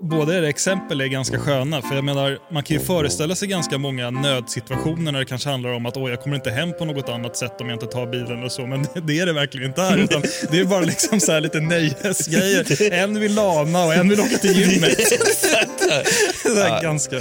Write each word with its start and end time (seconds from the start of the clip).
Båda 0.00 0.38
era 0.38 0.48
exempel 0.48 1.00
är 1.00 1.06
ganska 1.06 1.38
sköna, 1.38 1.82
för 1.82 1.94
jag 1.94 2.04
menar, 2.04 2.38
man 2.52 2.62
kan 2.62 2.76
ju 2.76 2.82
föreställa 2.82 3.34
sig 3.34 3.48
ganska 3.48 3.78
många 3.78 4.10
nödsituationer 4.10 5.12
när 5.12 5.18
det 5.18 5.24
kanske 5.24 5.48
handlar 5.48 5.70
om 5.70 5.86
att 5.86 5.96
Åh, 5.96 6.10
jag 6.10 6.22
kommer 6.22 6.36
inte 6.36 6.50
hem 6.50 6.72
på 6.78 6.84
något 6.84 7.08
annat 7.08 7.36
sätt 7.36 7.60
om 7.60 7.68
jag 7.68 7.76
inte 7.76 7.86
tar 7.86 8.06
bilen 8.06 8.44
och 8.44 8.52
så, 8.52 8.66
men 8.66 8.86
det 9.06 9.18
är 9.18 9.26
det 9.26 9.32
verkligen 9.32 9.66
inte 9.68 9.82
här. 9.82 9.98
Utan 9.98 10.22
det 10.50 10.58
är 10.58 10.64
bara 10.64 10.80
liksom 10.80 11.20
så 11.20 11.32
här 11.32 11.40
lite 11.40 11.60
nöjesgrejer. 11.60 12.92
En 12.92 13.20
vill 13.20 13.34
lama 13.34 13.84
och 13.84 13.94
en 13.94 14.08
vill 14.08 14.20
åka 14.20 14.38
till 14.38 14.58
gymmet. 14.58 14.96
det 16.44 16.62
är 16.62 16.82
ganska... 16.82 17.16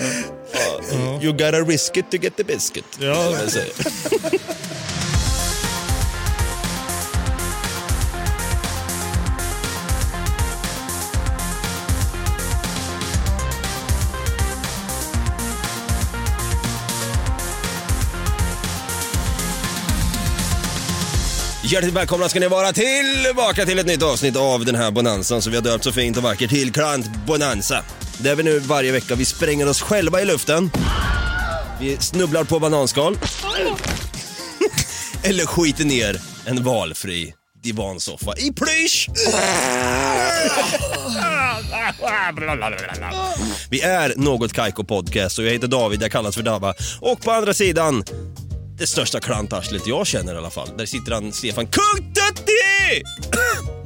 You 1.21 1.31
gotta 1.31 1.62
risk 1.62 1.98
it 1.98 2.12
to 2.12 2.17
get 2.17 2.37
the 2.37 2.43
biscuit. 2.43 2.85
Ja. 2.99 3.34
Hjärtligt 21.67 21.93
välkomna 21.93 22.29
ska 22.29 22.39
ni 22.39 22.47
vara 22.47 22.73
tillbaka 22.73 23.65
till 23.65 23.79
ett 23.79 23.85
nytt 23.85 24.03
avsnitt 24.03 24.35
av 24.35 24.65
den 24.65 24.76
här 24.76 24.91
bonanzan 24.91 25.41
som 25.41 25.51
vi 25.51 25.57
har 25.57 25.63
döpt 25.63 25.84
så 25.84 25.91
fint 25.91 26.17
och 26.17 26.23
vackert 26.23 26.49
till 26.49 26.73
Klant 26.73 27.05
Bonanza. 27.27 27.84
Där 28.17 28.35
vi 28.35 28.43
nu 28.43 28.59
varje 28.59 28.91
vecka 28.91 29.15
vi 29.15 29.26
spränger 29.26 29.70
oss 29.70 29.81
själva 29.81 30.21
i 30.21 30.25
luften. 30.25 30.71
Vi 31.79 31.98
snubblar 31.98 32.43
på 32.43 32.59
bananskal. 32.59 33.17
Eller 35.23 35.45
skiter 35.45 35.85
ner 35.85 36.21
en 36.45 36.63
valfri 36.63 37.34
divansoffa 37.65 38.34
i 38.37 38.53
plysch. 38.53 39.09
Vi 43.70 43.81
är 43.81 44.13
Något 44.15 44.53
Kaiko 44.53 44.84
Podcast 44.84 45.40
och 45.40 45.45
jag 45.45 45.51
heter 45.51 45.68
David, 45.68 46.01
jag 46.01 46.12
kallas 46.12 46.35
för 46.35 46.43
Dabba. 46.43 46.73
Och 46.99 47.21
på 47.21 47.31
andra 47.31 47.53
sidan, 47.53 48.03
det 48.77 48.87
största 48.87 49.20
klantarslet 49.20 49.87
jag 49.87 50.07
känner 50.07 50.34
i 50.34 50.37
alla 50.37 50.49
fall. 50.49 50.70
Där 50.77 50.85
sitter 50.85 51.12
han, 51.12 51.34
Stefan 51.34 51.68
Kung 51.68 52.13
Tutti! 52.13 53.04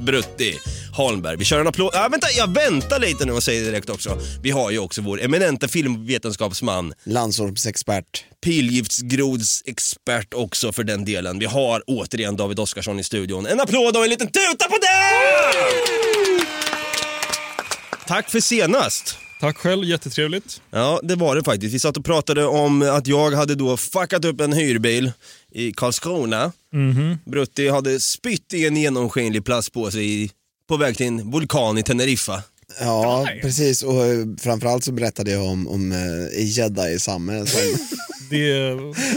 Brutti 0.00 0.58
Holmberg. 0.92 1.36
Vi 1.36 1.44
kör 1.44 1.60
en 1.60 1.66
applåd. 1.66 1.90
Ja, 1.94 2.08
vänta, 2.10 2.26
jag 2.36 2.54
väntar 2.54 2.98
lite 2.98 3.24
nu 3.24 3.32
och 3.32 3.42
säger 3.42 3.64
direkt 3.64 3.90
också. 3.90 4.18
Vi 4.42 4.50
har 4.50 4.70
ju 4.70 4.78
också 4.78 5.02
vår 5.02 5.22
eminenta 5.22 5.68
filmvetenskapsman, 5.68 6.92
Landsormsexpert. 7.04 8.24
pilgiftsgrodsexpert 8.44 10.34
också 10.34 10.72
för 10.72 10.84
den 10.84 11.04
delen. 11.04 11.38
Vi 11.38 11.46
har 11.46 11.82
återigen 11.86 12.36
David 12.36 12.58
Oskarsson 12.58 13.00
i 13.00 13.04
studion. 13.04 13.46
En 13.46 13.60
applåd 13.60 13.96
och 13.96 14.04
en 14.04 14.10
liten 14.10 14.26
tuta 14.26 14.68
på 14.68 14.76
det! 14.80 15.16
Tack 18.06 18.30
för 18.30 18.40
senast. 18.40 19.16
Tack 19.40 19.56
själv, 19.56 19.84
jättetrevligt. 19.84 20.62
Ja, 20.70 21.00
det 21.02 21.14
var 21.14 21.36
det 21.36 21.44
faktiskt. 21.44 21.74
Vi 21.74 21.78
satt 21.78 21.96
och 21.96 22.04
pratade 22.04 22.46
om 22.46 22.82
att 22.82 23.06
jag 23.06 23.30
hade 23.30 23.54
då 23.54 23.76
fuckat 23.76 24.24
upp 24.24 24.40
en 24.40 24.52
hyrbil 24.52 25.12
i 25.52 25.72
Karlskrona. 25.72 26.52
Brutti 27.24 27.68
hade 27.68 28.00
spytt 28.00 28.52
i 28.54 28.66
en 28.66 28.76
genomskinlig 28.76 29.44
plastpåse 29.44 30.00
i, 30.00 30.30
på 30.68 30.76
väg 30.76 30.96
till 30.96 31.06
en 31.06 31.30
vulkan 31.30 31.78
i 31.78 31.82
Teneriffa. 31.82 32.42
Ja, 32.80 33.28
precis. 33.42 33.82
Och 33.82 34.06
eh, 34.06 34.26
framförallt 34.40 34.84
så 34.84 34.92
berättade 34.92 35.30
jag 35.30 35.44
om, 35.44 35.68
om 35.68 35.92
uh, 35.92 36.28
Jedi-Samme 36.38 37.46
som, 37.46 37.60
Det, 38.30 38.70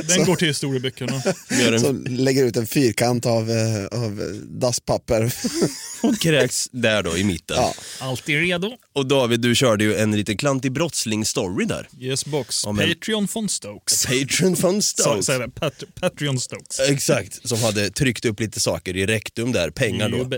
den 0.08 0.26
går 0.26 0.36
till 0.36 0.48
historieböckerna. 0.48 1.22
Som 1.80 2.06
lägger 2.10 2.46
ut 2.46 2.58
en 2.58 2.68
fyrkant 2.68 3.26
av, 3.26 3.50
uh, 3.50 3.86
av 3.92 4.40
dasspapper. 4.44 5.34
och 6.02 6.20
kräks 6.20 6.70
där 6.72 7.04
då 7.04 7.18
i 7.18 7.24
mitten. 7.24 7.58
Ja. 7.58 7.74
Alltid 8.00 8.40
redo. 8.40 8.72
Och 8.94 9.06
David, 9.06 9.40
du 9.40 9.56
körde 9.56 9.84
ju 9.84 9.96
en 9.96 10.12
liten 10.16 10.38
klantig 10.38 10.72
brottsling-story 10.72 11.66
där. 11.68 11.88
Yes 12.00 12.26
box. 12.26 12.66
Men- 12.66 12.76
Patreon 12.78 13.28
von 13.34 13.50
Stokes. 13.50 14.06
Patron 14.06 14.56
von 14.56 14.82
Så, 14.82 15.02
Stokes. 15.04 15.26
säger 15.26 15.40
det. 15.40 15.50
Pat, 15.50 15.84
Patreon 16.02 16.40
Stokes. 16.40 16.80
Exakt, 16.80 17.48
som 17.50 17.62
hade 17.64 17.90
tryckt 17.90 18.26
upp 18.26 18.40
lite 18.40 18.60
saker 18.60 18.98
i 18.98 19.06
rektum 19.06 19.52
där, 19.52 19.70
pengar 19.70 20.10
då. 20.10 20.30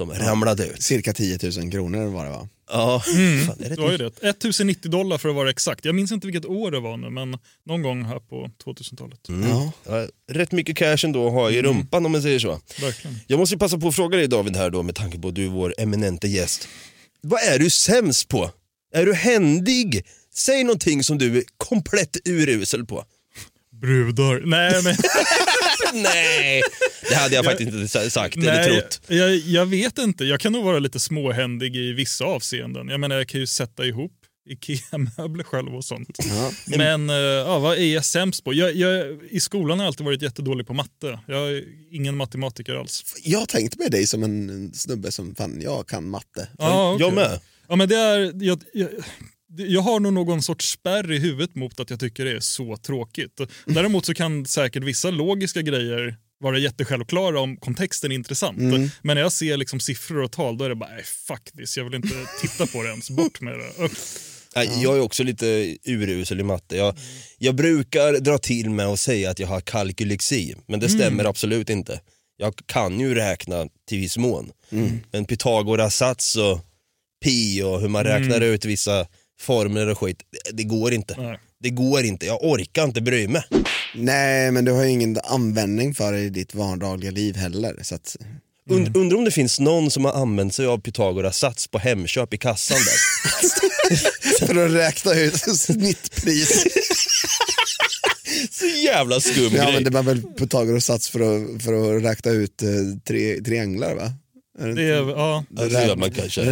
Som 0.00 0.14
ramlade 0.14 0.66
ut. 0.66 0.82
Cirka 0.82 1.12
10 1.12 1.38
000 1.42 1.70
kronor 1.70 2.06
var 2.06 2.24
det 2.24 2.30
va? 2.30 2.48
Ja, 2.72 3.02
fan, 3.46 3.56
är 3.64 3.68
det 3.68 3.74
Det 3.74 3.80
var 3.80 3.90
ju 3.90 3.96
det. 3.96 4.28
1090 4.28 4.90
dollar 4.90 5.18
för 5.18 5.28
att 5.28 5.34
vara 5.34 5.50
exakt. 5.50 5.84
Jag 5.84 5.94
minns 5.94 6.12
inte 6.12 6.26
vilket 6.26 6.46
år 6.46 6.70
det 6.70 6.80
var 6.80 6.96
nu, 6.96 7.10
men 7.10 7.38
någon 7.66 7.82
gång 7.82 8.04
här 8.04 8.18
på 8.18 8.50
2000-talet. 8.64 9.18
Ja. 9.28 9.72
Ja, 9.86 10.06
rätt 10.32 10.52
mycket 10.52 10.76
cash 10.76 10.98
ändå 11.04 11.26
att 11.26 11.32
ha 11.32 11.50
i 11.50 11.62
rumpan 11.62 12.06
om 12.06 12.12
man 12.12 12.22
säger 12.22 12.38
så. 12.38 12.60
Verkligen. 12.80 13.16
Jag 13.26 13.38
måste 13.38 13.54
ju 13.54 13.58
passa 13.58 13.78
på 13.78 13.88
att 13.88 13.94
fråga 13.94 14.16
dig 14.18 14.28
David 14.28 14.56
här 14.56 14.70
då 14.70 14.82
med 14.82 14.94
tanke 14.94 15.18
på 15.18 15.28
att 15.28 15.34
du 15.34 15.44
är 15.44 15.48
vår 15.48 15.74
eminente 15.78 16.28
gäst. 16.28 16.68
Vad 17.20 17.42
är 17.42 17.58
du 17.58 17.70
sämst 17.70 18.28
på? 18.28 18.50
Är 18.94 19.06
du 19.06 19.14
händig? 19.14 20.06
Säg 20.34 20.64
någonting 20.64 21.04
som 21.04 21.18
du 21.18 21.38
är 21.38 21.44
komplett 21.56 22.16
urusel 22.24 22.86
på. 22.86 23.04
Brudar. 23.80 24.40
Nej, 24.44 24.82
men... 24.84 24.96
Nej, 26.02 26.62
det 27.08 27.14
hade 27.14 27.34
jag 27.34 27.44
faktiskt 27.44 27.72
inte 27.72 28.10
sagt 28.10 28.36
eller 28.36 28.54
Nej, 28.54 28.80
trott. 28.80 29.00
jag, 29.06 29.36
jag 29.36 29.66
vet 29.66 29.98
inte. 29.98 30.24
Jag 30.24 30.40
kan 30.40 30.52
nog 30.52 30.64
vara 30.64 30.78
lite 30.78 31.00
småhändig 31.00 31.76
i 31.76 31.92
vissa 31.92 32.24
avseenden. 32.24 32.88
Jag 32.88 33.00
menar, 33.00 33.16
jag 33.16 33.28
kan 33.28 33.40
ju 33.40 33.46
sätta 33.46 33.84
ihop 33.84 34.12
IKEA-möbler 34.50 35.44
själv 35.44 35.74
och 35.74 35.84
sånt. 35.84 36.18
Ja. 36.18 36.50
Men 36.76 37.10
eh, 37.10 37.16
ja, 37.16 37.58
vad 37.58 37.78
är 37.78 37.94
jag 37.94 38.04
sämst 38.04 38.44
på? 38.44 38.54
Jag, 38.54 38.76
jag, 38.76 39.18
I 39.30 39.40
skolan 39.40 39.78
har 39.78 39.84
jag 39.84 39.90
alltid 39.90 40.06
varit 40.06 40.22
jättedålig 40.22 40.66
på 40.66 40.74
matte. 40.74 41.18
Jag 41.26 41.50
är 41.50 41.64
ingen 41.90 42.16
matematiker 42.16 42.74
alls. 42.74 43.04
Jag 43.24 43.38
har 43.38 43.46
tänkt 43.46 43.78
med 43.78 43.90
dig 43.90 44.06
som 44.06 44.22
en 44.22 44.70
snubbe 44.74 45.12
som 45.12 45.34
fan, 45.34 45.60
jag 45.60 45.88
kan 45.88 46.08
matte. 46.08 46.48
Ja, 46.58 46.92
okej. 46.92 47.06
Jag 47.06 47.14
med. 47.14 47.40
Ja, 47.68 47.76
men 47.76 47.88
det 47.88 47.96
är, 47.96 48.32
jag, 48.44 48.62
jag, 48.72 48.88
jag 49.56 49.80
har 49.80 50.00
nog 50.00 50.12
någon 50.12 50.42
sorts 50.42 50.70
spärr 50.70 51.12
i 51.12 51.18
huvudet 51.18 51.54
mot 51.54 51.80
att 51.80 51.90
jag 51.90 52.00
tycker 52.00 52.24
det 52.24 52.30
är 52.30 52.40
så 52.40 52.76
tråkigt. 52.76 53.40
Däremot 53.66 54.06
så 54.06 54.14
kan 54.14 54.46
säkert 54.46 54.84
vissa 54.84 55.10
logiska 55.10 55.62
grejer 55.62 56.16
vara 56.40 56.58
jättesjälvklara 56.58 57.40
om 57.40 57.56
kontexten 57.56 58.12
är 58.12 58.14
intressant. 58.14 58.58
Men 58.58 59.14
när 59.14 59.20
jag 59.20 59.32
ser 59.32 59.56
liksom 59.56 59.80
siffror 59.80 60.22
och 60.22 60.32
tal 60.32 60.58
då 60.58 60.64
är 60.64 60.68
det 60.68 60.74
bara, 60.74 60.90
nej 60.90 61.04
fuck 61.04 61.52
this, 61.58 61.76
jag 61.76 61.84
vill 61.84 61.94
inte 61.94 62.14
titta 62.40 62.66
på 62.66 62.82
det 62.82 62.88
ens, 62.88 63.10
bort 63.10 63.40
med 63.40 63.54
det. 63.58 63.84
Upp. 63.84 63.92
Jag 64.54 64.96
är 64.96 65.00
också 65.00 65.22
lite 65.22 65.76
urusel 65.84 66.40
i 66.40 66.42
matte. 66.42 66.76
Jag, 66.76 66.98
jag 67.38 67.54
brukar 67.54 68.12
dra 68.20 68.38
till 68.38 68.70
med 68.70 68.86
att 68.86 69.00
säga 69.00 69.30
att 69.30 69.38
jag 69.38 69.48
har 69.48 69.60
kalkylexi, 69.60 70.54
men 70.66 70.80
det 70.80 70.88
stämmer 70.88 71.24
absolut 71.24 71.70
inte. 71.70 72.00
Jag 72.36 72.54
kan 72.66 73.00
ju 73.00 73.14
räkna 73.14 73.66
till 73.88 73.98
viss 73.98 74.16
mån. 74.16 74.50
Men 75.12 75.24
Pythagoras 75.24 75.96
sats 75.96 76.36
och 76.36 76.60
pi 77.24 77.62
och 77.62 77.80
hur 77.80 77.88
man 77.88 78.04
räknar 78.04 78.40
ut 78.40 78.64
vissa 78.64 79.06
formler 79.40 79.86
och 79.88 79.98
skit, 79.98 80.22
det, 80.30 80.50
det 80.56 80.64
går 80.64 80.92
inte. 80.92 81.14
Nej. 81.18 81.38
Det 81.62 81.70
går 81.70 82.04
inte, 82.04 82.26
jag 82.26 82.44
orkar 82.44 82.84
inte 82.84 83.00
bry 83.00 83.28
mig. 83.28 83.42
Nej, 83.94 84.50
men 84.50 84.64
du 84.64 84.72
har 84.72 84.84
ju 84.84 84.90
ingen 84.90 85.18
användning 85.24 85.94
för 85.94 86.12
det 86.12 86.20
i 86.20 86.30
ditt 86.30 86.54
vardagliga 86.54 87.10
liv 87.10 87.36
heller. 87.36 87.76
Så 87.82 87.94
att, 87.94 88.16
Und, 88.70 88.96
undrar 88.96 89.18
om 89.18 89.24
det 89.24 89.30
finns 89.30 89.60
någon 89.60 89.90
som 89.90 90.04
har 90.04 90.12
använt 90.12 90.54
sig 90.54 90.66
av 90.66 90.78
Pythagoras 90.78 91.38
sats 91.38 91.68
på 91.68 91.78
Hemköp 91.78 92.34
i 92.34 92.38
kassan 92.38 92.78
där. 92.78 94.46
för 94.46 94.66
att 94.66 94.72
räkna 94.72 95.14
ut 95.14 95.36
snittpris. 95.58 96.64
Så 98.50 98.66
jävla 98.66 99.20
skum 99.20 99.54
Ja, 99.54 99.62
grej. 99.64 99.72
men 99.74 99.84
det 99.84 99.90
var 99.90 100.02
väl 100.02 100.22
Pythagoras 100.22 100.84
sats 100.84 101.08
för 101.10 101.20
att, 101.20 101.62
för 101.62 101.96
att 101.96 102.02
räkna 102.04 102.30
ut 102.30 102.62
eh, 102.62 102.68
tre, 103.06 103.40
trianglar 103.40 103.94
va? 103.94 104.12
Det 104.58 104.82
är, 104.82 105.08
ja. 105.10 105.44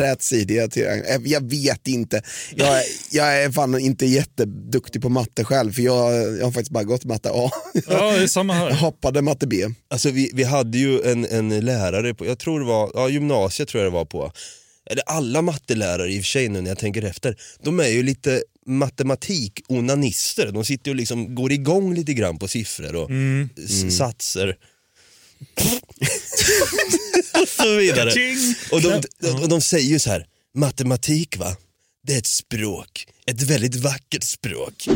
Rätsidiga 0.00 0.68
trianglar. 0.68 1.20
Jag 1.24 1.50
vet 1.50 1.88
inte. 1.88 2.22
Jag, 2.56 2.78
är- 2.78 2.84
jag 3.16 3.42
är 3.42 3.50
fan 3.50 3.78
inte 3.80 4.06
jätteduktig 4.06 5.02
på 5.02 5.08
matte 5.08 5.44
själv 5.44 5.72
för 5.72 5.82
jag, 5.82 6.14
jag 6.38 6.44
har 6.44 6.52
faktiskt 6.52 6.70
bara 6.70 6.84
gått 6.84 7.04
matte 7.04 7.30
A. 7.32 7.50
ja, 7.88 8.12
det 8.12 8.22
är 8.22 8.26
samma 8.26 8.54
Jag 8.54 8.60
här. 8.60 8.70
hoppade 8.80 9.22
matte 9.22 9.46
B. 9.46 9.64
Alltså 9.90 10.10
vi, 10.10 10.30
vi 10.34 10.44
hade 10.44 10.78
ju 10.78 11.02
en, 11.02 11.24
en 11.24 11.60
lärare 11.60 12.14
på, 12.14 12.26
jag 12.26 12.38
tror 12.38 12.60
det 12.60 12.66
var, 12.66 12.90
ja 12.94 13.08
gymnasiet 13.08 13.68
tror 13.68 13.82
jag 13.84 13.92
det 13.92 13.94
var 13.96 14.04
på. 14.04 14.32
Eller 14.90 15.02
alla 15.06 15.42
mattelärare 15.42 16.12
i 16.12 16.20
och 16.20 16.22
för 16.24 16.28
sig 16.28 16.48
nu 16.48 16.60
när 16.60 16.68
jag 16.70 16.78
tänker 16.78 17.02
efter. 17.04 17.36
De 17.62 17.80
är 17.80 17.88
ju 17.88 18.02
lite 18.02 18.42
matematik-onanister. 18.66 20.52
De 20.52 20.64
sitter 20.64 20.88
ju 20.88 20.92
och 20.92 20.96
liksom 20.96 21.34
går 21.34 21.52
igång 21.52 21.94
lite 21.94 22.12
grann 22.14 22.38
på 22.38 22.48
siffror 22.48 22.94
och 22.96 23.10
s- 23.64 23.96
satser. 23.96 24.56
och 27.42 27.48
så 27.56 27.76
vidare. 27.76 28.12
Och 28.72 28.82
de, 28.82 29.02
och 29.42 29.48
de 29.48 29.60
säger 29.60 29.88
ju 29.88 29.98
så 29.98 30.10
här, 30.10 30.26
matematik 30.54 31.36
va? 31.36 31.56
det 32.06 32.14
är 32.14 32.18
ett 32.18 32.26
språk. 32.26 33.06
Ett 33.26 33.42
väldigt 33.42 33.74
vackert 33.74 34.24
språk. 34.24 34.88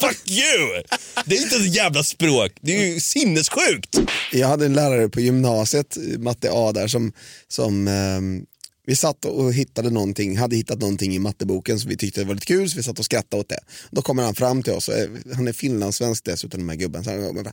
Fuck 0.00 0.30
you! 0.30 0.82
Det 1.24 1.36
är 1.36 1.42
inte 1.42 1.56
ett 1.56 1.74
jävla 1.74 2.02
språk, 2.04 2.52
det 2.60 2.76
är 2.76 2.86
ju 2.86 3.00
sinnessjukt. 3.00 3.98
Jag 4.32 4.48
hade 4.48 4.66
en 4.66 4.72
lärare 4.74 5.08
på 5.08 5.20
gymnasiet, 5.20 5.96
matte 6.18 6.48
A 6.52 6.72
där, 6.72 6.88
som, 6.88 7.12
som 7.48 7.88
ehm, 7.88 8.44
vi 8.86 8.96
satt 8.96 9.24
och 9.24 9.52
hittade 9.52 9.90
någonting, 9.90 10.38
hade 10.38 10.56
hittat 10.56 10.78
någonting 10.80 11.14
i 11.14 11.18
matteboken 11.18 11.80
som 11.80 11.90
vi 11.90 11.96
tyckte 11.96 12.24
var 12.24 12.34
lite 12.34 12.46
kul, 12.46 12.70
så 12.70 12.76
vi 12.76 12.82
satt 12.82 12.98
och 12.98 13.04
skrattade 13.04 13.40
åt 13.40 13.48
det. 13.48 13.60
Då 13.90 14.02
kommer 14.02 14.22
han 14.22 14.34
fram 14.34 14.62
till 14.62 14.72
oss, 14.72 14.88
är- 14.88 15.34
han 15.34 15.48
är 15.48 15.52
finlandssvensk 15.52 16.24
dessutom, 16.24 16.60
den 16.60 16.68
här 16.68 16.76
gubben. 16.76 17.04
Så 17.04 17.10
han 17.10 17.52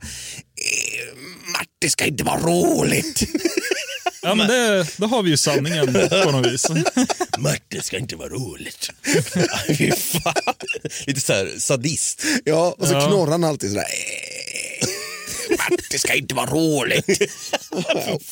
kommer 1.81 1.81
bara, 1.81 1.81
"Eh, 1.81 1.81
Matte 1.81 1.89
ska 1.89 2.05
inte 2.05 2.23
vara 2.23 2.39
roligt. 2.39 3.23
Ja, 4.23 4.35
men 4.35 4.47
det, 4.47 4.87
då 4.97 5.07
har 5.07 5.23
vi 5.23 5.29
ju 5.29 5.37
sanningen 5.37 5.93
på 6.23 6.31
något 6.31 6.47
vis. 6.53 6.67
Matte 7.39 7.81
ska 7.81 7.97
inte 7.97 8.15
vara 8.15 8.29
roligt. 8.29 8.89
Fy 9.77 9.91
fan. 9.91 10.33
Lite 11.07 11.21
såhär 11.21 11.59
sadist. 11.59 12.23
ja, 12.45 12.75
och 12.77 12.87
så 12.87 12.93
Ja. 12.93 13.07
knorrar 13.07 13.31
han 13.31 13.43
alltid 13.43 13.69
sådär. 13.69 13.83
"Eh, 13.83 15.57
Matte 15.71 15.99
ska 15.99 16.13
inte 16.13 16.35
vara 16.35 16.45
roligt. 16.45 17.05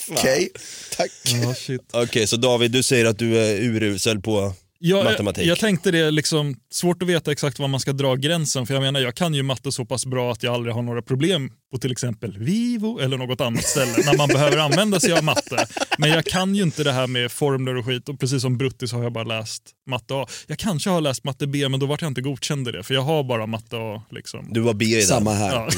Okej, 0.09 0.49
tack. 0.97 1.11
Ja. 1.23 1.55
Okej, 2.03 2.27
så 2.27 2.35
David, 2.37 2.71
du 2.71 2.83
säger 2.83 3.05
att 3.05 3.19
du 3.19 3.37
är 3.39 3.55
urusel 3.55 4.19
på 4.21 4.53
Jag, 4.81 5.03
matematik. 5.03 5.45
jag 5.45 5.59
tänkte 5.59 5.91
det, 5.91 6.11
liksom, 6.11 6.55
svårt 6.71 7.01
att 7.03 7.09
veta 7.09 7.31
exakt 7.31 7.59
var 7.59 7.67
man 7.67 7.79
ska 7.79 7.93
dra 7.93 8.15
gränsen. 8.15 8.67
För 8.67 8.73
jag 8.73 8.81
menar, 8.81 8.99
jag 8.99 9.15
kan 9.15 9.33
ju 9.33 9.43
matte 9.43 9.71
så 9.71 9.85
pass 9.85 10.05
bra 10.05 10.31
att 10.31 10.43
jag 10.43 10.53
aldrig 10.53 10.75
har 10.75 10.81
några 10.81 11.01
problem 11.01 11.51
på 11.71 11.77
till 11.77 11.91
exempel 11.91 12.37
Vivo 12.37 12.99
eller 12.99 13.17
något 13.17 13.41
annat 13.41 13.63
ställe 13.63 13.93
när 14.05 14.17
man 14.17 14.27
behöver 14.27 14.57
använda 14.57 14.99
sig 14.99 15.13
av 15.13 15.23
matte. 15.23 15.67
Men 15.97 16.09
jag 16.09 16.25
kan 16.25 16.55
ju 16.55 16.63
inte 16.63 16.83
det 16.83 16.91
här 16.91 17.07
med 17.07 17.31
formler 17.31 17.77
och 17.77 17.85
skit 17.85 18.09
och 18.09 18.19
precis 18.19 18.41
som 18.41 18.57
Bruttis 18.57 18.91
har 18.91 19.03
jag 19.03 19.13
bara 19.13 19.23
läst 19.23 19.63
matte 19.89 20.13
A. 20.13 20.27
Jag 20.47 20.57
kanske 20.57 20.89
har 20.89 21.01
läst 21.01 21.23
matte 21.23 21.47
B 21.47 21.69
men 21.69 21.79
då 21.79 21.85
vart 21.85 22.01
jag 22.01 22.09
inte 22.09 22.21
godkänd 22.21 22.67
i 22.67 22.71
det 22.71 22.83
för 22.83 22.93
jag 22.93 23.01
har 23.01 23.23
bara 23.23 23.45
matte 23.45 23.77
A. 23.77 24.03
Liksom. 24.11 24.47
Du 24.53 24.59
var 24.59 24.73
B 24.73 24.85
i 24.85 24.95
den. 24.95 25.03
Samma 25.03 25.33
här. 25.33 25.55
Ja, 25.55 25.69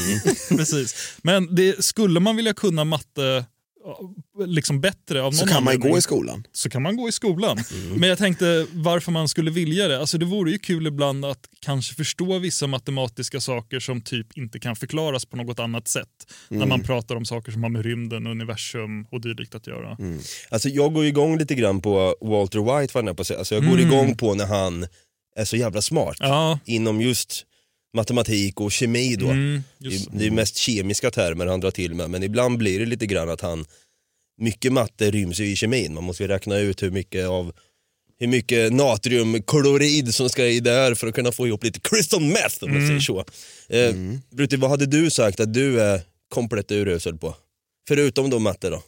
precis. 0.50 1.18
Men 1.22 1.56
det, 1.56 1.86
skulle 1.86 2.20
man 2.20 2.36
vilja 2.36 2.54
kunna 2.54 2.84
matte 2.84 3.46
liksom 4.46 4.82
bättre 4.82 5.20
av 5.20 5.24
någon 5.26 5.34
Så 5.34 5.48
kan 5.48 5.64
man 5.64 5.80
gå 5.80 5.98
i 5.98 6.02
skolan. 6.02 6.44
så 6.52 6.70
kan 6.70 6.82
man 6.82 6.96
gå 6.98 7.10
i 7.10 7.12
skolan. 7.12 7.58
Mm. 7.74 8.00
Men 8.00 8.10
jag 8.10 8.18
tänkte 8.18 8.68
varför 8.74 9.12
man 9.12 9.28
skulle 9.28 9.52
vilja 9.52 9.88
det. 9.88 10.00
Alltså 10.00 10.18
det 10.18 10.26
vore 10.26 10.52
ju 10.52 10.58
kul 10.60 10.88
ibland 10.88 11.26
att 11.26 11.40
kanske 11.60 11.96
förstå 11.96 12.40
vissa 12.40 12.68
matematiska 12.68 13.42
saker 13.42 13.80
som 13.80 14.02
typ 14.02 14.38
inte 14.38 14.60
kan 14.60 14.76
förklaras 14.76 15.26
på 15.26 15.38
något 15.38 15.60
annat 15.60 15.88
sätt. 15.88 16.08
När 16.50 16.58
Mm. 16.58 16.70
man 16.70 16.82
pratar 16.84 17.16
om 17.16 17.26
saker 17.26 17.52
som 17.52 17.64
har 17.64 17.70
med 17.70 17.86
rymden, 17.86 18.28
universum 18.28 19.06
och 19.12 19.22
dylikt 19.22 19.56
att 19.56 19.68
göra. 19.68 19.98
Alltså 20.50 20.70
jag 20.70 20.94
går 20.94 21.06
igång 21.06 21.38
lite 21.38 21.56
grann 21.56 21.82
på 21.82 22.16
Walter 22.22 22.60
White, 22.80 23.00
är 23.08 23.14
på. 23.14 23.24
Alltså 23.38 23.56
jag 23.56 23.66
går 23.70 23.80
igång 23.80 24.18
på 24.18 24.34
när 24.36 24.46
han 24.46 24.86
är 25.36 25.46
så 25.46 25.56
jävla 25.58 25.82
smart. 25.82 26.16
Ja, 26.20 26.60
Inom 26.66 27.02
just 27.02 27.46
matematik 27.94 28.62
och 28.62 28.72
kemi 28.72 29.16
då. 29.16 29.30
mm, 29.30 29.64
Det 29.78 30.08
det 30.20 30.26
är 30.26 30.32
mest 30.32 30.58
kemiska 30.58 31.12
termer 31.12 31.46
han 31.46 31.60
drar 31.60 31.72
till 31.72 31.94
med, 31.94 32.10
men 32.10 32.24
ibland 32.24 32.58
blir 32.58 32.80
det 32.80 32.86
lite 32.86 33.06
grann 33.06 33.30
att 33.30 33.42
han, 33.42 33.66
mycket 34.38 34.74
matte 34.74 35.12
ryms 35.12 35.40
ju 35.40 35.46
i 35.52 35.56
kemin, 35.56 35.94
man 35.94 36.04
måste 36.04 36.24
ju 36.24 36.28
räkna 36.28 36.58
ut 36.58 36.84
hur 36.84 36.92
mycket 36.92 37.28
av 37.28 37.54
hur 38.20 38.28
mycket 38.28 38.74
natriumklorid 38.74 40.14
som 40.16 40.30
ska 40.30 40.46
i 40.48 40.60
där 40.60 40.96
för 40.96 41.08
att 41.08 41.16
kunna 41.16 41.32
få 41.32 41.48
ihop 41.48 41.64
lite 41.64 41.80
crystal 41.80 42.22
meth 42.22 42.64
om 42.64 42.74
man 42.74 42.88
säger 42.88 43.00
så. 43.00 43.26
Eh, 43.70 43.96
Brutti, 44.30 44.56
vad 44.56 44.70
hade 44.70 44.86
du 44.86 45.10
sagt 45.10 45.40
att 45.40 45.54
du 45.54 45.82
är 45.82 46.02
komplett 46.30 46.72
urusel 46.72 47.18
på? 47.18 47.36
Förutom 47.88 48.30
då 48.30 48.40
matte 48.40 48.70
då? 48.70 48.84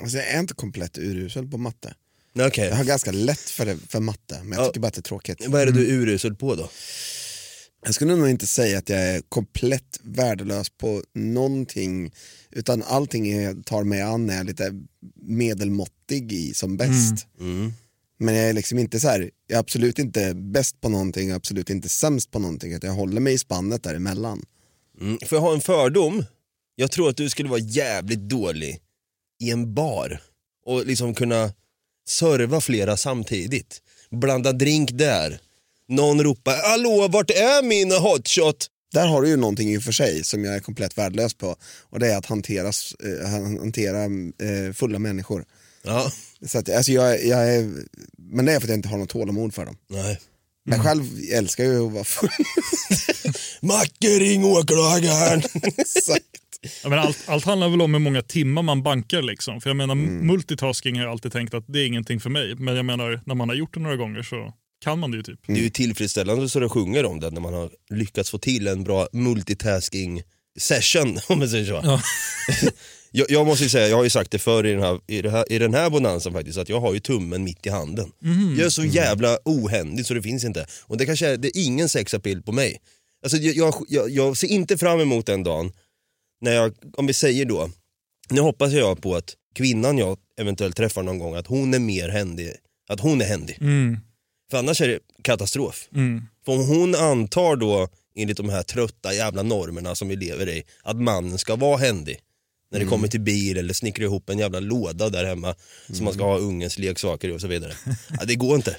Alltså, 0.00 0.16
jag 0.16 0.26
är 0.28 0.40
inte 0.40 0.54
komplett 0.54 0.98
urusel 0.98 1.46
på 1.46 1.58
matte. 1.58 1.94
Nej, 2.32 2.46
Okej, 2.46 2.68
Jag 2.68 2.76
har 2.76 2.84
ganska 2.84 3.12
lätt 3.12 3.50
för, 3.50 3.66
det, 3.66 3.76
för 3.88 4.00
matte, 4.00 4.40
men 4.42 4.52
jag 4.58 4.62
Ja. 4.64 4.68
tycker 4.68 4.80
bara 4.80 4.88
att 4.88 4.94
det 4.94 5.00
är 5.00 5.02
tråkigt. 5.02 5.44
vad 5.46 5.62
är 5.62 5.66
det 5.66 5.72
du 5.72 5.88
är 5.88 5.92
urusel 5.92 6.34
på 6.34 6.54
då? 6.54 6.70
Jag 7.84 7.94
skulle 7.94 8.16
nog 8.16 8.28
inte 8.28 8.46
säga 8.46 8.78
att 8.78 8.88
jag 8.88 9.00
är 9.00 9.20
komplett 9.20 10.00
värdelös 10.02 10.70
på 10.70 11.02
någonting, 11.14 12.12
utan 12.50 12.82
allting 12.82 13.42
jag 13.42 13.66
tar 13.66 13.84
mig 13.84 14.02
an 14.02 14.30
är 14.30 14.36
jag 14.36 14.46
lite 14.46 14.82
medelmåttig 15.14 16.32
i 16.32 16.54
som 16.54 16.76
bäst. 16.76 17.26
Mm. 17.40 17.72
Men 18.18 18.34
jag 18.34 18.48
är 18.48 18.52
liksom 18.52 18.78
inte 18.78 19.00
så 19.00 19.08
här, 19.08 19.30
jag 19.46 19.56
är 19.56 19.60
absolut 19.60 19.98
inte 19.98 20.34
bäst 20.34 20.80
på 20.80 20.88
någonting, 20.88 21.30
absolut 21.30 21.70
inte 21.70 21.88
sämst 21.88 22.30
på 22.30 22.38
någonting, 22.38 22.72
utan 22.72 22.90
jag 22.90 22.96
håller 22.96 23.20
mig 23.20 23.34
i 23.34 23.38
spannet 23.38 23.82
däremellan. 23.82 24.44
Mm. 25.00 25.18
Får 25.26 25.36
jag 25.36 25.42
ha 25.42 25.54
en 25.54 25.60
fördom? 25.60 26.24
Jag 26.74 26.90
tror 26.90 27.08
att 27.08 27.16
du 27.16 27.30
skulle 27.30 27.48
vara 27.48 27.60
jävligt 27.60 28.28
dålig 28.28 28.80
i 29.40 29.50
en 29.50 29.74
bar 29.74 30.20
och 30.66 30.86
liksom 30.86 31.14
kunna 31.14 31.52
serva 32.08 32.60
flera 32.60 32.96
samtidigt. 32.96 33.82
Blanda 34.10 34.52
drink 34.52 34.90
där. 34.92 35.40
Någon 35.88 36.22
ropar 36.22 36.56
“Hallå, 36.70 37.08
vart 37.10 37.30
är 37.30 37.62
min 37.62 37.92
hotshot?” 37.92 38.66
Där 38.92 39.06
har 39.06 39.22
du 39.22 39.28
ju 39.28 39.36
någonting 39.36 39.70
i 39.74 39.78
och 39.78 39.82
för 39.82 39.92
sig 39.92 40.24
som 40.24 40.44
jag 40.44 40.54
är 40.54 40.60
komplett 40.60 40.98
värdelös 40.98 41.34
på 41.34 41.56
och 41.90 41.98
det 42.00 42.12
är 42.12 42.16
att 42.16 42.26
hanteras, 42.26 42.94
eh, 43.22 43.28
han- 43.30 43.58
hantera 43.58 44.04
eh, 44.04 44.72
fulla 44.74 44.98
människor. 44.98 45.44
Ja, 45.82 46.12
Så 46.46 46.58
att, 46.58 46.68
alltså 46.70 46.92
jag, 46.92 47.24
jag 47.24 47.54
är, 47.54 47.70
men 48.18 48.44
det 48.44 48.52
är 48.52 48.60
för 48.60 48.66
att 48.66 48.68
jag 48.70 48.78
inte 48.78 48.88
har 48.88 48.98
något 48.98 49.08
tålamod 49.08 49.54
för 49.54 49.64
dem. 49.64 49.76
nej. 49.90 50.20
Men 50.66 50.82
själv 50.82 51.04
älskar 51.32 51.64
jag 51.64 51.72
ju 51.74 51.86
att 51.86 51.92
vara 51.92 52.04
full. 52.04 52.28
Macke, 53.62 54.06
ring 54.18 54.44
åklagaren! 54.44 55.38
Exakt. 55.76 56.24
Ja, 56.82 56.88
men 56.88 56.98
allt, 56.98 57.18
allt 57.26 57.44
handlar 57.44 57.68
väl 57.68 57.82
om 57.82 57.94
hur 57.94 58.00
många 58.00 58.22
timmar 58.22 58.62
man 58.62 58.82
bankar. 58.82 59.22
Liksom. 59.22 59.60
För 59.60 59.70
jag 59.70 59.76
menar, 59.76 59.94
Mm. 59.94 60.26
multitasking 60.26 60.96
har 60.96 61.02
jag 61.02 61.10
alltid 61.12 61.32
tänkt 61.32 61.54
att 61.54 61.64
det 61.68 61.78
är 61.80 61.86
ingenting 61.86 62.20
för 62.20 62.30
mig. 62.30 62.54
Men 62.54 62.76
jag 62.76 62.84
menar, 62.84 63.20
när 63.26 63.34
man 63.34 63.48
har 63.48 63.56
gjort 63.56 63.74
det 63.74 63.80
några 63.80 63.96
gånger 63.96 64.22
så 64.22 64.52
kan 64.80 64.98
man 64.98 65.10
det 65.10 65.16
ju 65.16 65.22
typ. 65.22 65.40
Det 65.46 65.52
är 65.52 65.56
ju 65.56 65.70
tillfredsställande 65.70 66.48
så 66.48 66.60
det 66.60 66.68
sjunger 66.68 67.04
om 67.04 67.20
det 67.20 67.30
när 67.30 67.40
man 67.40 67.54
har 67.54 67.70
lyckats 67.90 68.30
få 68.30 68.38
till 68.38 68.68
en 68.68 68.84
bra 68.84 69.08
multitasking 69.12 70.22
session 70.58 71.18
om 71.28 71.38
man 71.38 71.48
säger 71.48 71.66
så. 71.66 71.80
Ja. 71.84 72.02
jag, 73.10 73.30
jag 73.30 73.46
måste 73.46 73.64
ju 73.64 73.70
säga, 73.70 73.88
jag 73.88 73.96
har 73.96 74.04
ju 74.04 74.10
sagt 74.10 74.30
det 74.30 74.38
förr 74.38 74.66
i 74.66 74.72
den 74.72 74.82
här, 74.82 75.00
i 75.06 75.28
här, 75.28 75.52
i 75.52 75.58
den 75.58 75.74
här 75.74 75.90
bonansen 75.90 76.32
faktiskt, 76.32 76.58
att 76.58 76.68
jag 76.68 76.80
har 76.80 76.94
ju 76.94 77.00
tummen 77.00 77.44
mitt 77.44 77.66
i 77.66 77.68
handen. 77.68 78.12
Mhm. 78.18 78.54
Jag 78.58 78.66
är 78.66 78.70
så 78.70 78.84
jävla 78.84 79.38
ohändig 79.44 80.06
så 80.06 80.14
det 80.14 80.22
finns 80.22 80.44
inte. 80.44 80.66
Och 80.82 80.96
det 80.96 81.06
kanske 81.06 81.28
är, 81.28 81.36
det 81.36 81.48
är 81.48 81.64
ingen 81.66 81.88
sexapil 81.88 82.42
på 82.42 82.52
mig. 82.52 82.80
Alltså 83.22 83.38
jag, 83.38 83.56
jag, 83.56 83.74
jag, 83.88 84.10
jag 84.10 84.36
ser 84.36 84.48
inte 84.48 84.78
fram 84.78 85.00
emot 85.00 85.26
den 85.26 85.42
dagen 85.42 85.72
när 86.40 86.52
jag, 86.52 86.74
om 86.96 87.06
vi 87.06 87.12
säger 87.12 87.44
då, 87.44 87.70
nu 88.30 88.40
hoppas 88.40 88.72
jag 88.72 89.02
på 89.02 89.16
att 89.16 89.34
kvinnan 89.54 89.98
jag 89.98 90.18
eventuellt 90.40 90.76
träffar 90.76 91.02
någon 91.02 91.18
gång, 91.18 91.34
att 91.34 91.46
hon 91.46 91.74
är 91.74 91.78
mer 91.78 92.08
händig, 92.08 92.52
att 92.88 93.00
hon 93.00 93.20
är 93.20 93.24
händig. 93.24 93.58
Mm, 93.60 93.98
För 94.50 94.58
annars 94.58 94.80
är 94.80 94.88
det 94.88 94.98
katastrof. 95.22 95.88
mm. 95.94 96.22
För 96.44 96.52
om 96.52 96.66
hon 96.66 96.94
antar 96.94 97.56
då, 97.56 97.88
enligt 98.16 98.36
de 98.36 98.48
här 98.48 98.62
trötta 98.62 99.14
jävla 99.14 99.42
normerna 99.42 99.94
som 99.94 100.08
vi 100.08 100.16
lever 100.16 100.48
i, 100.48 100.62
att 100.82 100.96
mannen 100.96 101.38
ska 101.38 101.56
vara 101.56 101.76
händig. 101.76 102.18
När 102.70 102.80
det 102.80 102.86
kommer 102.86 103.08
till 103.08 103.20
bil 103.20 103.58
eller 103.58 103.74
snickra 103.74 104.04
ihop 104.04 104.30
en 104.30 104.38
jävla 104.38 104.60
låda 104.60 105.08
där 105.08 105.24
hemma 105.24 105.54
som 105.92 106.04
man 106.04 106.14
ska 106.14 106.24
ha 106.24 106.38
ungens 106.38 106.78
leksaker 106.78 107.28
i 107.28 107.32
och 107.32 107.40
så 107.40 107.46
vidare. 107.46 107.72
Ja, 108.18 108.24
det 108.24 108.34
går 108.34 108.56
inte. 108.56 108.76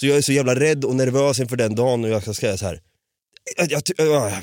Så 0.00 0.06
jag 0.06 0.16
är 0.16 0.22
så 0.22 0.32
jävla 0.32 0.54
rädd 0.54 0.84
och 0.84 0.96
nervös 0.96 1.40
inför 1.40 1.56
den 1.56 1.74
dagen 1.74 2.04
och 2.04 2.10
jag 2.10 2.22
ska 2.22 2.34
säga 2.34 2.56
så 2.56 2.66
här. 2.66 2.80
Jag, 3.56 3.82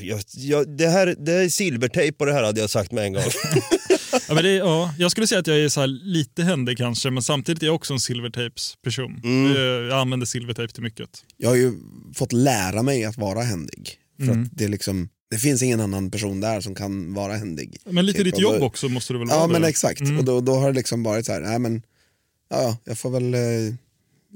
jag, 0.02 0.22
jag, 0.34 0.78
det, 0.78 0.88
här, 0.88 1.16
det 1.18 1.34
är 1.34 1.50
silvertejp 1.50 2.18
på 2.18 2.26
det 2.26 2.34
här 2.34 2.44
hade 2.44 2.62
jag 2.62 2.70
sagt 2.70 2.92
med 2.92 3.04
en 3.04 3.14
gång. 3.14 3.24
Ja, 4.28 4.34
men 4.34 4.44
det, 4.44 4.52
ja, 4.52 4.94
jag 4.98 5.12
skulle 5.12 5.28
säga 5.28 5.40
att 5.40 5.48
jag 5.48 5.58
är 5.60 5.70
så 5.70 5.80
här 5.80 5.88
lite 5.88 6.44
händig 6.44 6.78
kanske, 6.78 7.10
men 7.12 7.24
samtidigt 7.24 7.64
är 7.64 7.68
jag 7.68 7.76
också 7.76 7.94
en 7.94 8.00
silvertapes-person. 8.00 9.22
Mm. 9.24 9.56
Jag 9.90 10.00
använder 10.00 10.26
silvertape 10.26 10.68
till 10.74 10.84
mycket. 10.84 11.10
Jag 11.38 11.50
har 11.50 11.56
ju 11.56 11.74
fått 12.16 12.32
lära 12.34 12.84
mig 12.84 13.06
att 13.06 13.18
vara 13.18 13.42
händig. 13.42 13.98
För 14.18 14.24
Mm. 14.28 14.44
att 14.44 14.50
det, 14.58 14.64
är 14.64 14.70
liksom, 14.70 15.10
det 15.32 15.38
finns 15.38 15.62
ingen 15.64 15.80
annan 15.82 16.12
person 16.12 16.40
där 16.42 16.62
som 16.62 16.76
kan 16.76 17.14
vara 17.14 17.34
händig. 17.34 17.78
Men 17.86 18.06
lite 18.06 18.18
Typ, 18.24 18.26
ditt 18.34 18.40
jobb 18.42 18.60
då- 18.60 18.66
också 18.66 18.90
måste 18.90 19.14
du 19.14 19.20
väl 19.20 19.28
Ja 19.32 19.38
vara? 19.38 19.48
men 19.48 19.62
det? 19.62 19.68
exakt, 19.68 20.02
Mm. 20.02 20.18
och 20.18 20.24
då, 20.26 20.42
då 20.42 20.54
har 20.56 20.68
det 20.72 20.76
liksom 20.78 21.04
varit 21.04 21.26
så 21.26 21.32
här, 21.32 21.42
nej 21.42 21.60
men 21.60 21.82
ja, 22.50 22.62
ja, 22.62 22.78
jag 22.86 22.98
får 22.98 23.10
väl 23.10 23.34
eh, 23.34 23.74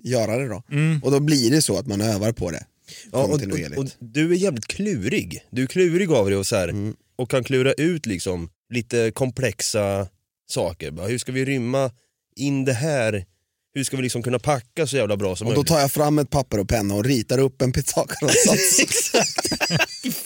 göra 0.03 0.38
det 0.38 0.48
då. 0.48 0.63
Mm. 0.72 1.03
Och 1.03 1.12
då 1.12 1.20
blir 1.20 1.51
det 1.51 1.62
så 1.62 1.77
att 1.77 1.88
man 1.88 2.01
övar 2.01 2.32
på 2.32 2.51
det 2.51 2.65
Ja, 3.12 3.17
och, 3.24 3.29
och, 3.29 3.41
och 3.77 3.88
du 4.00 4.32
är 4.32 4.36
jävligt 4.38 4.67
klurig. 4.67 5.39
Du 5.51 5.63
är 5.63 5.67
klurig 5.67 6.12
av 6.12 6.25
dig 6.29 6.38
och, 6.38 6.48
så 6.48 6.55
här, 6.55 6.94
och 7.15 7.29
kan 7.29 7.43
klura 7.43 7.74
ut 7.74 8.05
liksom 8.05 8.50
lite 8.74 9.12
komplexa 9.12 10.07
saker. 10.50 10.91
Bara, 10.91 11.07
hur 11.07 11.17
ska 11.17 11.31
vi 11.31 11.45
rymma 11.45 11.91
in 12.36 12.65
det 12.65 12.74
här? 12.74 13.25
Hur 13.74 13.84
ska 13.84 13.98
vi 13.98 14.03
liksom 14.03 14.24
kunna 14.24 14.39
packa 14.39 14.88
så 14.88 14.98
jävla 14.98 15.17
bra 15.17 15.36
som 15.36 15.48
Och 15.48 15.53
då 15.53 15.60
möjligt? 15.60 15.67
tar 15.67 15.79
jag 15.79 15.91
fram 15.91 16.19
ett 16.19 16.29
papper 16.29 16.60
och 16.60 16.69
penna 16.69 16.95
och 16.95 17.05
ritar 17.05 17.39
upp 17.39 17.62
en 17.62 17.72
Pythagoras-sats. 17.74 18.79
Exakt. 18.81 19.48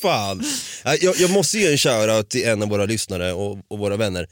Fan. 0.01 0.43
Jag, 0.84 1.15
jag 1.17 1.31
måste 1.31 1.60
ge 1.60 1.72
en 1.72 1.77
shoutout 1.77 2.29
till 2.29 2.48
en 2.48 2.62
av 2.63 2.69
våra 2.69 2.86
lyssnare 2.86 3.34
och, 3.34 3.58
och 3.67 3.79
våra 3.79 3.98
vänner. 3.98 4.27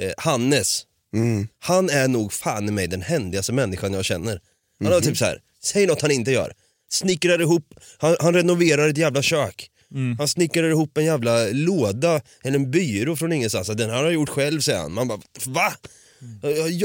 Eh, 0.00 0.12
Hannes. 0.16 0.86
Mm. 1.14 1.48
Han 1.58 1.90
är 1.90 2.08
nog 2.08 2.32
fan 2.32 2.68
i 2.68 2.72
mig 2.72 2.86
den 2.86 3.02
händigaste 3.02 3.52
människan 3.52 3.94
jag 3.94 4.04
känner. 4.04 4.40
Han 4.84 4.92
har 4.92 5.00
typ 5.00 5.16
så 5.16 5.24
här, 5.24 5.38
säg 5.64 5.86
något 5.86 6.02
han 6.02 6.10
inte 6.10 6.30
gör. 6.30 6.52
Snickrar 6.90 7.40
ihop, 7.40 7.74
han, 7.98 8.16
han 8.20 8.34
renoverar 8.34 8.88
ett 8.88 8.98
jävla 8.98 9.22
kök. 9.22 9.70
Mm. 9.94 10.18
Han 10.18 10.28
snickrar 10.28 10.70
ihop 10.70 10.98
en 10.98 11.04
jävla 11.04 11.44
låda 11.52 12.20
eller 12.44 12.58
en 12.58 12.70
byrå 12.70 13.16
från 13.16 13.32
ingenstans. 13.32 13.68
Den 13.68 13.90
här 13.90 13.96
har 13.96 14.04
han 14.04 14.14
gjort 14.14 14.28
själv 14.28 14.60
säger 14.60 14.78
han. 14.78 14.92
Man 14.92 15.08
bara, 15.08 15.18
va? 15.46 15.72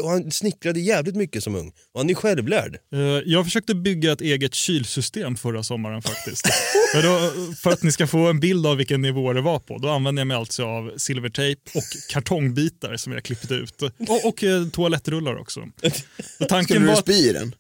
Han 0.06 0.32
snickrade 0.32 0.80
jävligt 0.80 1.16
mycket 1.16 1.44
som 1.44 1.56
ung. 1.56 1.68
Och 1.94 2.00
han 2.00 2.10
är 2.10 2.14
självlärd. 2.14 2.78
Eh, 2.94 3.00
Jag 3.26 3.46
försökte 3.46 3.76
bygga 3.76 4.12
ett 4.12 4.22
eget 4.22 4.54
kylsystem 4.54 5.36
förra 5.38 5.64
sommaren 5.64 6.02
faktiskt. 6.02 6.48
för, 6.94 7.04
då, 7.04 7.32
för 7.56 7.72
att 7.72 7.84
ni 7.84 7.92
ska 7.92 8.08
få 8.08 8.28
en 8.28 8.40
bild 8.40 8.66
av 8.68 8.78
vilken 8.78 9.02
nivå 9.02 9.34
det 9.34 9.42
var 9.42 9.60
på, 9.60 9.78
då 9.78 9.90
använde 9.90 10.22
jag 10.22 10.28
mig 10.28 10.38
alltså 10.38 10.64
av 10.66 10.98
silvertejp 10.98 11.62
och 11.76 11.84
kartongbitar 12.10 12.98
som 12.98 13.14
jag 13.14 13.24
klippt 13.24 13.52
ut. 13.52 13.82
Och, 13.82 14.26
och 14.26 14.44
eh, 14.44 14.68
toalettrullar 14.68 15.36
också. 15.36 15.60
Så 16.38 16.46
tanken 16.46 16.64
Skulle 16.76 16.80
du 16.80 16.86
var 16.86 16.96
spy 17.02 17.14
i 17.14 17.34
den? 17.34 17.56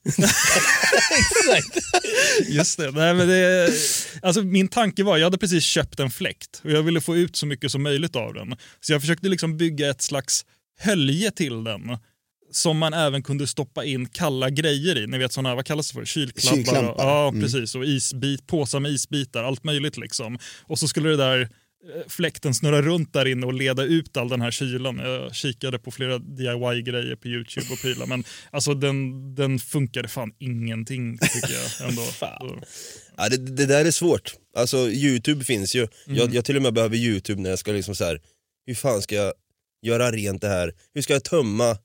Just 2.47 2.77
det. 2.77 2.91
Nej, 2.91 3.13
men 3.13 3.27
det 3.27 3.71
alltså, 4.21 4.41
min 4.43 4.67
tanke 4.67 5.03
var, 5.03 5.17
jag 5.17 5.25
hade 5.25 5.37
precis 5.37 5.63
köpt 5.63 5.99
en 5.99 6.09
fläkt 6.09 6.61
och 6.63 6.71
jag 6.71 6.83
ville 6.83 7.01
få 7.01 7.17
ut 7.17 7.35
så 7.35 7.45
mycket 7.45 7.71
som 7.71 7.83
möjligt 7.83 8.15
av 8.15 8.33
den. 8.33 8.55
Så 8.81 8.93
jag 8.93 9.01
försökte 9.01 9.27
liksom 9.29 9.57
bygga 9.57 9.89
ett 9.89 10.01
slags 10.01 10.45
hölje 10.77 11.31
till 11.31 11.63
den 11.63 11.97
som 12.51 12.77
man 12.77 12.93
även 12.93 13.23
kunde 13.23 13.47
stoppa 13.47 13.85
in 13.85 14.05
kalla 14.09 14.49
grejer 14.49 14.97
i. 14.97 15.07
Ni 15.07 15.17
vet 15.17 15.33
sådana, 15.33 15.55
vad 15.55 15.65
kallas 15.65 15.87
det 15.87 15.93
för? 15.93 16.05
Kylklappar? 16.05 16.55
Kylklampar. 16.57 16.93
Och, 16.93 17.01
ja, 17.01 17.33
precis. 17.41 17.75
Och 17.75 17.85
isbit, 17.85 18.47
påsar 18.47 18.79
med 18.79 18.91
isbitar, 18.91 19.43
allt 19.43 19.63
möjligt 19.63 19.97
liksom. 19.97 20.39
Och 20.61 20.79
så 20.79 20.87
skulle 20.87 21.09
det 21.09 21.17
där 21.17 21.41
eh, 21.41 21.47
fläkten 22.07 22.53
snurra 22.53 22.81
runt 22.81 23.13
där 23.13 23.25
inne 23.25 23.45
och 23.45 23.53
leda 23.53 23.83
ut 23.83 24.17
all 24.17 24.29
den 24.29 24.41
här 24.41 24.51
kylan. 24.51 24.97
Jag 24.97 25.35
kikade 25.35 25.79
på 25.79 25.91
flera 25.91 26.19
DIY-grejer 26.19 27.15
på 27.15 27.27
Youtube 27.27 27.65
och 27.71 27.81
prylar 27.81 28.05
men 28.05 28.23
alltså 28.51 28.73
den, 28.73 29.35
den 29.35 29.59
funkade 29.59 30.07
fan 30.07 30.31
ingenting 30.39 31.17
tycker 31.17 31.53
jag 31.53 31.89
ändå. 31.89 32.01
Ja, 33.17 33.29
det, 33.29 33.37
det 33.37 33.65
där 33.65 33.85
är 33.85 33.91
svårt. 33.91 34.33
Alltså 34.55 34.77
Youtube 34.89 35.43
finns 35.45 35.75
ju. 35.75 35.87
Jag, 36.05 36.33
jag 36.35 36.45
till 36.45 36.55
och 36.55 36.61
med 36.61 36.73
behöver 36.73 36.95
Youtube 36.95 37.41
när 37.41 37.49
jag 37.49 37.59
ska 37.59 37.71
liksom 37.71 37.95
så 37.95 38.03
här. 38.05 38.21
hur 38.65 38.75
fan 38.75 39.01
ska 39.01 39.15
jag 39.15 39.33
göra 39.81 40.11
rent 40.11 40.41
det 40.41 40.47
här? 40.47 40.73
Hur 40.93 41.01
ska 41.01 41.13
jag 41.13 41.23
tömma 41.23 41.77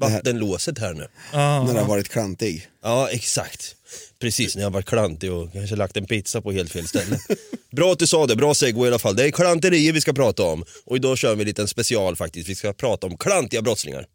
vattenlåset 0.00 0.78
här 0.78 0.94
nu? 0.94 1.08
Ah. 1.32 1.64
När 1.64 1.74
du 1.74 1.80
har 1.80 1.86
varit 1.86 2.08
klantig. 2.08 2.68
Ja, 2.82 3.08
exakt. 3.10 3.76
Precis, 4.20 4.56
när 4.56 4.62
jag 4.62 4.70
varit 4.70 4.86
klantig 4.86 5.32
och 5.32 5.52
kanske 5.52 5.76
lagt 5.76 5.96
en 5.96 6.06
pizza 6.06 6.40
på 6.40 6.52
helt 6.52 6.72
fel 6.72 6.86
ställe. 6.86 7.18
Bra 7.72 7.92
att 7.92 7.98
du 7.98 8.06
sa 8.06 8.26
det, 8.26 8.36
bra 8.36 8.54
segway 8.54 8.84
i 8.84 8.88
alla 8.88 8.98
fall. 8.98 9.16
Det 9.16 9.24
är 9.24 9.30
klanterier 9.30 9.92
vi 9.92 10.00
ska 10.00 10.12
prata 10.12 10.42
om. 10.42 10.64
Och 10.84 10.96
idag 10.96 11.18
kör 11.18 11.34
vi 11.34 11.40
en 11.42 11.46
liten 11.46 11.68
special 11.68 12.16
faktiskt. 12.16 12.48
Vi 12.48 12.54
ska 12.54 12.72
prata 12.72 13.06
om 13.06 13.16
klantiga 13.16 13.62
brottslingar. 13.62 14.06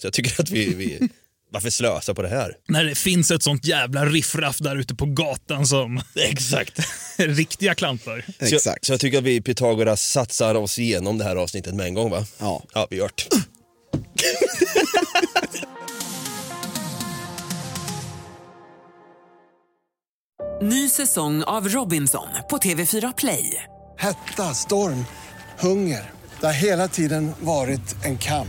Så 0.00 0.06
jag 0.06 0.12
tycker 0.12 0.40
att 0.40 0.50
vi, 0.50 0.74
vi 0.74 1.08
varför 1.52 1.70
slösa 1.70 2.14
på 2.14 2.22
det 2.22 2.28
här? 2.28 2.52
När 2.68 2.84
det 2.84 2.94
finns 2.94 3.30
ett 3.30 3.42
sånt 3.42 3.64
jävla 3.64 4.06
riffraff 4.06 4.58
där 4.58 4.76
ute 4.76 4.94
på 4.94 5.06
gatan 5.06 5.66
som 5.66 6.00
Exakt. 6.16 6.78
riktiga 7.16 7.74
klantar. 7.74 8.24
Så, 8.26 8.32
jag- 8.44 8.52
Exakt. 8.52 8.84
så 8.84 8.92
jag 8.92 9.00
tycker 9.00 9.18
att 9.18 9.24
vi 9.24 9.40
Pythagoras 9.40 10.02
satsar 10.02 10.54
oss 10.54 10.78
igenom 10.78 11.18
det 11.18 11.24
här 11.24 11.36
avsnittet 11.36 11.74
med 11.74 11.86
en 11.86 11.94
gång 11.94 12.10
va? 12.10 12.26
Ja. 12.38 12.62
Ja, 12.74 12.86
vi 12.90 12.96
gör 12.96 13.10
det. 13.16 13.36
Ny 20.62 20.88
säsong 20.88 21.42
av 21.42 21.68
Robinson 21.68 22.28
på 22.50 22.56
TV4 22.58 23.14
Play. 23.16 23.62
Hetta, 23.98 24.54
storm, 24.54 25.04
hunger. 25.58 26.10
Det 26.40 26.46
har 26.46 26.52
hela 26.52 26.88
tiden 26.88 27.32
varit 27.40 28.04
en 28.04 28.18
kamp. 28.18 28.48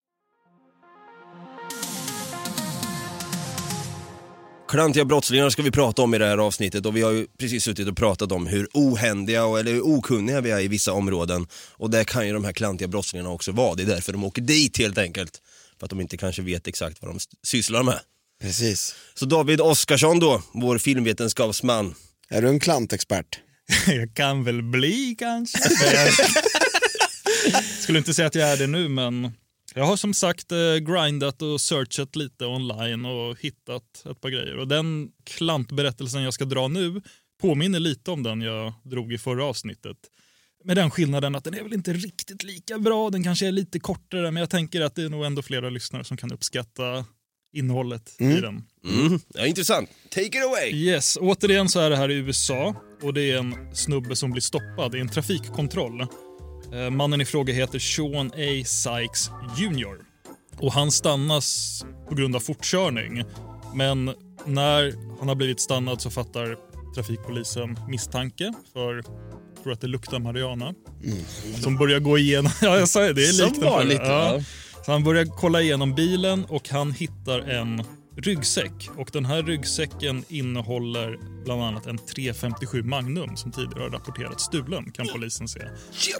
Klantiga 4.71 5.05
brottslingar 5.05 5.49
ska 5.49 5.61
vi 5.61 5.71
prata 5.71 6.01
om 6.01 6.13
i 6.13 6.17
det 6.17 6.25
här 6.25 6.37
avsnittet 6.37 6.85
och 6.85 6.95
vi 6.95 7.01
har 7.01 7.11
ju 7.11 7.27
precis 7.39 7.63
suttit 7.63 7.87
och 7.87 7.97
pratat 7.97 8.31
om 8.31 8.47
hur 8.47 8.67
ohändiga 8.73 9.45
och, 9.45 9.59
eller 9.59 9.71
hur 9.71 9.81
okunniga 9.81 10.41
vi 10.41 10.51
är 10.51 10.59
i 10.59 10.67
vissa 10.67 10.93
områden. 10.93 11.47
Och 11.71 11.89
det 11.89 12.05
kan 12.05 12.27
ju 12.27 12.33
de 12.33 12.45
här 12.45 12.53
klantiga 12.53 12.87
brottslingarna 12.87 13.29
också 13.29 13.51
vara. 13.51 13.75
Det 13.75 13.83
är 13.83 13.87
därför 13.87 14.11
de 14.13 14.23
åker 14.23 14.41
dit 14.41 14.77
helt 14.77 14.97
enkelt. 14.97 15.41
För 15.79 15.85
att 15.85 15.89
de 15.89 16.01
inte 16.01 16.17
kanske 16.17 16.41
vet 16.41 16.67
exakt 16.67 17.01
vad 17.01 17.11
de 17.11 17.19
sysslar 17.43 17.83
med. 17.83 17.99
Precis. 18.41 18.95
Så 19.13 19.25
David 19.25 19.61
Oskarsson 19.61 20.19
då, 20.19 20.41
vår 20.53 20.77
filmvetenskapsman. 20.77 21.95
Är 22.29 22.41
du 22.41 22.47
en 22.47 22.59
klantexpert? 22.59 23.39
Jag 23.87 24.13
kan 24.13 24.43
väl 24.43 24.63
bli 24.63 25.15
kanske. 25.19 25.59
Jag 27.51 27.63
skulle 27.63 27.97
inte 27.97 28.13
säga 28.13 28.27
att 28.27 28.35
jag 28.35 28.49
är 28.49 28.57
det 28.57 28.67
nu 28.67 28.89
men 28.89 29.31
jag 29.75 29.85
har 29.85 29.97
som 29.97 30.13
sagt 30.13 30.51
eh, 30.51 30.75
grindat 30.75 31.41
och 31.41 31.61
searchat 31.61 32.15
lite 32.15 32.45
online 32.45 33.05
och 33.05 33.39
hittat 33.39 34.05
ett 34.11 34.21
par 34.21 34.29
grejer. 34.29 34.57
Och 34.57 34.67
den 34.67 35.11
klantberättelsen 35.23 36.23
jag 36.23 36.33
ska 36.33 36.45
dra 36.45 36.67
nu 36.67 37.01
påminner 37.41 37.79
lite 37.79 38.11
om 38.11 38.23
den 38.23 38.41
jag 38.41 38.73
drog 38.83 39.13
i 39.13 39.17
förra 39.17 39.45
avsnittet. 39.45 39.97
Med 40.63 40.77
den 40.77 40.91
skillnaden 40.91 41.35
att 41.35 41.43
den 41.43 41.53
är 41.53 41.63
väl 41.63 41.73
inte 41.73 41.93
riktigt 41.93 42.43
lika 42.43 42.79
bra, 42.79 43.09
den 43.09 43.23
kanske 43.23 43.47
är 43.47 43.51
lite 43.51 43.79
kortare 43.79 44.31
men 44.31 44.41
jag 44.41 44.49
tänker 44.49 44.81
att 44.81 44.95
det 44.95 45.03
är 45.03 45.09
nog 45.09 45.25
ändå 45.25 45.41
flera 45.41 45.69
lyssnare 45.69 46.03
som 46.03 46.17
kan 46.17 46.31
uppskatta 46.31 47.05
innehållet 47.53 48.15
i 48.19 48.25
den. 48.25 48.63
Mm, 48.85 49.19
ja, 49.33 49.45
intressant. 49.45 49.89
Take 50.09 50.25
it 50.25 50.45
away! 50.45 50.71
Yes, 50.71 51.17
återigen 51.21 51.69
så 51.69 51.79
är 51.79 51.89
det 51.89 51.95
här 51.95 52.11
i 52.11 52.15
USA 52.15 52.75
och 53.01 53.13
det 53.13 53.31
är 53.31 53.37
en 53.37 53.75
snubbe 53.75 54.15
som 54.15 54.31
blir 54.31 54.41
stoppad 54.41 54.95
i 54.95 54.99
en 54.99 55.09
trafikkontroll. 55.09 56.07
Eh, 56.73 56.89
Mannen 56.89 57.21
i 57.21 57.25
fråga 57.25 57.53
heter 57.53 57.79
Sean 57.79 58.27
A. 58.27 58.65
Sykes 58.65 59.29
Jr. 59.57 59.97
Och 60.57 60.73
han 60.73 60.91
stannas 60.91 61.85
på 62.09 62.15
grund 62.15 62.35
av 62.35 62.39
fortkörning. 62.39 63.23
Men 63.73 64.05
när 64.45 64.93
han 65.19 65.27
har 65.27 65.35
blivit 65.35 65.59
stannad 65.61 66.01
så 66.01 66.09
fattar 66.09 66.57
trafikpolisen 66.95 67.79
misstanke 67.89 68.53
för, 68.73 68.95
jag 68.95 69.63
tror 69.63 69.73
att 69.73 69.81
det 69.81 69.87
luktar 69.87 70.19
marijuana. 70.19 70.73
Som 71.61 71.77
börjar 71.77 71.99
gå 71.99 72.17
igenom, 72.17 72.51
ja 72.61 72.77
jag 72.77 72.89
sa 72.89 73.05
ju 73.07 73.13
det, 73.13 73.21
är 73.23 73.31
Som 73.31 73.45
likt 73.47 73.59
förra. 73.59 73.69
vanligt, 73.69 74.01
ja. 74.03 74.39
Så 74.85 74.91
han 74.91 75.03
börjar 75.03 75.25
kolla 75.25 75.61
igenom 75.61 75.95
bilen 75.95 76.45
och 76.45 76.69
han 76.69 76.91
hittar 76.91 77.39
en 77.39 77.83
ryggsäck. 78.23 78.89
Och 78.97 79.09
den 79.13 79.25
här 79.25 79.43
ryggsäcken 79.43 80.23
innehåller 80.27 81.19
bland 81.43 81.63
annat 81.63 81.87
en 81.87 81.97
357 81.97 82.83
Magnum 82.83 83.37
som 83.37 83.51
tidigare 83.51 83.83
har 83.83 83.89
rapporterats 83.89 84.43
stulen 84.43 84.91
kan 84.91 85.07
polisen 85.13 85.47
se. 85.47 85.59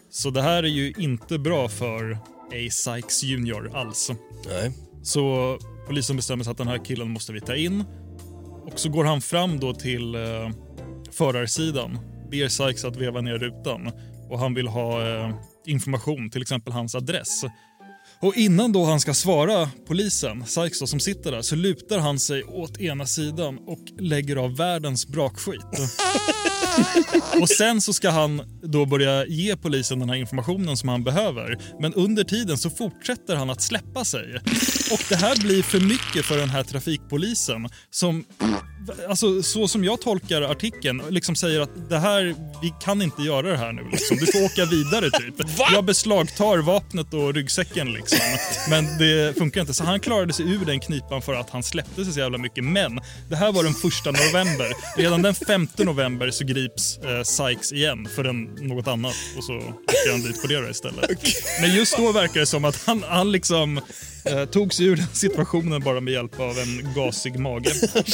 Så 0.09 0.29
det 0.29 0.41
här 0.41 0.63
är 0.63 0.67
ju 0.67 0.93
inte 0.97 1.39
bra 1.39 1.69
för 1.69 2.11
A. 2.51 2.69
Sykes 2.71 3.23
Jr 3.23 3.75
alls. 3.75 4.11
Nej. 4.45 4.71
Så 5.03 5.57
polisen 5.87 6.15
bestämmer 6.15 6.43
sig 6.43 6.51
att 6.51 6.57
den 6.57 6.67
här 6.67 6.85
killen 6.85 7.09
måste 7.09 7.33
vi 7.33 7.41
ta 7.41 7.55
in. 7.55 7.83
Och 8.65 8.79
så 8.79 8.89
går 8.89 9.03
han 9.03 9.21
fram 9.21 9.59
då 9.59 9.73
till 9.73 10.15
eh, 10.15 10.49
förarsidan, 11.11 11.99
ber 12.31 12.47
Sykes 12.47 12.85
att 12.85 12.95
veva 12.95 13.21
ner 13.21 13.37
rutan 13.37 13.91
och 14.29 14.39
han 14.39 14.53
vill 14.53 14.67
ha 14.67 15.07
eh, 15.07 15.35
information, 15.65 16.29
till 16.29 16.41
exempel 16.41 16.73
hans 16.73 16.95
adress. 16.95 17.43
Och 18.21 18.35
innan 18.35 18.71
då 18.71 18.85
han 18.85 18.99
ska 18.99 19.13
svara 19.13 19.69
polisen, 19.87 20.45
Sykes 20.45 20.79
då, 20.79 20.87
som 20.87 20.99
sitter 20.99 21.31
där, 21.31 21.41
så 21.41 21.55
lutar 21.55 21.99
han 21.99 22.19
sig 22.19 22.43
åt 22.43 22.81
ena 22.81 23.05
sidan 23.05 23.57
och 23.67 23.79
lägger 23.99 24.35
av 24.35 24.55
världens 24.55 25.07
brakskit. 25.07 25.61
Och 27.41 27.49
sen 27.49 27.81
så 27.81 27.93
ska 27.93 28.09
han 28.09 28.41
då 28.63 28.85
börja 28.85 29.25
ge 29.25 29.57
polisen 29.57 29.99
den 29.99 30.09
här 30.09 30.15
informationen 30.15 30.77
som 30.77 30.89
han 30.89 31.03
behöver. 31.03 31.57
Men 31.81 31.93
under 31.93 32.23
tiden 32.23 32.57
så 32.57 32.69
fortsätter 32.69 33.35
han 33.35 33.49
att 33.49 33.61
släppa 33.61 34.05
sig. 34.05 34.35
Och 34.91 35.03
det 35.09 35.15
här 35.15 35.41
blir 35.41 35.63
för 35.63 35.79
mycket 35.79 36.25
för 36.25 36.37
den 36.37 36.49
här 36.49 36.63
trafikpolisen 36.63 37.69
som 37.89 38.25
Alltså 39.09 39.43
så 39.43 39.67
som 39.67 39.83
jag 39.83 40.01
tolkar 40.01 40.41
artikeln, 40.41 41.01
liksom 41.09 41.35
säger 41.35 41.59
att 41.61 41.89
det 41.89 41.99
här, 41.99 42.35
vi 42.61 42.73
kan 42.83 43.01
inte 43.01 43.21
göra 43.21 43.41
det 43.41 43.57
här 43.57 43.71
nu 43.71 43.83
liksom. 43.91 44.17
Du 44.17 44.25
får 44.25 44.45
åka 44.45 44.65
vidare 44.65 45.09
typ. 45.11 45.35
Jag 45.73 45.85
beslagtar 45.85 46.57
vapnet 46.57 47.13
och 47.13 47.33
ryggsäcken 47.33 47.93
liksom. 47.93 48.19
Men 48.69 48.97
det 48.97 49.37
funkar 49.37 49.61
inte. 49.61 49.73
Så 49.73 49.83
han 49.83 49.99
klarade 49.99 50.33
sig 50.33 50.45
ur 50.51 50.65
den 50.65 50.79
knipan 50.79 51.21
för 51.21 51.33
att 51.33 51.49
han 51.49 51.63
släppte 51.63 52.03
sig 52.05 52.13
så 52.13 52.19
jävla 52.19 52.37
mycket. 52.37 52.63
Men 52.63 52.99
det 53.29 53.35
här 53.35 53.51
var 53.51 53.63
den 53.63 53.73
första 53.73 54.11
november. 54.11 54.97
Redan 54.97 55.21
den 55.21 55.35
5 55.35 55.67
november 55.77 56.31
så 56.31 56.45
grips 56.45 56.97
eh, 56.97 57.23
Sykes 57.23 57.71
igen 57.71 58.07
för 58.15 58.23
en, 58.23 58.43
något 58.43 58.87
annat 58.87 59.15
och 59.37 59.43
så 59.43 59.53
åker 59.57 60.11
han 60.11 60.21
dit 60.21 60.41
på 60.41 60.47
det 60.47 60.69
istället. 60.69 61.09
Men 61.61 61.75
just 61.75 61.97
då 61.97 62.11
verkar 62.11 62.39
det 62.39 62.45
som 62.45 62.65
att 62.65 62.83
han, 62.85 63.03
han 63.07 63.31
liksom 63.31 63.81
Eh, 64.25 64.45
tog 64.45 64.73
sig 64.73 64.85
ur 64.85 64.95
den 64.95 65.07
situationen 65.13 65.81
bara 65.81 66.01
med 66.01 66.13
hjälp 66.13 66.39
av 66.39 66.59
en 66.59 66.93
gasig 66.95 67.39
mage. 67.39 67.69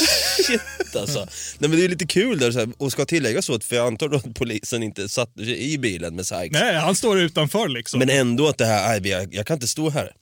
Shit 0.46 0.96
alltså. 0.96 1.18
Nej, 1.58 1.70
men 1.70 1.78
det 1.78 1.84
är 1.84 1.88
lite 1.88 2.06
kul 2.06 2.38
där 2.38 2.52
så 2.52 2.58
här, 2.58 2.68
och 2.76 2.92
ska 2.92 3.04
tillägga 3.04 3.42
så 3.42 3.54
att 3.54 3.64
för 3.64 3.76
jag 3.76 3.86
antar 3.86 4.14
att 4.14 4.34
polisen 4.34 4.82
inte 4.82 5.08
satt 5.08 5.34
sig 5.34 5.72
i 5.72 5.78
bilen 5.78 6.16
med 6.16 6.26
Sykes. 6.26 6.50
Nej, 6.60 6.74
han 6.76 6.94
står 6.94 7.20
utanför 7.20 7.68
liksom. 7.68 7.98
Men 7.98 8.10
ändå 8.10 8.48
att 8.48 8.58
det 8.58 8.66
här, 8.66 9.06
jag, 9.06 9.34
jag 9.34 9.46
kan 9.46 9.54
inte 9.54 9.68
stå 9.68 9.90
här. 9.90 10.12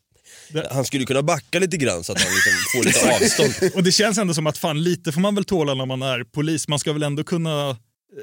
Det- 0.52 0.68
Han 0.70 0.84
skulle 0.84 1.04
kunna 1.04 1.22
backa 1.22 1.58
lite 1.58 1.76
grann 1.76 2.04
så 2.04 2.12
att 2.12 2.20
han 2.22 2.32
liksom 2.32 2.52
får 2.72 2.84
lite 2.84 3.14
avstånd. 3.24 3.72
Och 3.74 3.82
det 3.82 3.92
känns 3.92 4.18
ändå 4.18 4.34
som 4.34 4.46
att 4.46 4.58
fan 4.58 4.82
lite 4.82 5.12
får 5.12 5.20
man 5.20 5.34
väl 5.34 5.44
tåla 5.44 5.74
när 5.74 5.86
man 5.86 6.02
är 6.02 6.24
polis. 6.24 6.68
Man 6.68 6.78
ska 6.78 6.92
väl 6.92 7.02
ändå 7.02 7.24
kunna 7.24 7.76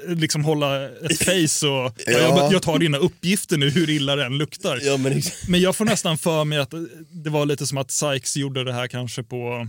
liksom 0.06 0.44
hålla 0.44 0.88
ett 0.88 1.18
face 1.24 1.66
och 1.66 1.92
ja. 2.06 2.12
jag, 2.18 2.52
jag 2.52 2.62
tar 2.62 2.78
dina 2.78 2.98
uppgifter 2.98 3.56
nu 3.56 3.70
hur 3.70 3.90
illa 3.90 4.16
det 4.16 4.24
än 4.24 4.38
luktar. 4.38 4.80
Ja, 4.82 4.96
men, 4.96 5.22
Men 5.48 5.60
jag 5.60 5.76
får 5.76 5.84
nästan 5.84 6.18
för 6.18 6.44
mig 6.44 6.58
att 6.58 6.74
det 7.10 7.30
var 7.30 7.46
lite 7.46 7.66
som 7.66 7.78
att 7.78 7.90
Sykes 7.90 8.36
gjorde 8.36 8.64
det 8.64 8.72
här 8.72 8.88
kanske 8.88 9.22
på 9.22 9.68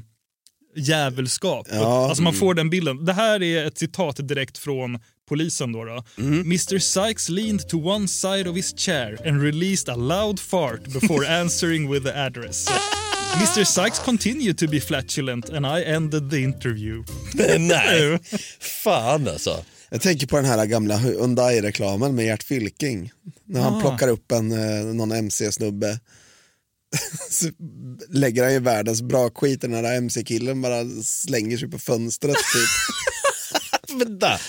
djävulskap. 0.76 1.68
Ja. 1.72 2.08
Alltså 2.08 2.24
man 2.24 2.34
får 2.34 2.54
den 2.54 2.70
bilden. 2.70 3.06
Det 3.06 3.14
här 3.14 3.44
är 3.44 3.66
ett 3.66 3.78
citat 3.78 4.28
direkt 4.28 4.58
från 4.58 5.00
polisen. 5.30 5.72
Då, 5.72 5.84
då. 5.84 6.04
Mr 6.18 6.80
Sykes 6.80 7.30
leaned 7.30 7.70
to 7.70 7.78
one 7.78 8.08
side 8.08 8.48
of 8.48 8.56
his 8.56 8.80
chair 8.80 9.28
and 9.28 9.42
released 9.42 9.90
a 9.90 9.96
loud 9.96 10.40
fart 10.40 10.84
before 10.84 11.28
answering 11.40 11.92
with 11.92 12.06
the 12.06 12.14
address. 12.14 12.68
Mr 13.36 13.64
Sykes 13.64 14.00
continued 14.00 14.58
to 14.58 14.68
be 14.68 14.80
flatulent 14.80 15.50
and 15.50 15.66
I 15.66 15.84
ended 15.84 16.30
the 16.30 16.44
interview. 16.44 17.04
nej, 17.60 18.20
fan 18.60 19.28
alltså. 19.28 19.64
Jag 19.96 20.02
tänker 20.02 20.28
på 20.28 20.36
den 20.36 20.46
här 20.46 20.66
gamla 20.66 20.98
Hyundai-reklamen 20.98 22.16
med 22.16 22.26
Gert 22.26 22.44
Fylking. 22.44 23.12
När 23.46 23.62
han 23.62 23.74
Ah. 23.74 23.82
plockar 23.82 24.08
upp 24.08 24.32
en, 24.32 24.52
eh, 24.52 24.86
någon 24.86 25.12
MC-snubbe. 25.12 26.00
Så 27.30 27.50
lägger 28.10 28.44
han 28.44 28.54
ju 28.54 28.60
världens 28.60 29.02
bra 29.02 29.30
skit 29.30 29.62
den 29.62 29.74
här 29.74 29.98
MC-killen 29.98 30.62
bara 30.62 30.86
slänger 31.04 31.58
sig 31.58 31.70
på 31.72 31.80
fönstret 31.80 32.36
typ. 32.36 34.00
Vänta, 34.00 34.40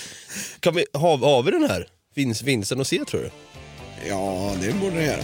kan 0.60 0.74
vi, 0.74 0.84
har, 0.92 1.18
har 1.18 1.42
vi 1.42 1.50
den 1.50 1.70
här? 1.70 1.88
Finns, 2.14 2.40
finns 2.42 2.68
den 2.68 2.80
att 2.80 2.86
se 2.88 3.04
tror 3.04 3.20
du? 3.20 3.30
Ja, 4.08 4.54
det 4.62 4.72
borde 4.72 4.94
den 4.96 5.04
göra. 5.04 5.22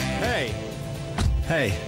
Hej! 0.00 0.54
Hej. 1.46 1.78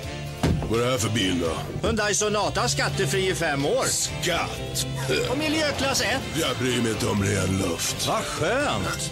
Vad 0.71 0.81
är 0.81 0.85
det 0.85 0.91
här 0.91 0.99
för 0.99 1.09
bil 1.09 1.41
då? 1.41 1.87
Hyundai 1.89 2.15
Sonata 2.15 2.69
skattefri 2.69 3.29
i 3.31 3.35
fem 3.35 3.67
år. 3.67 3.85
Skatt? 4.23 4.87
Och 5.31 5.39
miljöklass 5.39 6.01
1. 6.01 6.07
Jag 6.41 6.57
bryr 6.57 6.83
mig 6.83 6.93
inte 6.93 7.07
om 7.07 7.23
ren 7.25 7.59
luft. 7.59 8.07
Vad 8.09 8.23
skönt! 8.25 9.11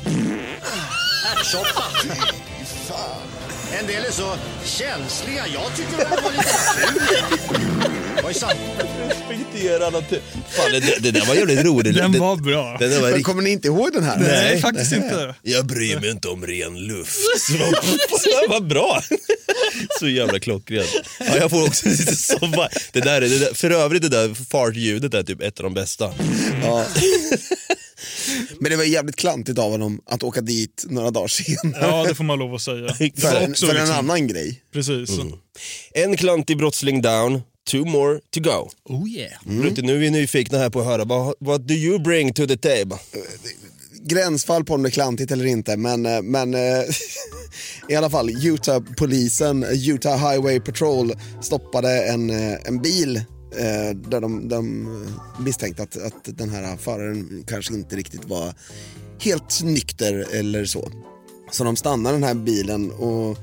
Ärtsoppa. 1.37 1.85
En 3.81 3.87
del 3.87 4.05
är 4.05 4.11
så 4.11 4.35
känsliga. 4.65 5.45
Jag 5.55 5.77
tycker 5.77 5.97
det 5.97 6.23
var 6.23 6.31
lite 6.33 6.55
naturligt. 8.23 8.81
Respektera 9.09 9.91
natur. 9.91 10.21
Fan, 10.51 10.73
det, 10.73 10.81
det, 10.81 10.99
det 11.01 11.11
där 11.11 11.27
var 11.27 11.35
jävligt 11.35 11.65
roligt. 11.65 11.97
Den 11.97 12.13
det, 12.13 12.19
var 12.19 12.37
bra. 12.37 12.77
Den 12.81 12.91
där 12.91 12.97
var 12.97 13.03
Men 13.03 13.09
riktigt... 13.13 13.27
kommer 13.27 13.43
ni 13.43 13.51
inte 13.51 13.69
ihåg 13.69 13.93
den 13.93 14.05
här? 14.05 14.19
Nej, 14.19 14.61
faktiskt 14.61 14.93
inte. 14.93 15.35
Jag 15.43 15.67
bryr 15.67 16.01
mig 16.01 16.11
inte 16.11 16.29
om 16.29 16.47
ren 16.47 16.79
luft. 16.87 17.19
Så 17.41 17.53
vad- 17.59 18.49
Vad 18.49 18.67
bra! 18.69 19.03
Så 20.01 20.09
jävla 20.09 20.39
klockrent. 20.41 20.89
Ja, 21.21 21.37
jag 21.37 21.51
får 21.51 21.67
också 21.67 21.89
lite 21.89 22.17
sommar. 22.17 22.69
Det 22.93 23.01
där, 23.01 23.23
är- 23.23 23.29
det 23.29 23.39
där, 23.39 23.55
för 23.55 23.71
övrigt 23.71 24.03
det 24.03 24.09
där 24.09 24.35
fart-ljudet 24.35 25.15
är 25.15 25.23
typ 25.23 25.43
ett 25.43 25.59
av 25.61 25.65
de 25.65 25.75
bästa. 25.75 26.15
Ja. 26.63 26.87
Men 28.59 28.71
det 28.71 28.77
var 28.77 28.85
jävligt 28.85 29.17
klantigt 29.17 29.59
av 29.59 29.71
honom 29.71 30.01
att 30.07 30.23
åka 30.23 30.41
dit 30.41 30.85
några 30.89 31.11
dagar 31.11 31.29
senare. 31.29 31.87
Ja, 31.87 32.05
det 32.09 32.15
får 32.15 32.25
man 32.25 32.39
lov 32.39 32.55
att 32.55 32.63
säga. 32.63 32.95
För 32.99 33.37
en, 33.41 33.55
för 33.55 33.69
en 33.69 33.75
liksom- 33.77 33.97
annan 33.99 34.27
grej. 34.27 34.63
Precis. 34.73 35.11
En 35.95 36.17
klantig 36.17 36.57
brottsling 36.59 37.03
down, 37.03 37.43
two 37.71 37.85
more 37.85 38.21
to 38.35 38.41
go. 38.41 38.71
Oh 38.85 39.09
yeah. 39.09 39.33
Brutte, 39.45 39.83
nu 39.83 39.95
är 39.95 39.99
vi 39.99 40.11
nyfikna 40.11 40.59
här 40.59 40.71
på 40.71 40.81
att 40.81 40.87
höra, 40.87 41.05
vad 41.05 41.35
what 41.41 41.69
do 41.69 41.75
you 41.75 41.99
bring 41.99 42.35
to 42.35 42.47
the 42.47 42.57
table? 42.57 42.99
Gränsfall 44.03 44.65
på 44.65 44.75
om 44.75 44.83
det 44.83 44.89
är 44.89 44.91
klantigt 44.91 45.33
eller 45.33 45.47
inte, 45.47 45.77
men, 45.77 46.07
eh, 46.07 46.23
men 46.23 46.55
eh, 46.55 46.83
i 47.89 47.95
alla 47.95 48.11
fall 48.11 48.31
Utah-polisen, 48.31 49.65
Utah 49.65 50.31
Highway 50.31 50.61
Patrol 50.61 51.13
stoppade 51.41 52.05
en, 52.05 52.31
eh, 52.31 52.59
en 52.65 52.83
bil 52.83 53.23
där 53.95 54.21
de, 54.21 54.49
de 54.49 54.89
misstänkte 55.41 55.83
att, 55.83 55.97
att 55.97 56.39
den 56.39 56.51
här 56.51 56.77
föraren 56.77 57.45
kanske 57.47 57.75
inte 57.75 57.97
riktigt 57.97 58.25
var 58.25 58.55
helt 59.21 59.63
nykter 59.63 60.27
eller 60.33 60.65
så. 60.65 60.91
Så 61.51 61.65
de 61.65 61.77
stannar 61.77 62.13
den 62.13 62.23
här 62.23 62.35
bilen 62.35 62.91
och 62.91 63.39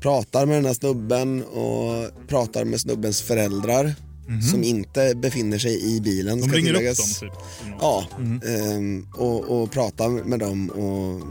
pratar 0.00 0.46
med 0.46 0.56
den 0.56 0.64
här 0.64 0.74
snubben 0.74 1.44
och 1.44 2.28
pratar 2.28 2.64
med 2.64 2.80
snubbens 2.80 3.22
föräldrar 3.22 3.94
som 4.50 4.64
inte 4.64 5.14
befinner 5.14 5.58
sig 5.58 5.96
i 5.96 6.00
bilen. 6.00 6.38
Mhm. 6.38 6.48
De 6.48 6.56
ringer 6.56 6.70
upp 6.70 6.76
tilläggas. 6.76 7.20
dem 7.20 7.28
typ. 7.28 7.38
Ja, 7.80 8.06
ehm, 8.46 9.06
och, 9.14 9.62
och 9.62 9.70
pratar 9.70 10.08
med 10.08 10.38
dem 10.38 10.70
och 10.70 11.22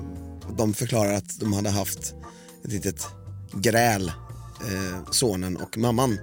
de 0.57 0.73
förklarar 0.73 1.13
att 1.13 1.39
de 1.39 1.53
hade 1.53 1.69
haft 1.69 2.13
ett 2.65 2.71
litet 2.71 3.07
gräl, 3.53 4.11
eh, 4.61 5.11
sonen 5.11 5.57
och 5.57 5.77
mamman. 5.77 6.17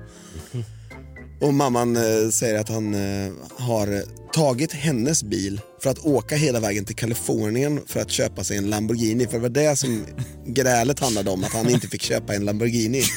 Och 1.41 1.55
mamman 1.55 1.97
eh, 1.97 2.29
säger 2.31 2.61
att 2.61 2.69
han 2.69 2.95
eh, 2.95 3.33
har 3.57 4.03
tagit 4.33 4.73
hennes 4.73 5.23
bil 5.25 5.61
för 5.83 5.91
att 5.91 5.99
åka 5.99 6.37
hela 6.37 6.61
vägen 6.61 6.85
till 6.85 6.97
Kalifornien 6.97 7.81
för 7.87 8.01
att 8.01 8.11
köpa 8.11 8.45
sig 8.45 8.57
en 8.57 8.71
Lamborghini. 8.71 9.27
För 9.27 9.33
det 9.33 9.39
var 9.39 9.49
det 9.49 9.77
som 9.77 10.05
grälet 10.47 11.01
handlade 11.01 11.31
om, 11.31 11.45
att 11.45 11.53
han 11.53 11.71
inte 11.71 11.89
fick 11.89 12.03
köpa 12.03 12.35
en 12.35 12.45
Lamborghini. 12.45 13.03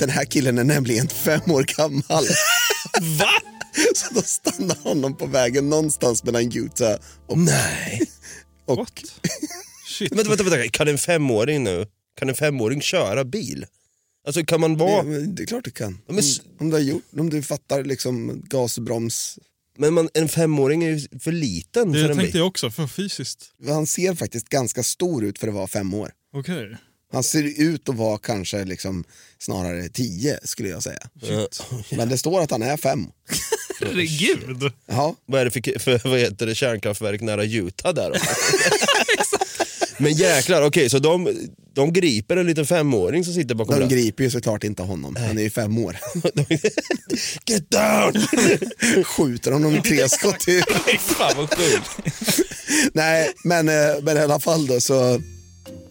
Den 0.00 0.10
här 0.10 0.24
killen 0.24 0.58
är 0.58 0.64
nämligen 0.64 1.08
fem 1.08 1.40
år 1.46 1.62
gammal. 1.76 2.24
Va? 3.18 3.30
Så 3.94 4.14
då 4.14 4.22
stannar 4.22 4.76
honom 4.82 5.16
på 5.16 5.26
vägen 5.26 5.68
någonstans 5.68 6.24
mellan 6.24 6.52
Utah 6.56 6.98
och... 7.28 7.38
Nej. 7.38 8.02
och 8.66 8.76
What? 8.76 8.92
Shit. 9.88 10.12
Vänta, 10.12 10.28
vänta, 10.28 10.44
vänta, 10.44 10.68
kan 10.68 10.88
en 10.88 10.98
femåring 10.98 11.64
nu, 11.64 11.86
kan 12.18 12.28
en 12.28 12.34
femåring 12.34 12.80
köra 12.80 13.24
bil? 13.24 13.66
Alltså 14.26 14.44
kan 14.44 14.60
man 14.60 14.72
det, 14.72 14.78
vara, 14.84 15.02
men 15.02 15.34
det 15.34 15.42
är 15.42 15.46
klart 15.46 15.64
du 15.64 15.70
kan. 15.70 15.98
men 16.08 16.18
s- 16.18 16.40
Om, 16.40 16.46
om, 16.60 16.70
du 16.70 16.76
har 16.76 16.80
gjort, 16.82 17.02
om 17.18 17.30
du 17.30 17.42
fattar 17.42 17.84
liksom 17.84 18.42
gasbroms. 18.48 19.38
men 19.78 19.94
man, 19.94 20.08
en 20.14 20.28
femåring 20.28 20.84
är 20.84 20.90
ju 20.90 21.18
för 21.20 21.32
liten 21.32 21.92
Det 21.92 21.98
för 22.02 22.10
en 22.10 22.16
tänkte 22.16 22.32
bil. 22.32 22.38
jag 22.38 22.46
också, 22.46 22.70
för 22.70 22.86
fysiskt. 22.86 23.50
Han 23.68 23.86
ser 23.86 24.14
faktiskt 24.14 24.48
ganska 24.48 24.82
stor 24.82 25.24
ut 25.24 25.38
för 25.38 25.48
att 25.48 25.54
vara 25.54 25.66
fem 25.68 25.94
år. 25.94 26.10
Okej. 26.34 26.76
Han 27.12 27.22
ser 27.22 27.42
ut 27.62 27.88
att 27.88 27.94
vara 27.94 28.18
kanske 28.18 28.64
liksom 28.64 29.04
snarare 29.38 29.88
tio 29.88 30.38
skulle 30.44 30.68
jag 30.68 30.82
säga. 30.82 31.00
Ja. 31.20 31.48
Men 31.96 32.08
det 32.08 32.18
står 32.18 32.40
att 32.40 32.50
han 32.50 32.62
är 32.62 32.76
fem. 32.76 33.06
Herregud. 33.80 34.72
Ja, 34.86 35.16
Vad 35.26 35.40
är 35.40 35.44
det 35.44 35.50
för, 35.50 35.78
för 35.78 36.08
vad 36.08 36.18
heter 36.18 36.46
det, 36.46 36.54
kärnkraftverk 36.54 37.20
nära 37.20 37.44
Utah 37.44 37.94
där 37.94 38.10
då? 38.10 38.16
Men 39.98 40.12
jäklar, 40.12 40.62
okej 40.62 40.90
så 40.90 40.98
de, 40.98 41.48
de 41.74 41.92
griper 41.92 42.36
en 42.36 42.46
liten 42.46 42.66
femåring 42.66 43.24
som 43.24 43.34
sitter 43.34 43.54
bakom 43.54 43.74
de 43.74 43.80
ratten. 43.80 43.98
griper 43.98 44.24
ju 44.24 44.30
såklart 44.30 44.64
inte 44.64 44.82
honom. 44.82 45.16
Han 45.16 45.38
är 45.38 45.42
ju 45.42 45.50
fem 45.50 45.78
år. 45.78 45.96
Get 47.46 47.70
down! 47.70 48.26
Skjuter 49.04 49.52
honom 49.52 49.82
tre 49.82 50.08
skott 50.08 50.48
i 50.48 50.62
Fan 50.98 51.36
vad 51.36 51.54
sjukt. 51.54 51.90
Nej, 52.92 53.32
men, 53.44 53.68
eh, 53.68 53.74
men 54.02 54.16
i 54.16 54.20
alla 54.20 54.40
fall 54.40 54.66
då 54.66 54.80
så 54.80 55.20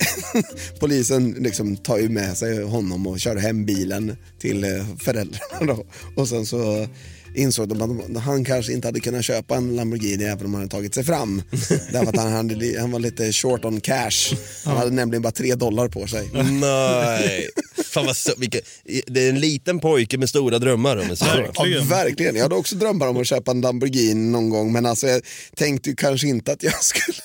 polisen 0.79 1.31
liksom 1.31 1.77
tar 1.77 1.97
ju 1.97 2.09
med 2.09 2.37
sig 2.37 2.63
honom 2.63 3.07
och 3.07 3.19
kör 3.19 3.35
hem 3.35 3.65
bilen 3.65 4.17
till 4.39 4.63
eh, 4.63 4.85
föräldrarna 4.99 5.73
då. 5.73 5.85
Och 6.15 6.27
sen 6.27 6.45
så 6.45 6.87
insåg 7.35 7.67
de 7.69 7.81
att 7.81 8.23
han 8.23 8.45
kanske 8.45 8.73
inte 8.73 8.87
hade 8.87 8.99
kunnat 8.99 9.25
köpa 9.25 9.55
en 9.55 9.75
Lamborghini 9.75 10.23
även 10.23 10.45
om 10.45 10.53
han 10.53 10.61
hade 10.61 10.71
tagit 10.71 10.93
sig 10.93 11.03
fram. 11.03 11.41
Därför 11.91 12.07
att 12.07 12.17
han, 12.17 12.31
hade, 12.31 12.79
han 12.79 12.91
var 12.91 12.99
lite 12.99 13.33
short 13.33 13.65
on 13.65 13.81
cash. 13.81 14.35
Han 14.65 14.77
hade 14.77 14.91
nämligen 14.91 15.21
bara 15.21 15.31
tre 15.31 15.55
dollar 15.55 15.87
på 15.87 16.07
sig. 16.07 16.29
Nej. 16.33 17.49
Fan 17.85 18.05
vad 18.05 18.17
så, 18.17 18.31
vilka, 18.37 18.59
det 19.07 19.25
är 19.25 19.29
en 19.29 19.39
liten 19.39 19.79
pojke 19.79 20.17
med 20.17 20.29
stora 20.29 20.59
drömmar 20.59 20.97
om 20.97 21.15
så. 21.15 21.25
Ja, 21.25 21.35
Verkligen. 21.35 21.87
verkligen. 21.87 22.35
Jag 22.35 22.43
hade 22.43 22.55
också 22.55 22.75
drömmar 22.75 23.07
om 23.07 23.17
att 23.17 23.27
köpa 23.27 23.51
en 23.51 23.61
Lamborghini 23.61 24.13
någon 24.31 24.49
gång 24.49 24.71
men 24.71 24.85
alltså 24.85 25.07
jag 25.07 25.21
tänkte 25.55 25.89
ju 25.89 25.95
kanske 25.95 26.27
inte 26.27 26.51
att 26.51 26.63
jag 26.63 26.73
skulle, 26.83 27.17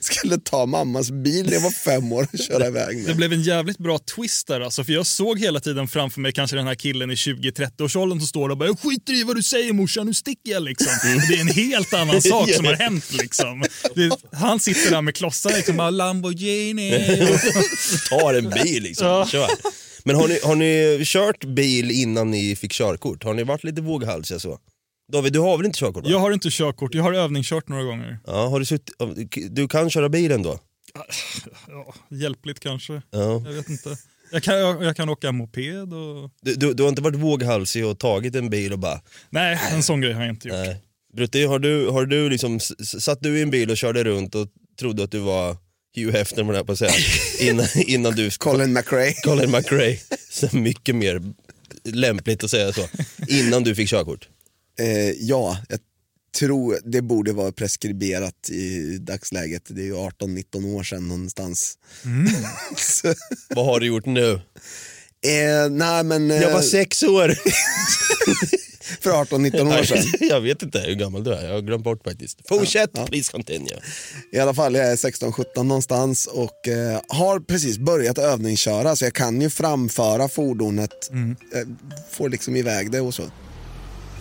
skulle 0.00 0.38
ta 0.38 0.66
mammas 0.66 1.10
bil 1.10 1.46
när 1.46 1.52
jag 1.52 1.60
var 1.60 1.70
fem 1.70 2.12
år 2.12 2.28
och 2.32 2.38
köra 2.38 2.66
iväg 2.66 2.96
med. 2.96 3.06
det 3.06 3.14
blev 3.14 3.32
en 3.32 3.42
jävligt 3.42 3.78
bra 3.78 3.98
twist 3.98 4.46
där 4.46 4.60
alltså, 4.60 4.84
för 4.84 4.92
jag 4.92 5.06
såg 5.06 5.38
hela 5.40 5.60
tiden 5.60 5.88
framför 5.88 6.20
mig 6.20 6.32
kanske 6.32 6.56
den 6.56 6.66
här 6.66 6.74
killen 6.74 7.10
i 7.10 7.14
20-30-årsåldern 7.14 8.18
som 8.18 8.26
står 8.28 8.48
och 8.48 8.56
bara 8.56 8.68
“jag 8.68 8.80
skiter 8.80 9.12
i 9.12 9.22
vad 9.22 9.36
du 9.36 9.42
säger 9.42 9.72
morsan, 9.72 10.06
nu 10.06 10.14
sticker 10.14 10.50
jag” 10.52 10.62
liksom. 10.62 10.92
Det 11.28 11.34
är 11.34 11.40
en 11.40 11.48
helt 11.48 11.94
annan 11.94 12.22
sak 12.32 12.50
som 12.50 12.64
har 12.64 12.74
hänt 12.74 13.12
liksom. 13.12 13.64
Det, 13.94 14.18
han 14.32 14.60
sitter 14.60 14.90
där 14.90 15.02
med 15.02 15.14
klossar 15.14 15.50
liksom, 15.50 15.76
bara, 15.76 15.90
“Lamborghini”. 15.90 16.90
Tar 18.10 18.34
en 18.34 18.50
bil 18.50 18.82
liksom, 18.82 19.03
kör. 19.28 19.48
Men 20.04 20.16
har 20.16 20.28
ni, 20.28 20.38
har 20.44 20.54
ni 20.54 21.02
kört 21.04 21.44
bil 21.44 21.90
innan 21.90 22.30
ni 22.30 22.56
fick 22.56 22.72
körkort? 22.72 23.24
Har 23.24 23.34
ni 23.34 23.42
varit 23.42 23.64
lite 23.64 23.80
våghalsiga 23.82 24.38
så? 24.38 24.58
David, 25.12 25.32
du 25.32 25.38
har 25.38 25.56
väl 25.56 25.66
inte 25.66 25.78
körkort? 25.78 26.04
Va? 26.04 26.10
Jag 26.10 26.18
har 26.18 26.32
inte 26.32 26.48
körkort, 26.50 26.94
jag 26.94 27.02
har 27.02 27.12
övningskört 27.12 27.68
några 27.68 27.82
gånger. 27.82 28.18
Ja, 28.26 28.46
har 28.46 28.58
du, 28.58 28.64
sutt, 28.64 28.90
du 29.50 29.68
kan 29.68 29.90
köra 29.90 30.08
bilen 30.08 30.42
då? 30.42 30.58
Ja, 31.68 31.94
hjälpligt 32.10 32.60
kanske, 32.60 32.92
Ja. 33.10 33.42
jag 33.46 33.52
vet 33.52 33.68
inte. 33.68 33.96
Jag 34.32 34.42
kan, 34.42 34.58
jag, 34.58 34.84
jag 34.84 34.96
kan 34.96 35.08
åka 35.08 35.32
moped 35.32 35.92
och... 35.94 36.30
Du, 36.42 36.54
du, 36.54 36.74
du 36.74 36.82
har 36.82 36.90
inte 36.90 37.02
varit 37.02 37.18
våghalsig 37.18 37.86
och 37.86 37.98
tagit 37.98 38.36
en 38.36 38.50
bil 38.50 38.72
och 38.72 38.78
bara... 38.78 39.00
Nej, 39.30 39.60
en 39.72 39.82
sån 39.82 40.00
grej 40.00 40.12
har 40.12 40.20
jag 40.22 40.30
inte 40.30 40.48
gjort. 40.48 40.56
Nej. 40.56 40.80
Brutti, 41.16 41.44
har 41.44 41.58
du, 41.58 41.88
har 41.88 42.06
du 42.06 42.30
liksom, 42.30 42.60
satt 42.98 43.18
du 43.20 43.38
i 43.38 43.42
en 43.42 43.50
bil 43.50 43.70
och 43.70 43.76
körde 43.76 44.04
runt 44.04 44.34
och 44.34 44.48
trodde 44.80 45.04
att 45.04 45.10
du 45.10 45.18
var 45.18 45.56
Hugh 45.94 46.12
Hefner, 46.12 46.54
jag 46.54 46.66
på 46.66 46.72
att 46.72 46.78
säga, 46.78 46.92
innan, 47.40 47.66
innan 47.76 48.14
du... 48.14 48.30
Colin 48.30 48.72
McRae. 48.72 49.12
Colin 49.14 49.50
McRae. 49.50 49.98
Så 50.30 50.56
mycket 50.56 50.94
mer 50.94 51.22
lämpligt 51.84 52.44
att 52.44 52.50
säga 52.50 52.72
så. 52.72 52.88
Innan 53.28 53.62
du 53.62 53.74
fick 53.74 53.88
körkort. 53.88 54.28
Eh, 54.78 55.10
ja, 55.10 55.58
jag 55.68 55.78
tror 56.38 56.78
det 56.84 57.02
borde 57.02 57.32
vara 57.32 57.52
preskriberat 57.52 58.50
i 58.50 58.98
dagsläget. 58.98 59.62
Det 59.68 59.80
är 59.80 59.84
ju 59.86 59.94
18-19 59.94 60.74
år 60.74 60.82
sedan 60.82 61.08
någonstans. 61.08 61.78
Så, 62.76 63.14
Vad 63.48 63.66
har 63.66 63.80
du 63.80 63.86
gjort 63.86 64.06
nu? 64.06 64.30
eh, 64.32 65.70
nej 65.70 66.04
men... 66.04 66.30
Eh, 66.30 66.42
Jag 66.42 66.50
var 66.52 66.62
sex 66.62 67.02
år. 67.02 67.34
för 69.00 69.10
18-19 69.10 69.78
år 69.78 69.82
sedan. 69.82 70.04
jag 70.28 70.40
vet 70.40 70.62
inte 70.62 70.78
hur 70.78 70.94
gammal 70.94 71.24
du 71.24 71.32
är, 71.34 71.46
jag 71.46 71.54
har 71.54 71.60
glömt 71.60 71.84
bort 71.84 72.04
faktiskt. 72.04 72.48
Fortsätt, 72.48 72.90
please 73.06 73.32
continue. 73.32 73.78
I 74.32 74.38
alla 74.38 74.54
fall, 74.54 74.74
jag 74.74 74.86
är 74.86 74.96
16-17 74.96 75.62
någonstans 75.62 76.26
och 76.26 76.68
eh, 76.68 77.00
har 77.08 77.40
precis 77.40 77.78
börjat 77.78 78.18
övningsköra 78.18 78.96
så 78.96 79.04
jag 79.04 79.14
kan 79.14 79.40
ju 79.40 79.50
framföra 79.50 80.28
fordonet, 80.28 81.10
eh, 81.54 81.68
får 82.10 82.28
liksom 82.28 82.56
iväg 82.56 82.90
det 82.90 83.00
och 83.00 83.14
så. 83.14 83.22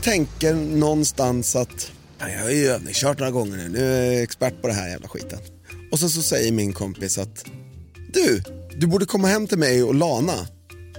Tänker 0.03 0.53
någonstans 0.53 1.55
att 1.55 1.91
"Ja, 2.19 2.29
jag 2.29 2.43
har 2.43 2.49
ju 2.49 2.67
övningskört 2.67 3.19
några 3.19 3.31
gånger 3.31 3.57
nu, 3.57 3.69
nu 3.69 3.93
är 3.93 4.11
jag 4.11 4.23
expert 4.23 4.61
på 4.61 4.67
det 4.67 4.73
här 4.73 4.89
jävla 4.89 5.07
skiten. 5.07 5.39
Och 5.91 5.99
så, 5.99 6.09
så 6.09 6.21
säger 6.21 6.51
min 6.51 6.73
kompis 6.73 7.17
att 7.17 7.45
du, 8.13 8.43
du 8.79 8.87
borde 8.87 9.05
komma 9.05 9.27
hem 9.27 9.47
till 9.47 9.57
mig 9.57 9.83
och 9.83 9.95
lana. 9.95 10.47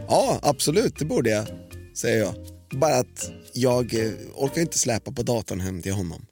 Ja, 0.09 0.38
absolut, 0.42 0.98
det 0.98 1.05
borde 1.05 1.31
jag, 1.31 1.44
säger 1.96 2.18
jag. 2.18 2.35
Bara 2.74 2.96
att 2.96 3.30
jag 3.52 3.94
eh, 3.94 4.10
orkar 4.34 4.60
inte 4.60 4.78
släpa 4.78 5.12
på 5.12 5.22
datorn 5.22 5.60
hem 5.60 5.82
till 5.82 5.92
honom. 5.92 6.26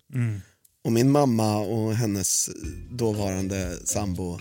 Och 0.85 0.93
min 0.93 1.11
mamma 1.11 1.59
och 1.59 1.95
hennes 1.95 2.51
dåvarande 2.91 3.77
sambo 3.85 4.39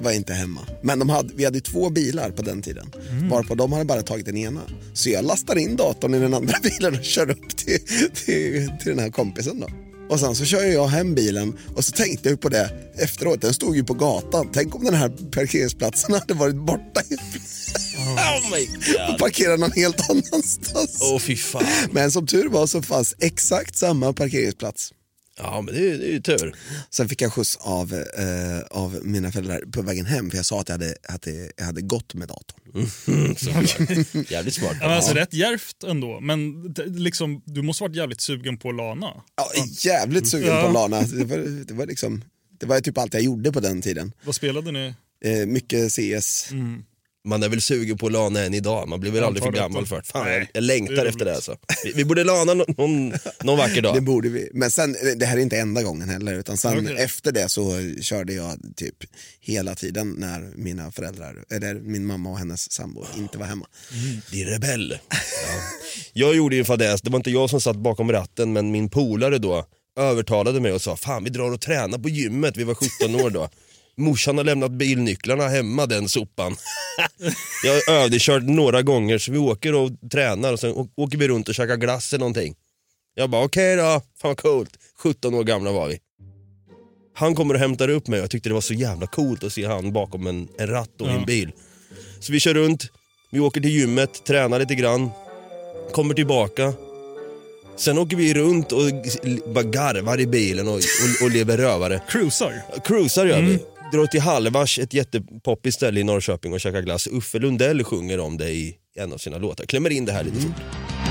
var 0.00 0.12
inte 0.12 0.32
hemma. 0.34 0.60
Men 0.82 0.98
de 0.98 1.08
hade, 1.08 1.34
vi 1.34 1.44
hade 1.44 1.60
två 1.60 1.90
bilar 1.90 2.30
på 2.30 2.42
den 2.42 2.62
tiden. 2.62 2.90
Varpå 3.30 3.54
de 3.54 3.72
hade 3.72 3.84
bara 3.84 4.02
tagit 4.02 4.26
den 4.26 4.36
ena. 4.36 4.60
Så 4.94 5.10
jag 5.10 5.24
lastar 5.24 5.56
in 5.58 5.76
datorn 5.76 6.14
i 6.14 6.18
den 6.18 6.34
andra 6.34 6.54
bilen 6.62 6.94
och 6.98 7.04
kör 7.04 7.30
upp 7.30 7.56
till, 7.56 7.78
till, 8.14 8.68
till 8.80 8.90
den 8.90 8.98
här 8.98 9.10
kompisen 9.10 9.60
då. 9.60 9.68
Och 10.08 10.20
sen 10.20 10.34
så 10.34 10.44
kör 10.44 10.64
jag 10.64 10.86
hem 10.86 11.14
bilen 11.14 11.58
och 11.76 11.84
så 11.84 11.92
tänkte 11.92 12.28
jag 12.28 12.40
på 12.40 12.48
det 12.48 12.70
efteråt. 12.98 13.40
Den 13.40 13.54
stod 13.54 13.76
ju 13.76 13.84
på 13.84 13.94
gatan. 13.94 14.48
Tänk 14.52 14.74
om 14.74 14.84
den 14.84 14.94
här 14.94 15.08
parkeringsplatsen 15.08 16.14
hade 16.14 16.34
varit 16.34 16.56
borta. 16.56 17.00
Oh 18.16 18.50
my 18.50 18.66
och 19.08 19.08
god. 19.08 19.18
parkerat 19.18 19.60
någon 19.60 19.72
helt 19.72 20.10
annanstans. 20.10 20.98
Åh 21.02 21.18
fy 21.18 21.36
fan. 21.36 21.64
Men 21.90 22.10
som 22.12 22.26
tur 22.26 22.48
var 22.48 22.66
så 22.66 22.82
fanns 22.82 23.14
exakt 23.20 23.76
samma 23.76 24.12
parkeringsplats. 24.12 24.92
Ja 25.38 25.60
men 25.60 25.74
det 25.74 25.80
är, 25.90 25.98
det 25.98 26.06
är 26.06 26.12
ju 26.12 26.20
tur. 26.20 26.54
Sen 26.90 27.08
fick 27.08 27.22
jag 27.22 27.32
skjuts 27.32 27.56
av, 27.60 27.94
eh, 27.94 28.60
av 28.70 28.98
mina 29.02 29.32
föräldrar 29.32 29.60
på 29.72 29.82
vägen 29.82 30.06
hem 30.06 30.30
för 30.30 30.36
jag 30.36 30.46
sa 30.46 30.60
att 30.60 30.68
jag 30.68 30.74
hade, 30.74 30.94
att 31.08 31.26
jag 31.56 31.64
hade 31.64 31.80
gått 31.80 32.14
med 32.14 32.28
datorn. 32.28 32.88
Såklart. 33.36 34.30
Jävligt 34.30 34.54
smart. 34.54 34.76
Ja, 34.80 34.88
men 34.88 34.96
alltså, 34.96 35.14
rätt 35.14 35.34
djärvt 35.34 35.84
ändå, 35.86 36.20
men 36.20 36.72
det, 36.72 36.86
liksom, 36.86 37.42
du 37.44 37.62
måste 37.62 37.82
varit 37.84 37.96
jävligt 37.96 38.20
sugen 38.20 38.58
på 38.58 38.72
Lana. 38.72 39.12
Ja, 39.36 39.64
jävligt 39.90 40.28
sugen 40.28 40.48
Ja. 40.48 40.66
på 40.66 40.72
Lana. 40.72 41.00
Det 41.02 41.24
var, 41.24 41.38
det, 41.64 41.74
var 41.74 41.86
liksom, 41.86 42.24
det 42.60 42.66
var 42.66 42.80
typ 42.80 42.98
allt 42.98 43.14
jag 43.14 43.22
gjorde 43.22 43.52
på 43.52 43.60
den 43.60 43.82
tiden. 43.82 44.12
Vad 44.24 44.34
spelade 44.34 44.72
ni? 44.72 44.94
Eh, 45.24 45.46
mycket 45.46 45.92
CS. 45.92 46.50
Man 47.26 47.42
är 47.42 47.48
väl 47.48 47.60
sugen 47.60 47.98
på 47.98 48.08
Lana 48.08 48.40
än 48.40 48.54
idag, 48.54 48.88
man 48.88 49.00
blir 49.00 49.10
väl 49.10 49.24
aldrig 49.24 49.44
för 49.44 49.52
det 49.52 49.58
gammal 49.58 49.86
för 49.86 49.96
det. 49.96 50.02
Fan, 50.02 50.32
jag, 50.32 50.46
jag 50.54 50.62
längtar 50.62 50.94
det 50.94 51.00
är 51.00 51.06
efter 51.06 51.24
det 51.24 51.34
alltså. 51.34 51.56
Vi, 51.84 51.92
vi 51.92 52.04
borde 52.04 52.24
Lana 52.24 52.54
någon, 52.54 52.74
någon, 52.76 53.12
någon 53.42 53.58
vacker 53.58 53.74
Det 53.74 53.80
dag. 53.80 54.02
borde 54.04 54.28
vi. 54.28 54.50
Men 54.52 54.70
sen, 54.70 54.96
det 55.16 55.26
här 55.26 55.36
är 55.36 55.40
inte 55.40 55.56
enda 55.58 55.82
gången 55.82 56.08
heller. 56.08 56.34
Utan 56.34 56.56
sen 56.56 56.78
Okej. 56.78 56.96
efter 57.04 57.32
det 57.32 57.48
så 57.48 57.80
körde 58.00 58.32
jag 58.32 58.58
typ 58.76 58.94
hela 59.40 59.74
tiden 59.74 60.14
när 60.18 60.40
mina 60.56 60.90
föräldrar, 60.90 61.44
eller 61.50 61.74
min 61.74 62.06
mamma 62.06 62.30
och 62.30 62.38
hennes 62.38 62.72
sambo 62.72 63.04
inte 63.16 63.38
var 63.38 63.46
hemma. 63.46 63.66
Din 64.30 64.46
rebell. 64.46 64.98
Ja. 65.10 65.16
Jag 66.12 66.36
gjorde 66.36 66.56
ju 66.56 66.60
en 66.60 66.66
fadäs, 66.66 67.02
det 67.02 67.10
var 67.10 67.16
inte 67.16 67.30
jag 67.30 67.50
som 67.50 67.60
satt 67.60 67.76
bakom 67.76 68.12
ratten 68.12 68.52
men 68.52 68.70
min 68.70 68.88
polare 68.90 69.38
då 69.38 69.66
övertalade 69.98 70.60
mig 70.60 70.72
och 70.72 70.82
sa 70.82 70.96
fan 70.96 71.24
vi 71.24 71.30
drar 71.30 71.52
och 71.52 71.60
tränar 71.60 71.98
på 71.98 72.08
gymmet, 72.08 72.56
vi 72.56 72.64
var 72.64 72.74
17 72.74 73.14
år 73.14 73.30
då. 73.30 73.48
Morsan 74.00 74.36
har 74.38 74.44
lämnat 74.44 74.70
bilnycklarna 74.70 75.48
hemma 75.48 75.86
den 75.86 76.08
sopan. 76.08 76.56
jag 77.64 77.72
har 77.72 77.94
övningskört 78.02 78.42
några 78.42 78.82
gånger 78.82 79.18
så 79.18 79.32
vi 79.32 79.38
åker 79.38 79.74
och 79.74 79.90
tränar 80.12 80.52
och 80.52 80.60
sen 80.60 80.88
åker 80.96 81.18
vi 81.18 81.28
runt 81.28 81.48
och 81.48 81.54
käkar 81.54 81.76
glass 81.76 82.12
eller 82.12 82.20
någonting. 82.20 82.54
Jag 83.14 83.30
bara 83.30 83.44
okej 83.44 83.76
då, 83.76 83.82
fan 83.82 84.00
vad 84.22 84.36
coolt. 84.38 84.70
17 84.98 85.34
år 85.34 85.44
gamla 85.44 85.72
var 85.72 85.88
vi. 85.88 85.98
Han 87.14 87.34
kommer 87.34 87.54
och 87.54 87.60
hämtar 87.60 87.88
upp 87.88 88.08
mig 88.08 88.18
och 88.18 88.22
jag 88.24 88.30
tyckte 88.30 88.48
det 88.48 88.54
var 88.54 88.60
så 88.60 88.74
jävla 88.74 89.06
coolt 89.06 89.44
att 89.44 89.52
se 89.52 89.66
han 89.66 89.92
bakom 89.92 90.26
en, 90.26 90.48
en 90.58 90.66
ratt 90.66 91.00
och 91.00 91.06
i 91.06 91.10
en 91.10 91.18
Ja. 91.20 91.24
bil. 91.26 91.52
Så 92.20 92.32
vi 92.32 92.40
kör 92.40 92.54
runt, 92.54 92.86
vi 93.30 93.40
åker 93.40 93.60
till 93.60 93.70
gymmet, 93.70 94.24
tränar 94.24 94.58
lite 94.58 94.74
grann, 94.74 95.10
kommer 95.92 96.14
tillbaka. 96.14 96.72
Sen 97.76 97.98
åker 97.98 98.16
vi 98.16 98.34
runt 98.34 98.72
och 98.72 98.80
bara 99.54 99.64
garvar 99.64 100.20
i 100.20 100.26
bilen 100.26 100.68
och, 100.68 100.74
och, 100.74 101.22
och 101.24 101.30
lever 101.30 101.56
rövare. 101.56 102.02
Cruisar? 102.08 102.62
Cruisar 102.84 103.26
gör 103.26 103.42
vi. 103.42 103.58
Drar 103.92 104.06
till 104.06 104.20
Halvars, 104.20 104.78
ett 104.78 104.94
jättepoppigt 104.94 105.74
ställe 105.74 106.00
i 106.00 106.04
Norrköping 106.04 106.52
och 106.52 106.60
käkar 106.60 106.82
glass. 106.82 107.06
Uffe 107.06 107.38
Lundell 107.38 107.84
sjunger 107.84 108.20
om 108.20 108.36
det 108.36 108.50
i 108.50 108.76
en 108.96 109.12
av 109.12 109.18
sina 109.18 109.38
låtar. 109.38 109.64
Klämmer 109.64 109.90
in 109.90 110.04
det 110.04 110.12
här 110.12 110.24
lite 110.24 110.40
fort. 110.40 110.52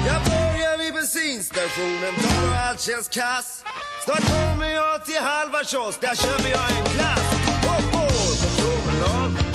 Jag 0.07 0.23
börjar 0.25 0.77
vid 0.77 0.93
bensinstationen, 0.93 2.13
tar 2.15 2.47
och 2.49 2.55
allt 2.55 2.81
känns 2.81 3.07
kass. 3.07 3.63
Snart 4.05 4.23
kommer 4.25 4.69
jag 4.69 5.05
till 5.05 5.19
halva 5.21 5.63
kiosk, 5.63 6.01
där 6.01 6.15
köper 6.15 6.49
jag 6.49 6.77
en 6.77 6.93
glass. 6.95 7.31
På 7.65 7.97
på 7.97 8.07
promenad. 8.61 9.45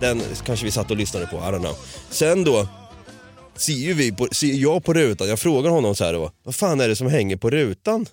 Den 0.00 0.22
kanske 0.44 0.64
vi 0.64 0.70
satt 0.70 0.90
och 0.90 0.96
lyssnade 0.96 1.26
på, 1.26 1.36
I 1.36 1.40
don't 1.40 1.58
know. 1.58 1.76
Sen 2.10 2.44
då, 2.44 2.68
ser, 3.56 3.72
ju 3.72 3.94
vi 3.94 4.12
på, 4.12 4.28
ser 4.32 4.52
jag 4.52 4.84
på 4.84 4.92
rutan, 4.94 5.28
jag 5.28 5.38
frågar 5.38 5.70
honom 5.70 5.94
så 5.94 6.04
här 6.04 6.12
då, 6.12 6.30
vad 6.42 6.54
fan 6.54 6.80
är 6.80 6.88
det 6.88 6.96
som 6.96 7.06
hänger 7.06 7.36
på 7.36 7.50
rutan? 7.50 8.06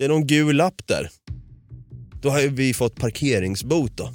Det 0.00 0.04
är 0.04 0.08
någon 0.08 0.26
gul 0.26 0.56
lapp 0.56 0.86
där. 0.86 1.10
Då 2.22 2.30
har 2.30 2.40
vi 2.40 2.74
fått 2.74 2.96
parkeringsbot 2.96 3.96
då. 3.96 4.10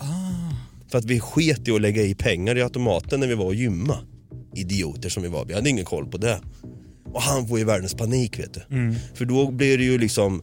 För 0.92 0.98
att 0.98 1.06
vi 1.06 1.20
sket 1.20 1.68
i 1.68 1.72
att 1.72 1.82
lägga 1.82 2.02
i 2.02 2.16
pengar 2.16 2.58
i 2.58 2.62
automaten 2.62 3.20
när 3.20 3.28
vi 3.28 3.36
var 3.36 3.46
och 3.46 3.56
gymma. 3.56 3.98
Idioter 4.56 5.10
som 5.10 5.24
vi 5.24 5.30
var, 5.30 5.46
vi 5.46 5.54
hade 5.54 5.70
ingen 5.70 5.86
koll 5.86 6.06
på 6.06 6.18
det. 6.18 6.40
Och 7.14 7.22
han 7.22 7.48
får 7.48 7.60
ju 7.60 7.66
världens 7.66 7.94
panik 7.94 8.40
vet 8.40 8.54
du. 8.54 8.62
För 9.14 9.26
då 9.26 9.52
blir 9.52 9.78
det 9.78 9.84
ju 9.84 9.98
liksom, 9.98 10.42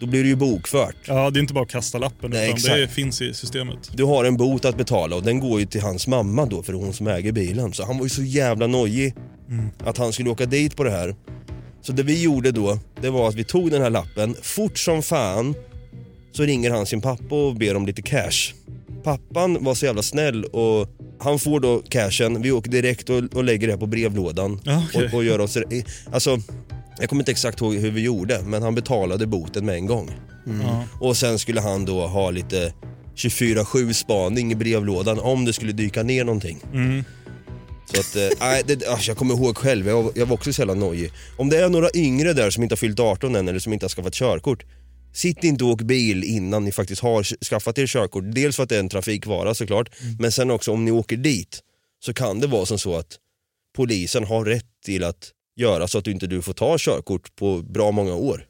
då 0.00 0.06
blir 0.06 0.22
det 0.22 0.28
ju 0.28 0.36
bokfört. 0.36 0.96
Ja, 1.06 1.30
det 1.30 1.38
är 1.38 1.40
inte 1.40 1.54
bara 1.54 1.64
att 1.64 1.70
kasta 1.70 1.98
lappen, 1.98 2.30
Nej, 2.30 2.44
utan 2.44 2.56
exakt. 2.56 2.76
det 2.76 2.88
finns 2.88 3.22
i 3.22 3.34
systemet. 3.34 3.90
Du 3.94 4.04
har 4.04 4.24
en 4.24 4.36
bot 4.36 4.64
att 4.64 4.76
betala 4.76 5.16
och 5.16 5.22
den 5.22 5.40
går 5.40 5.60
ju 5.60 5.66
till 5.66 5.82
hans 5.82 6.06
mamma 6.06 6.46
då 6.46 6.62
för 6.62 6.72
det 6.72 6.78
är 6.78 6.82
hon 6.82 6.92
som 6.92 7.06
äger 7.06 7.32
bilen. 7.32 7.72
Så 7.72 7.84
han 7.84 7.98
var 7.98 8.04
ju 8.04 8.10
så 8.10 8.22
jävla 8.22 8.66
nojig 8.66 9.14
att 9.78 9.98
han 9.98 10.12
skulle 10.12 10.30
åka 10.30 10.46
dit 10.46 10.76
på 10.76 10.84
det 10.84 10.90
här. 10.90 11.14
Så 11.86 11.92
det 11.92 12.02
vi 12.02 12.22
gjorde 12.22 12.52
då, 12.52 12.78
det 13.00 13.10
var 13.10 13.28
att 13.28 13.34
vi 13.34 13.44
tog 13.44 13.70
den 13.70 13.82
här 13.82 13.90
lappen, 13.90 14.36
fort 14.42 14.78
som 14.78 15.02
fan 15.02 15.54
så 16.32 16.42
ringer 16.42 16.70
han 16.70 16.86
sin 16.86 17.00
pappa 17.00 17.34
och 17.34 17.54
ber 17.54 17.76
om 17.76 17.86
lite 17.86 18.02
cash. 18.02 18.54
Pappan 19.04 19.64
var 19.64 19.74
så 19.74 19.86
jävla 19.86 20.02
snäll 20.02 20.44
och 20.44 20.88
han 21.18 21.38
får 21.38 21.60
då 21.60 21.82
cashen, 21.88 22.42
vi 22.42 22.52
åker 22.52 22.70
direkt 22.70 23.10
och, 23.10 23.16
och 23.34 23.44
lägger 23.44 23.66
det 23.66 23.72
här 23.72 23.80
på 23.80 23.86
brevlådan 23.86 24.60
okej. 24.60 25.06
och, 25.06 25.14
och 25.14 25.24
gör 25.24 25.38
oss... 25.38 25.58
Alltså, 26.12 26.38
jag 26.98 27.08
kommer 27.08 27.22
inte 27.22 27.32
exakt 27.32 27.60
ihåg 27.60 27.74
hur 27.74 27.90
vi 27.90 28.00
gjorde, 28.00 28.42
men 28.42 28.62
han 28.62 28.74
betalade 28.74 29.26
boten 29.26 29.66
med 29.66 29.74
en 29.74 29.86
gång. 29.86 30.10
Ja. 30.62 30.84
Och 31.00 31.16
sen 31.16 31.38
skulle 31.38 31.60
han 31.60 31.84
då 31.84 32.06
ha 32.06 32.30
lite 32.30 32.72
24-7 33.16 33.92
spaning 33.92 34.52
i 34.52 34.54
brevlådan 34.54 35.18
om 35.18 35.44
det 35.44 35.52
skulle 35.52 35.72
dyka 35.72 36.02
ner 36.02 36.24
någonting. 36.24 36.58
Mm. 36.72 37.04
Så 37.94 38.00
att, 38.00 38.16
eh, 38.16 38.66
det, 38.66 38.86
alltså, 38.86 39.10
jag 39.10 39.16
kommer 39.18 39.34
ihåg 39.34 39.56
själv, 39.58 39.86
jag, 39.88 40.02
var- 40.02 40.12
jag 40.14 40.26
var 40.26 40.34
också 40.34 40.52
så 40.52 40.60
jävla 40.60 40.74
nojig. 40.74 41.12
Om 41.36 41.48
det 41.48 41.58
är 41.58 41.68
några 41.68 41.88
yngre 41.94 42.32
där 42.32 42.50
som 42.50 42.62
inte 42.62 42.72
har 42.72 42.76
fyllt 42.76 43.00
18 43.00 43.36
än 43.36 43.48
eller 43.48 43.58
som 43.58 43.72
inte 43.72 43.84
har 43.84 43.90
skaffat 43.90 44.14
körkort, 44.14 44.64
sitt 45.12 45.44
inte 45.44 45.64
och 45.64 45.70
åk 45.70 45.82
bil 45.82 46.24
innan 46.24 46.64
ni 46.64 46.72
faktiskt 46.72 47.02
har 47.02 47.22
sk- 47.22 47.44
skaffat 47.44 47.78
er 47.78 47.86
körkort. 47.86 48.24
Dels 48.26 48.56
för 48.56 48.62
att 48.62 48.68
det 48.68 48.76
är 48.76 48.80
en 48.80 48.88
trafikvara 48.88 49.54
såklart, 49.54 49.88
men 50.18 50.32
sen 50.32 50.50
också 50.50 50.72
om 50.72 50.84
ni 50.84 50.90
åker 50.90 51.16
dit 51.16 51.60
så 52.04 52.14
kan 52.14 52.40
det 52.40 52.46
vara 52.46 52.66
som 52.66 52.78
så 52.78 52.96
att 52.96 53.18
polisen 53.76 54.24
har 54.24 54.44
rätt 54.44 54.66
till 54.84 55.04
att 55.04 55.30
göra 55.56 55.88
så 55.88 55.98
att 55.98 56.04
du 56.04 56.10
inte 56.10 56.26
du 56.26 56.42
får 56.42 56.52
ta 56.52 56.76
körkort 56.78 57.36
på 57.36 57.58
bra 57.58 57.90
många 57.90 58.14
år. 58.14 58.46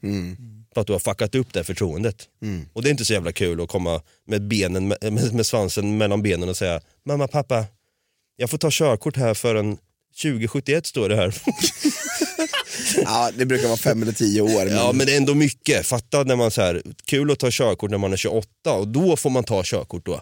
För 0.74 0.80
att 0.80 0.86
du 0.86 0.92
har 0.92 1.00
fuckat 1.00 1.34
upp 1.34 1.52
det 1.52 1.64
förtroendet. 1.64 2.28
Och 2.72 2.82
det 2.82 2.88
är 2.88 2.90
inte 2.90 3.04
så 3.04 3.12
jävla 3.12 3.32
kul 3.32 3.60
att 3.60 3.68
komma 3.68 4.02
med, 4.26 4.42
benen, 4.48 4.88
med, 4.88 5.32
med 5.34 5.46
svansen 5.46 5.96
mellan 5.98 6.22
benen 6.22 6.48
och 6.48 6.56
säga 6.56 6.80
Mamma, 7.06 7.28
pappa, 7.28 7.64
jag 8.36 8.50
får 8.50 8.58
ta 8.58 8.68
körkort 8.72 9.16
här 9.16 9.34
för 9.34 9.54
en 9.54 9.78
2071 10.22 10.86
står 10.86 11.08
det 11.08 11.16
här. 11.16 11.34
Ja, 13.04 13.30
det 13.36 13.46
brukar 13.46 13.66
vara 13.66 13.76
fem 13.76 14.02
eller 14.02 14.12
tio 14.12 14.42
år. 14.42 14.64
Men... 14.64 14.74
Ja 14.74 14.92
men 14.92 15.06
det 15.06 15.12
är 15.12 15.16
ändå 15.16 15.34
mycket. 15.34 15.86
Fatta 15.86 16.22
när 16.22 16.36
man 16.36 16.50
så 16.50 16.62
här, 16.62 16.82
kul 17.04 17.30
att 17.30 17.38
ta 17.38 17.48
körkort 17.50 17.90
när 17.90 17.98
man 17.98 18.12
är 18.12 18.16
28 18.16 18.48
och 18.72 18.88
då 18.88 19.16
får 19.16 19.30
man 19.30 19.44
ta 19.44 19.62
körkort 19.64 20.06
då. 20.06 20.20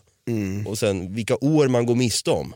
Och 0.67 0.79
sen 0.79 1.15
vilka 1.15 1.37
år 1.37 1.69
man 1.69 1.87
går 1.87 1.95
miste 1.95 2.31
om. 2.31 2.55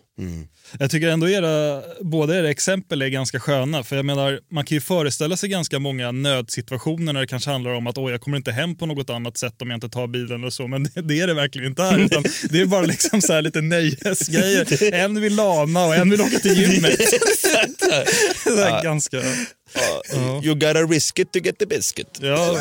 Jag 0.78 0.90
tycker 0.90 1.08
ändå 1.08 1.28
era, 1.28 1.82
båda 2.00 2.38
era 2.38 2.50
exempel 2.50 3.02
är 3.02 3.08
ganska 3.08 3.40
sköna. 3.40 3.84
För 3.84 3.96
jag 3.96 4.04
menar, 4.04 4.40
man 4.50 4.64
kan 4.64 4.74
ju 4.74 4.80
föreställa 4.80 5.36
sig 5.36 5.48
ganska 5.48 5.78
många 5.78 6.12
nödsituationer 6.12 7.12
när 7.12 7.20
det 7.20 7.26
kanske 7.26 7.50
handlar 7.50 7.70
om 7.70 7.86
att 7.86 7.96
jag 7.96 8.20
kommer 8.20 8.36
inte 8.36 8.52
hem 8.52 8.76
på 8.76 8.86
något 8.86 9.10
annat 9.10 9.36
sätt 9.36 9.62
om 9.62 9.70
jag 9.70 9.76
inte 9.76 9.88
tar 9.88 10.06
bilen 10.06 10.44
och 10.44 10.52
så. 10.52 10.66
Men 10.66 10.82
det, 10.82 11.02
det 11.02 11.20
är 11.20 11.26
det 11.26 11.34
verkligen 11.34 11.68
inte 11.68 11.82
här. 11.82 11.98
Utan 11.98 12.22
det 12.50 12.60
är 12.60 12.66
bara 12.66 12.86
liksom 12.86 13.22
så 13.22 13.32
här 13.32 13.42
lite 13.42 13.60
nöjesgrejer. 13.60 14.94
En 14.94 15.20
vill 15.20 15.34
lama 15.36 15.86
och 15.86 15.94
en 15.94 16.10
vill 16.10 16.20
åka 16.20 16.38
till 16.38 16.58
gymmet. 16.60 16.98
det 18.44 18.62
är 18.62 18.82
ganska... 18.82 19.22
Ja. 20.12 20.42
You 20.44 20.54
gotta 20.54 20.82
risk 20.82 21.18
it 21.18 21.32
to 21.32 21.38
get 21.38 21.58
the 21.58 21.66
biscuit. 21.66 22.18
Ja. 22.20 22.60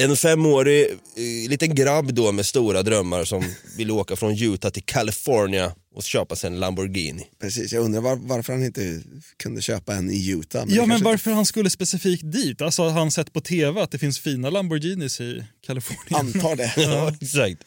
En 0.00 0.16
femårig 0.16 0.86
eh, 1.16 1.50
liten 1.50 1.74
grabb 1.74 2.14
då 2.14 2.32
med 2.32 2.46
stora 2.46 2.82
drömmar 2.82 3.24
som 3.24 3.44
vill 3.76 3.90
åka 3.90 4.16
från 4.16 4.42
Utah 4.42 4.70
till 4.70 4.82
California 4.82 5.74
och 5.94 6.02
köpa 6.02 6.36
sig 6.36 6.48
en 6.50 6.60
Lamborghini. 6.60 7.26
Precis, 7.40 7.72
jag 7.72 7.84
undrar 7.84 8.00
var, 8.00 8.16
varför 8.16 8.52
han 8.52 8.64
inte 8.64 9.02
kunde 9.36 9.62
köpa 9.62 9.94
en 9.94 10.10
i 10.10 10.30
Utah. 10.30 10.66
det 10.66 10.74
Ja, 10.74 10.86
men 10.86 11.02
varför 11.02 11.30
han 11.30 11.46
skulle 11.46 11.70
specifikt 11.70 12.32
dit? 12.32 12.62
Alltså 12.62 12.82
har 12.82 12.90
han 12.90 13.10
sett 13.10 13.32
på 13.32 13.40
TV 13.40 13.80
att 13.80 13.90
det 13.90 13.98
finns 13.98 14.18
fina 14.18 14.50
Lamborghinis 14.50 15.20
i 15.20 15.44
Kalifornien? 15.66 16.26
Antar 16.26 16.56
det. 16.56 16.74
Ja, 16.82 17.12
exakt. 17.20 17.64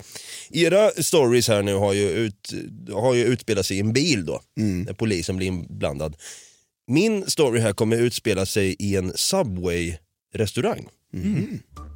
Era 0.49 0.91
stories 0.91 1.47
här 1.47 1.63
nu 1.63 1.73
har 1.73 1.93
ju, 1.93 2.09
ut, 2.09 2.53
har 2.91 3.13
ju 3.13 3.23
utspelat 3.25 3.65
sig 3.65 3.77
i 3.77 3.79
en 3.79 3.93
bil 3.93 4.25
då, 4.25 4.41
när 4.55 4.93
polisen 4.93 5.37
blir 5.37 5.47
inblandad. 5.47 6.15
Min 6.87 7.29
story 7.29 7.59
här 7.59 7.73
kommer 7.73 7.97
utspela 7.97 8.45
sig 8.45 8.75
i 8.79 8.95
en 8.95 9.13
Subway-restaurang. 9.15 10.87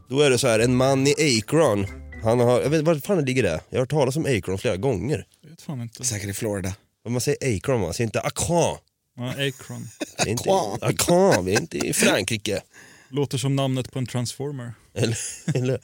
Då 0.10 0.22
är 0.22 0.30
det 0.30 0.38
så 0.38 0.48
här, 0.48 0.60
en 0.60 0.76
man 0.76 1.08
i 1.08 1.40
Akron, 1.44 1.86
han 2.24 2.40
har, 2.40 2.62
jag 2.62 2.70
vet 2.70 2.82
var 2.82 2.96
fan 2.96 3.26
ligger 3.26 3.44
det? 3.44 3.62
Jag 3.70 3.78
har 3.78 3.80
hört 3.80 3.90
talas 3.90 4.16
om 4.16 4.26
Akron 4.26 4.58
flera 4.58 4.78
gånger. 4.78 5.26
Jag 5.42 5.50
vet 5.50 5.62
fan 5.62 5.82
inte. 5.82 6.04
Säkert 6.04 6.30
i 6.30 6.34
Florida. 6.34 6.76
Men 7.04 7.14
man 7.14 7.22
säger 7.22 7.56
Akron, 7.58 7.82
man 7.82 7.94
säger 7.94 8.08
inte 8.08 8.22
Akron. 8.22 8.78
Ja, 9.18 9.30
Akron. 9.30 9.88
Är 10.18 10.28
inte, 10.28 10.50
Akron, 10.82 11.46
vi 11.46 11.54
är 11.56 11.62
inte 11.62 11.78
i 11.78 11.94
Frankrike. 11.94 12.62
Låter 13.10 13.38
som 13.38 13.56
namnet 13.56 13.92
på 13.92 14.00
en 14.00 14.06
transformer. 14.06 14.74
Eller, 14.94 15.18
eller 15.54 15.80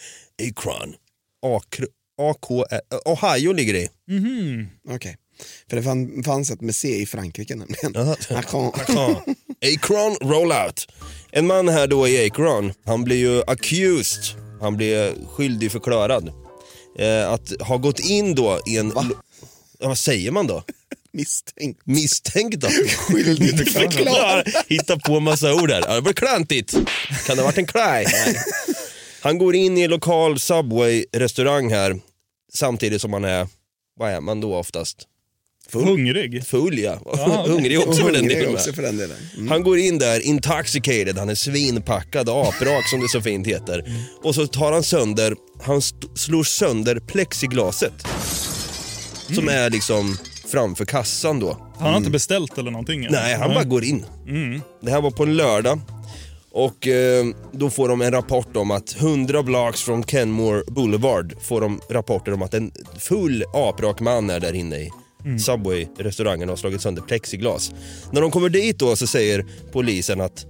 Akron. 0.50 0.96
Akr, 1.42 1.84
AK, 2.22 2.52
Ohio 3.06 3.54
ligger 3.54 3.74
det 3.74 3.82
i. 3.82 3.90
Mhm. 4.08 4.68
Okej. 4.90 5.18
För 5.70 5.76
det 5.78 5.84
fann, 5.84 6.24
fanns 6.24 6.52
ett 6.52 6.62
med 6.62 6.76
C 6.76 7.02
i 7.02 7.06
Frankrike 7.06 7.56
nämligen. 7.56 8.16
Akron. 8.30 8.72
Akron 9.66 10.16
rollout. 10.22 10.88
En 11.32 11.48
man 11.48 11.70
här 11.70 11.88
då 11.88 12.08
i 12.08 12.26
Akron, 12.26 12.74
han 12.86 13.04
blir 13.04 13.18
ju 13.18 13.44
accused, 13.48 14.24
han 14.62 14.78
blir 14.78 15.14
skyldig 15.28 15.72
förklarad. 15.72 16.32
Eh, 17.00 17.32
att 17.32 17.62
ha 17.62 17.78
gått 17.78 18.00
in 18.00 18.36
då 18.36 18.60
i 18.68 18.78
en... 18.78 18.90
Va? 18.90 19.06
Ja, 19.80 19.88
vad 19.88 19.98
säger 19.98 20.32
man 20.32 20.48
då? 20.48 20.64
Misstänkt. 21.14 21.82
Misstänkt 21.84 22.60
då? 22.60 22.68
Skyldig 23.08 23.72
förklarad. 23.74 24.48
Hitta 24.68 25.00
på 25.00 25.20
massa 25.20 25.54
ord 25.54 25.72
här. 25.72 25.84
Ja, 25.88 25.94
det 25.94 26.02
var 26.02 26.14
klantigt. 26.14 26.72
Kan 27.28 27.36
det 27.36 27.42
ha 27.42 27.48
varit 27.48 27.58
en 27.58 27.68
klaj? 27.68 28.06
Han 29.22 29.38
går 29.38 29.56
in 29.56 29.78
i 29.78 29.82
en 29.82 29.90
lokal 29.90 30.40
Subway-restaurang 30.40 31.70
här 31.72 32.00
samtidigt 32.54 33.02
som 33.02 33.14
han 33.14 33.26
är, 33.26 33.48
vad 34.00 34.12
är 34.12 34.22
man 34.22 34.42
då 34.42 34.56
oftast? 34.56 35.08
Hungrig? 35.80 36.46
Full 36.46 36.80
ja. 36.80 37.00
Hungrig 37.48 37.80
också 37.80 38.02
för 38.02 38.12
den 38.12 38.28
delen. 38.28 38.54
också 38.54 38.74
för 38.74 38.82
den 38.82 38.98
delen. 38.98 39.18
Mm. 39.38 39.50
Han 39.50 39.64
går 39.64 39.78
in 39.78 39.98
där 39.98 40.20
intoxicated, 40.20 41.18
han 41.18 41.30
är 41.30 41.36
svinpackad, 41.36 42.30
aprak 42.30 42.88
som 42.90 43.00
det 43.02 43.10
så 43.10 43.22
fint 43.22 43.48
heter. 43.48 43.84
Och 44.24 44.36
så 44.36 44.48
tar 44.48 44.72
han 44.72 44.84
sönder, 44.84 45.36
han 45.62 45.82
slår 46.16 46.44
sönder 46.44 47.00
plexiglaset. 47.00 47.94
Som 49.36 49.50
är 49.50 49.70
liksom 49.70 50.18
framför 50.52 50.86
kassan 50.86 51.40
då. 51.40 51.58
Han 51.80 51.90
har 51.90 51.98
inte 51.98 52.10
beställt 52.10 52.58
eller 52.58 52.72
någonting? 52.72 53.06
eller? 53.06 53.22
Nej, 53.22 53.36
han 53.36 53.54
bara 53.54 53.64
går 53.64 53.84
in. 53.84 54.06
Det 54.82 54.92
här 54.92 55.02
var 55.02 55.12
på 55.12 55.24
en 55.24 55.38
lördag. 55.38 55.80
Och 56.54 56.88
eh, 56.88 57.26
då 57.52 57.70
får 57.70 57.90
de 57.90 58.02
en 58.02 58.12
rapport 58.12 58.56
om 58.56 58.72
att 58.72 58.96
100 59.02 59.44
blocks 59.44 59.82
från 59.82 60.04
Kenmore 60.04 60.64
Boulevard 60.68 61.34
får 61.42 61.62
de 61.62 61.82
rapporter 61.90 62.34
om 62.34 62.42
att 62.42 62.54
en 62.54 62.72
full 63.00 63.44
aprak 63.54 64.00
man 64.00 64.30
är 64.30 64.40
där 64.40 64.54
inne 64.54 64.78
i 64.78 64.92
Subway-restaurangen 65.40 66.44
och 66.50 66.52
har 66.52 66.58
slagit 66.58 66.82
sönder 66.82 67.02
plexiglas. 67.02 67.72
När 68.12 68.22
de 68.22 68.32
kommer 68.32 68.50
dit 68.50 68.80
då 68.80 68.96
så 68.96 69.08
säger 69.08 69.46
polisen 69.72 70.22
att 70.22 70.46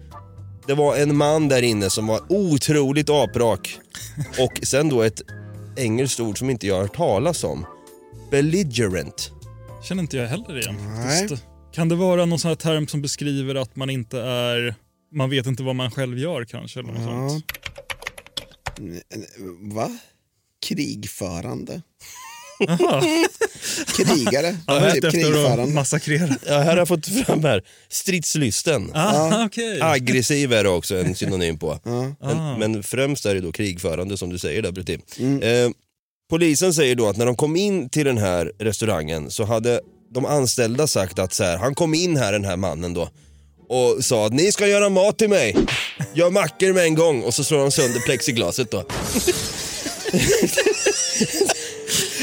det 0.67 0.73
var 0.73 0.97
en 0.97 1.17
man 1.17 1.47
där 1.47 1.61
inne 1.61 1.89
som 1.89 2.07
var 2.07 2.21
otroligt 2.29 3.09
aprak. 3.09 3.77
Och 4.39 4.59
sen 4.67 4.89
då 4.89 5.01
ett 5.01 5.21
engelskt 5.77 6.19
ord 6.19 6.37
som 6.37 6.49
inte 6.49 6.67
jag 6.67 6.75
har 6.75 6.81
hört 6.81 6.95
talas 6.95 7.43
om. 7.43 7.65
Belligerent. 8.31 9.31
känner 9.83 10.01
inte 10.01 10.17
jag 10.17 10.27
heller 10.27 10.59
igen. 10.59 10.75
Nej. 11.05 11.29
Kan 11.73 11.89
det 11.89 11.95
vara 11.95 12.25
någon 12.25 12.39
sån 12.39 12.49
här 12.49 12.55
term 12.55 12.87
som 12.87 13.01
beskriver 13.01 13.55
att 13.55 13.75
man 13.75 13.89
inte 13.89 14.21
är... 14.21 14.75
Man 15.13 15.29
vet 15.29 15.45
inte 15.45 15.63
vad 15.63 15.75
man 15.75 15.91
själv 15.91 16.17
gör 16.19 16.45
kanske? 16.45 16.79
Eller 16.79 16.91
något 16.91 17.01
Ja. 17.01 17.29
sånt. 17.29 17.45
Va? 19.73 19.97
Krigförande. 20.67 21.81
Krigare. 23.97 24.57
Är 24.67 24.97
ute 24.97 25.11
typ 25.11 25.11
krigförande. 25.11 25.73
massakrera. 25.73 26.29
Ja, 26.47 26.57
här 26.57 26.65
har 26.65 26.77
jag 26.77 26.87
fått 26.87 27.07
fram 27.07 27.43
här. 27.43 27.63
Stridslysten. 27.89 28.91
Ah, 28.93 29.45
okej. 29.45 29.81
Aggressiv 29.81 30.53
är 30.53 30.63
det 30.63 30.69
också 30.69 30.95
en 30.97 31.15
synonym 31.15 31.57
på. 31.57 31.79
Ja. 31.83 32.15
Ah. 32.21 32.57
Men, 32.57 32.59
men 32.59 32.83
främst 32.83 33.25
är 33.25 33.35
det 33.35 33.41
då 33.41 33.51
krigförande 33.51 34.17
som 34.17 34.29
du 34.29 34.37
säger 34.37 34.61
där 34.61 34.71
Brutti. 34.71 34.93
Eh, 35.41 35.69
polisen 36.29 36.73
säger 36.73 36.95
då 36.95 37.09
att 37.09 37.17
när 37.17 37.25
de 37.25 37.35
kom 37.35 37.55
in 37.55 37.89
till 37.89 38.05
den 38.05 38.17
här 38.17 38.51
restaurangen 38.59 39.31
så 39.31 39.43
hade 39.45 39.81
de 40.13 40.25
anställda 40.25 40.87
sagt 40.87 41.19
att 41.19 41.33
så 41.33 41.43
här, 41.43 41.57
han 41.57 41.75
kom 41.75 41.93
in 41.93 42.17
här 42.17 42.31
den 42.31 42.45
här 42.45 42.57
mannen 42.57 42.93
då 42.93 43.09
och 43.71 44.05
sa 44.05 44.25
att 44.25 44.33
ni 44.33 44.51
ska 44.51 44.67
göra 44.67 44.89
mat 44.89 45.17
till 45.17 45.29
mig. 45.29 45.55
Gör 46.13 46.29
mackor 46.29 46.73
med 46.73 46.83
en 46.83 46.95
gång 46.95 47.21
och 47.23 47.33
så 47.33 47.43
slår 47.43 47.59
han 47.59 47.71
sönder 47.71 47.99
plexiglaset 47.99 48.71
då. 48.71 48.83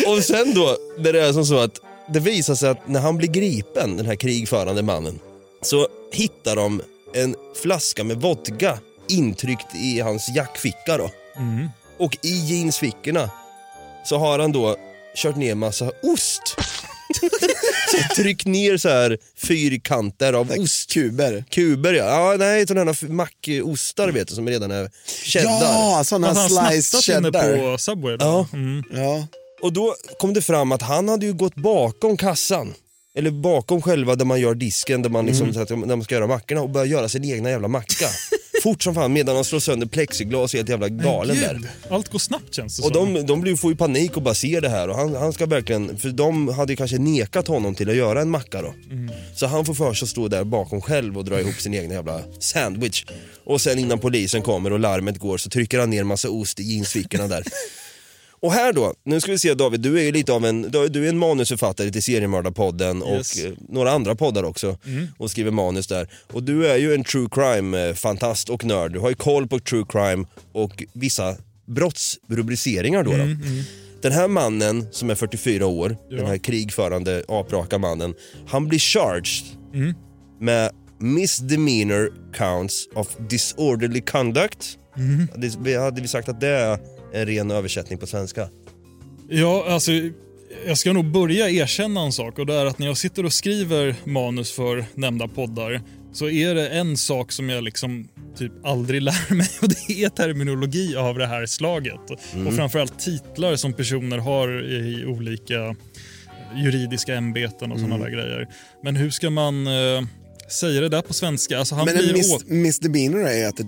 och 0.09 0.25
sen 0.25 0.55
då, 0.55 0.77
när 0.99 1.13
det 1.13 1.21
är 1.21 1.33
som 1.33 1.47
så 1.47 1.59
att 1.59 1.81
det 2.09 2.21
visar 2.21 2.55
sig 2.55 2.69
att 2.69 2.89
när 2.89 3.01
han 3.01 3.17
blir 3.17 3.29
gripen, 3.29 3.97
den 3.97 4.07
här 4.07 4.15
krigförande 4.15 4.83
mannen, 4.83 5.19
så 5.63 5.89
hittar 6.13 6.57
de 6.57 6.83
en 7.15 7.37
flaska 7.63 8.05
med 8.05 8.17
vodka 8.17 8.79
intryckt 9.09 9.75
i 9.75 10.01
hans 10.01 10.29
jackficka 10.37 10.97
då. 10.99 11.11
Och 11.99 12.17
i 12.23 12.29
jeansfickorna 12.29 13.31
så 14.05 14.19
har 14.19 14.39
han 14.39 14.53
då 14.53 14.77
kört 15.17 15.37
ner 15.37 15.55
massa 15.55 15.91
ost. 16.03 16.43
så 17.91 18.23
tryckt 18.23 18.47
ner 18.47 18.77
så 18.77 18.89
här 18.89 19.19
fyrkanter 19.37 20.33
av 20.33 20.51
ost. 20.59 20.93
Kuber. 20.93 21.45
Kuber 21.51 21.93
ja. 21.93 22.05
ja 22.05 22.37
nej, 22.39 22.67
sådana 22.67 22.93
här 22.93 23.09
mackostar 23.09 24.09
vet 24.09 24.29
du 24.29 24.35
som 24.35 24.49
redan 24.49 24.71
är 24.71 24.91
cheddar. 25.25 25.51
Ja, 25.63 26.03
sådana 26.05 26.29
Att 26.31 26.37
han 26.37 26.49
slice 26.51 26.83
snattat 26.83 27.09
inne 27.09 27.41
cheddar. 27.41 27.73
på 27.73 27.79
Subway? 27.79 28.17
Då? 28.17 28.27
Ja. 28.27 28.47
Mm. 28.53 28.83
Ja. 28.91 29.27
Och 29.61 29.73
då 29.73 29.95
kom 30.19 30.35
det 30.35 30.43
fram 30.43 30.73
att 30.73 30.83
han 30.83 31.09
hade 31.09 31.27
ju 31.27 31.33
gått 31.33 31.55
bakom 31.55 32.17
kassan 32.17 32.75
eller 33.15 33.31
bakom 33.31 33.83
själva 33.83 34.15
där 34.15 34.25
man 34.25 34.41
gör 34.41 34.55
disken, 34.55 35.03
där 35.03 35.11
man, 35.11 35.27
liksom, 35.27 35.55
så 35.55 35.61
att, 35.61 35.69
där 35.69 35.77
man 35.77 36.05
ska 36.05 36.15
göra 36.15 36.27
mackorna 36.27 36.61
och 36.63 36.71
börjar 36.71 36.87
göra 36.87 37.09
sin 37.09 37.25
egna 37.25 37.51
jävla 37.51 37.69
macka. 37.69 38.07
Fort 38.63 38.83
som 38.83 38.95
fan 38.95 39.13
medan 39.13 39.35
de 39.35 39.45
slår 39.45 39.61
sönder 39.61 39.87
plexiglas 39.87 40.55
helt 40.55 40.69
jävla 40.69 40.89
galen 40.89 41.37
där. 41.37 41.61
Allt 41.91 42.09
går 42.09 42.19
snabbt 42.19 42.55
känns 42.55 42.77
det 42.77 42.83
Och 42.87 42.95
som. 42.95 43.15
de, 43.15 43.27
de 43.27 43.41
blir, 43.41 43.57
får 43.57 43.71
ju 43.71 43.77
panik 43.77 44.17
och 44.17 44.23
bara 44.23 44.35
ser 44.35 44.61
det 44.61 44.69
här 44.69 44.89
och 44.89 44.97
han, 44.97 45.15
han 45.15 45.33
ska 45.33 45.47
verkligen, 45.47 45.99
för 45.99 46.09
de 46.09 46.49
hade 46.49 46.73
ju 46.73 46.77
kanske 46.77 46.99
nekat 46.99 47.49
honom 47.49 47.75
till 47.75 47.91
att 47.91 47.97
göra 47.97 48.21
en 48.21 48.31
macka 48.31 48.63
då. 48.63 48.75
Så 49.37 49.47
han 49.47 49.65
får 49.65 49.75
för 49.75 49.95
sig 49.95 50.07
att 50.07 50.11
stå 50.11 50.29
där 50.29 50.45
bakom 50.45 50.81
själv 50.81 51.19
och 51.19 51.25
dra 51.25 51.41
ihop 51.41 51.55
sin 51.55 51.75
egen 51.75 51.91
jävla 51.91 52.21
sandwich. 52.41 53.05
Och 53.45 53.61
sen 53.61 53.79
innan 53.79 53.99
polisen 53.99 54.43
kommer 54.43 54.73
och 54.73 54.79
larmet 54.81 55.19
går 55.19 55.39
så 55.39 55.51
trycker 55.51 55.79
han 55.79 55.91
ner 55.91 56.05
massa 56.05 56.31
ost 56.31 56.61
i 56.61 56.63
jeansfickorna 56.63 57.29
där. 57.29 57.45
Och 58.41 58.53
här 58.53 58.73
då, 58.73 58.95
nu 59.05 59.21
ska 59.21 59.33
vi 59.33 59.39
se 59.39 59.55
David, 59.55 59.81
du 59.81 59.99
är 59.99 60.03
ju 60.03 60.13
lite 60.13 60.33
av 60.33 60.45
en, 60.47 60.63
du 60.91 61.05
är 61.05 61.09
en 61.09 61.19
manusförfattare 61.19 61.91
till 61.91 62.03
Seriemördarpodden 62.03 63.03
Yes. 63.03 63.37
och 63.39 63.45
eh, 63.47 63.53
några 63.69 63.91
andra 63.93 64.15
poddar 64.15 64.43
också 64.43 64.79
och 65.19 65.31
skriver 65.31 65.51
manus 65.51 65.87
där. 65.87 66.09
Och 66.33 66.43
du 66.43 66.67
är 66.67 66.77
ju 66.77 66.95
en 66.95 67.05
true 67.05 67.29
crime-fantast 67.31 68.49
och 68.51 68.65
nörd, 68.65 68.93
du 68.93 68.99
har 68.99 69.09
ju 69.09 69.15
koll 69.15 69.49
på 69.49 69.59
true 69.59 69.85
crime 69.89 70.27
och 70.53 70.83
vissa 70.93 71.37
brottsrubriceringar 71.67 73.03
då. 73.05 73.11
då. 73.11 73.17
Den 74.03 74.13
här 74.13 74.29
mannen 74.29 74.87
som 74.91 75.11
är 75.11 75.15
44 75.15 75.67
år, 75.67 75.97
den 76.11 76.27
här 76.27 76.39
krigförande 76.39 77.23
apraka 77.29 77.79
mannen, 77.79 78.15
han 78.47 78.69
blir 78.69 78.79
charged 78.79 79.45
med 80.41 80.71
misdemeanor 81.01 82.13
counts 82.37 82.89
of 82.95 83.09
disorderly 83.29 84.01
conduct. 84.01 84.79
Hade, 85.35 85.51
vi- 85.61 85.77
hade 85.77 86.01
vi 86.01 86.09
sagt 86.09 86.29
att 86.29 86.41
det 86.41 86.49
är 86.49 86.79
en 87.13 87.27
ren 87.27 87.51
översättning 87.51 87.99
på 87.99 88.07
svenska? 88.07 88.49
Ja, 89.29 89.65
alltså 89.69 89.93
jag 90.67 90.79
ska 90.79 90.93
nog 90.93 91.05
börja 91.05 91.51
erkänna 91.51 92.01
en 92.01 92.13
sak 92.13 92.39
och 92.39 92.47
det 92.47 92.55
är 92.55 92.67
att 92.67 92.79
när 92.79 92.87
jag 92.87 92.97
sitter 92.97 93.25
och 93.25 93.33
skriver 93.33 93.95
manus 94.05 94.53
för 94.53 94.85
nämnda 94.95 95.29
poddar 95.29 95.83
så 96.13 96.29
är 96.29 96.55
det 96.55 96.69
en 96.69 96.97
sak 96.97 97.33
som 97.33 97.49
jag 97.49 97.65
liksom 97.65 98.09
typ 98.37 98.53
aldrig 98.65 99.03
lär 99.09 99.35
mig 99.35 99.49
och 99.63 99.69
det 99.69 100.05
är 100.05 100.09
terminologi 100.09 100.97
av 100.97 101.19
det 101.19 101.27
här 101.27 101.47
slaget. 101.47 102.11
Och 102.47 102.55
framförallt 102.55 102.99
titlar 102.99 103.57
som 103.57 103.73
personer 103.73 104.19
har 104.19 104.65
i 104.65 105.07
olika 105.07 105.77
juridiska 106.57 107.15
ämbeten 107.15 107.73
och 107.73 107.79
sådana 107.79 107.99
där 107.99 108.11
grejer. 108.11 108.49
Men 108.83 108.97
hur 108.97 109.11
ska 109.11 109.31
man 109.31 109.67
eh, 109.67 110.03
säga 110.51 110.81
det 110.81 110.89
där 110.89 111.03
på 111.03 111.15
svenska? 111.15 111.59
Alltså 111.59 111.75
han 111.75 111.85
Men 111.85 111.97
en 111.97 112.13
mis, 112.13 112.35
åt... 112.35 112.49
misdemeanor 112.49 113.21
är 113.21 113.49
att 113.49 113.61
ett 113.61 113.67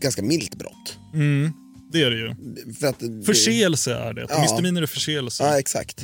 ganska 0.00 0.22
milt 0.22 0.54
brott. 0.54 0.98
Mm, 1.14 1.52
det 1.96 2.02
är 2.06 2.10
det 2.10 2.16
ju. 2.16 2.34
För 2.80 2.86
att 2.86 3.26
Förseelse 3.26 3.94
är 3.94 4.12
det. 4.12 4.26
Ja. 4.28 4.40
Misdemeanor 4.40 4.82
är 4.82 4.86
förseelse. 4.86 5.44
Ja, 5.44 5.58
exakt. 5.58 6.02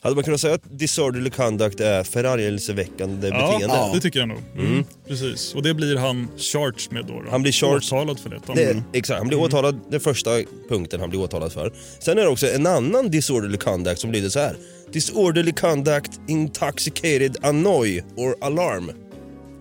Hade 0.00 0.14
man 0.14 0.24
kunnat 0.24 0.40
säga 0.40 0.54
att 0.54 0.78
disorderly 0.78 1.30
conduct 1.30 1.80
är 1.80 2.04
förargelseväckande 2.04 3.28
Ja, 3.28 3.58
beteende? 3.58 3.90
det 3.94 4.00
tycker 4.00 4.18
jag 4.18 4.28
nog. 4.28 4.38
Mm. 4.58 4.84
Precis. 5.08 5.54
Och 5.54 5.62
det 5.62 5.74
blir 5.74 5.96
han 5.96 6.28
charged 6.38 6.92
med 6.92 7.06
då. 7.06 7.22
då. 7.22 7.30
Han 7.30 7.42
blir 7.42 7.52
charged. 7.52 7.76
Åtalad 7.76 8.20
för 8.20 8.30
det. 8.30 8.40
Det 8.54 8.64
är, 8.64 8.82
exakt, 8.92 9.18
han 9.18 9.28
blir 9.28 9.38
åtalad, 9.38 9.80
den 9.90 10.00
första 10.00 10.30
punkten 10.68 11.00
han 11.00 11.10
blir 11.10 11.20
åtalad 11.20 11.52
för. 11.52 11.72
Sen 12.00 12.18
är 12.18 12.22
det 12.22 12.28
också 12.28 12.46
en 12.46 12.66
annan 12.66 13.10
disorderly 13.10 13.56
conduct 13.58 14.00
som 14.00 14.12
lyder 14.12 14.28
så 14.28 14.38
här. 14.38 14.56
Disorderly 14.92 15.52
conduct, 15.52 16.10
intoxicated 16.28 17.36
annoy 17.42 18.02
or 18.16 18.36
alarm. 18.40 18.90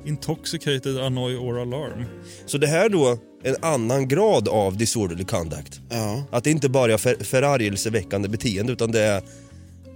Intoxicated, 0.05 0.99
annoy 0.99 1.35
or 1.35 1.59
alarm. 1.61 2.05
Så 2.45 2.57
det 2.57 2.67
här 2.67 2.89
då 2.89 3.17
en 3.45 3.55
annan 3.61 4.07
grad 4.07 4.47
av 4.47 4.77
disorderly 4.77 5.23
conduct. 5.23 5.79
Ja. 5.89 6.23
Att 6.31 6.43
det 6.43 6.51
inte 6.51 6.69
bara 6.69 6.93
är 6.93 6.97
för, 6.97 7.23
förargelseväckande 7.23 8.29
beteende 8.29 8.73
utan 8.73 8.91
det 8.91 9.01
är 9.01 9.23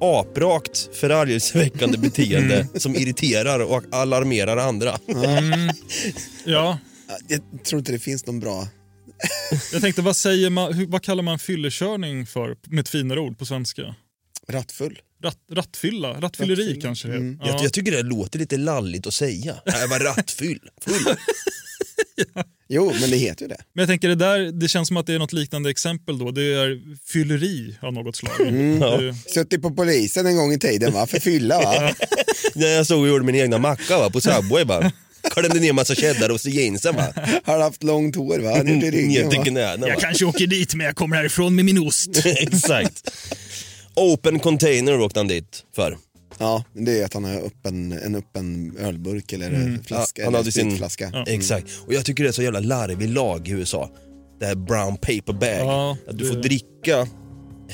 aprakt 0.02 0.90
förargelseväckande 0.96 1.98
beteende 2.08 2.68
som 2.76 2.96
irriterar 2.96 3.60
och 3.60 3.84
alarmerar 3.92 4.58
andra. 4.58 4.98
Ja, 6.46 6.78
Jag 7.28 7.42
tror 7.64 7.80
inte 7.80 7.92
det 7.92 8.00
finns 8.00 8.26
någon 8.26 8.40
bra... 8.40 8.68
jag 9.72 9.82
tänkte 9.82 10.02
vad, 10.02 10.16
säger 10.16 10.50
man, 10.50 10.74
hur, 10.74 10.88
vad 10.88 11.04
kallar 11.04 11.24
man 11.24 11.40
fyllekörning 11.40 12.26
för 12.26 12.58
med 12.68 12.80
ett 12.80 12.90
finare 12.90 13.20
ord 13.20 13.38
på 13.38 13.46
svenska? 13.46 13.96
Rattfull. 14.50 15.00
Ratt, 15.24 15.38
rattfylla? 15.52 16.22
Rattfylleri 16.22 16.62
Rattfylla. 16.62 16.82
kanske 16.82 17.08
det 17.08 17.16
Mm. 17.16 17.34
heter. 17.34 17.48
Jag, 17.52 17.60
ja. 17.60 17.64
jag 17.64 17.74
tycker 17.74 17.92
det 17.92 18.04
låter 18.04 18.40
lite 18.40 18.58
lalligt 18.58 19.08
att 19.08 19.14
säga. 19.14 19.56
Jag 19.66 19.88
var 19.88 20.00
rattfull. 20.00 20.60
Full. 20.82 21.16
Jo, 22.70 22.94
men 23.02 23.10
det 23.10 23.18
heter 23.18 23.42
ju 23.42 23.48
det. 23.50 23.58
Men 23.74 23.82
jag 23.82 23.90
tänker 23.90 24.08
det 24.08 24.16
där, 24.16 24.52
det 24.52 24.68
känns 24.68 24.88
som 24.88 24.98
att 24.98 25.08
det 25.08 25.14
är 25.14 25.20
något 25.20 25.34
liknande 25.34 25.70
exempel 25.70 26.18
då. 26.20 26.32
Det 26.32 26.42
är 26.54 26.82
fylleri 27.12 27.78
av 27.82 27.94
något 27.94 28.16
slag. 28.16 28.42
Mm. 28.42 28.80
Det- 28.80 29.16
Suttit 29.34 29.62
på 29.62 29.72
polisen 29.72 30.26
en 30.26 30.36
gång 30.36 30.54
i 30.54 30.60
tiden 30.60 30.94
va? 30.94 31.08
För 31.08 31.20
fylla 31.20 31.58
va? 31.60 31.94
När 32.56 32.68
jag 32.68 32.86
stod 32.86 33.02
och 33.02 33.08
gjorde 33.08 33.26
min 33.26 33.36
egna 33.36 33.58
macka 33.58 33.98
va, 33.98 34.10
på 34.10 34.22
Subway 34.22 34.64
bara. 34.66 34.92
Klämde 35.32 35.60
ner 35.60 35.74
massa 35.74 35.96
cheddarost 35.96 36.46
i 36.46 36.50
jeansen 36.50 36.96
va. 36.96 37.14
Har 37.44 37.60
haft 37.60 37.84
långt 37.84 38.16
hår 38.16 38.40
va? 38.40 38.64
Ner 38.64 38.82
till 38.82 38.92
ryggen 38.92 39.56
va. 39.56 39.88
Jag 39.88 40.00
kanske 40.00 40.26
åker 40.26 40.48
dit 40.48 40.76
men 40.76 40.86
jag 40.86 40.96
kommer 40.96 41.16
härifrån 41.16 41.56
med 41.56 41.66
min 41.66 41.78
ost. 41.80 42.26
Exakt. 42.26 43.12
Open 44.00 44.40
container 44.40 45.02
åkte 45.02 45.20
han 45.20 45.28
dit 45.28 45.66
för. 45.76 45.98
Ja, 46.38 46.64
men 46.74 46.86
det 46.86 47.00
är 47.02 47.06
att 47.06 47.14
han 47.14 47.24
har 47.24 47.34
öppen, 47.36 47.92
en 47.92 48.16
öppen 48.16 48.78
ölburk 48.80 49.34
eller 49.34 49.80
flaska. 49.88 50.22
Ja, 50.22 50.28
han 50.28 50.34
hade 50.36 50.52
sin... 50.52 50.66
spritflaska. 50.66 51.10
Ja. 51.14 51.26
Exakt. 51.28 51.68
Och 51.88 51.94
jag 51.94 52.06
tycker 52.06 52.24
det 52.24 52.30
är 52.30 52.32
så 52.32 52.44
jävla 52.44 52.60
larvig 52.60 53.10
lag 53.10 53.48
i 53.48 53.52
USA. 53.52 53.92
Det 54.40 54.46
här 54.46 54.56
brown 54.56 54.98
paper 54.98 55.34
bag. 55.34 55.60
Ja, 55.60 55.98
att 56.08 56.18
du 56.18 56.24
det- 56.24 56.34
får 56.34 56.42
dricka 56.42 57.08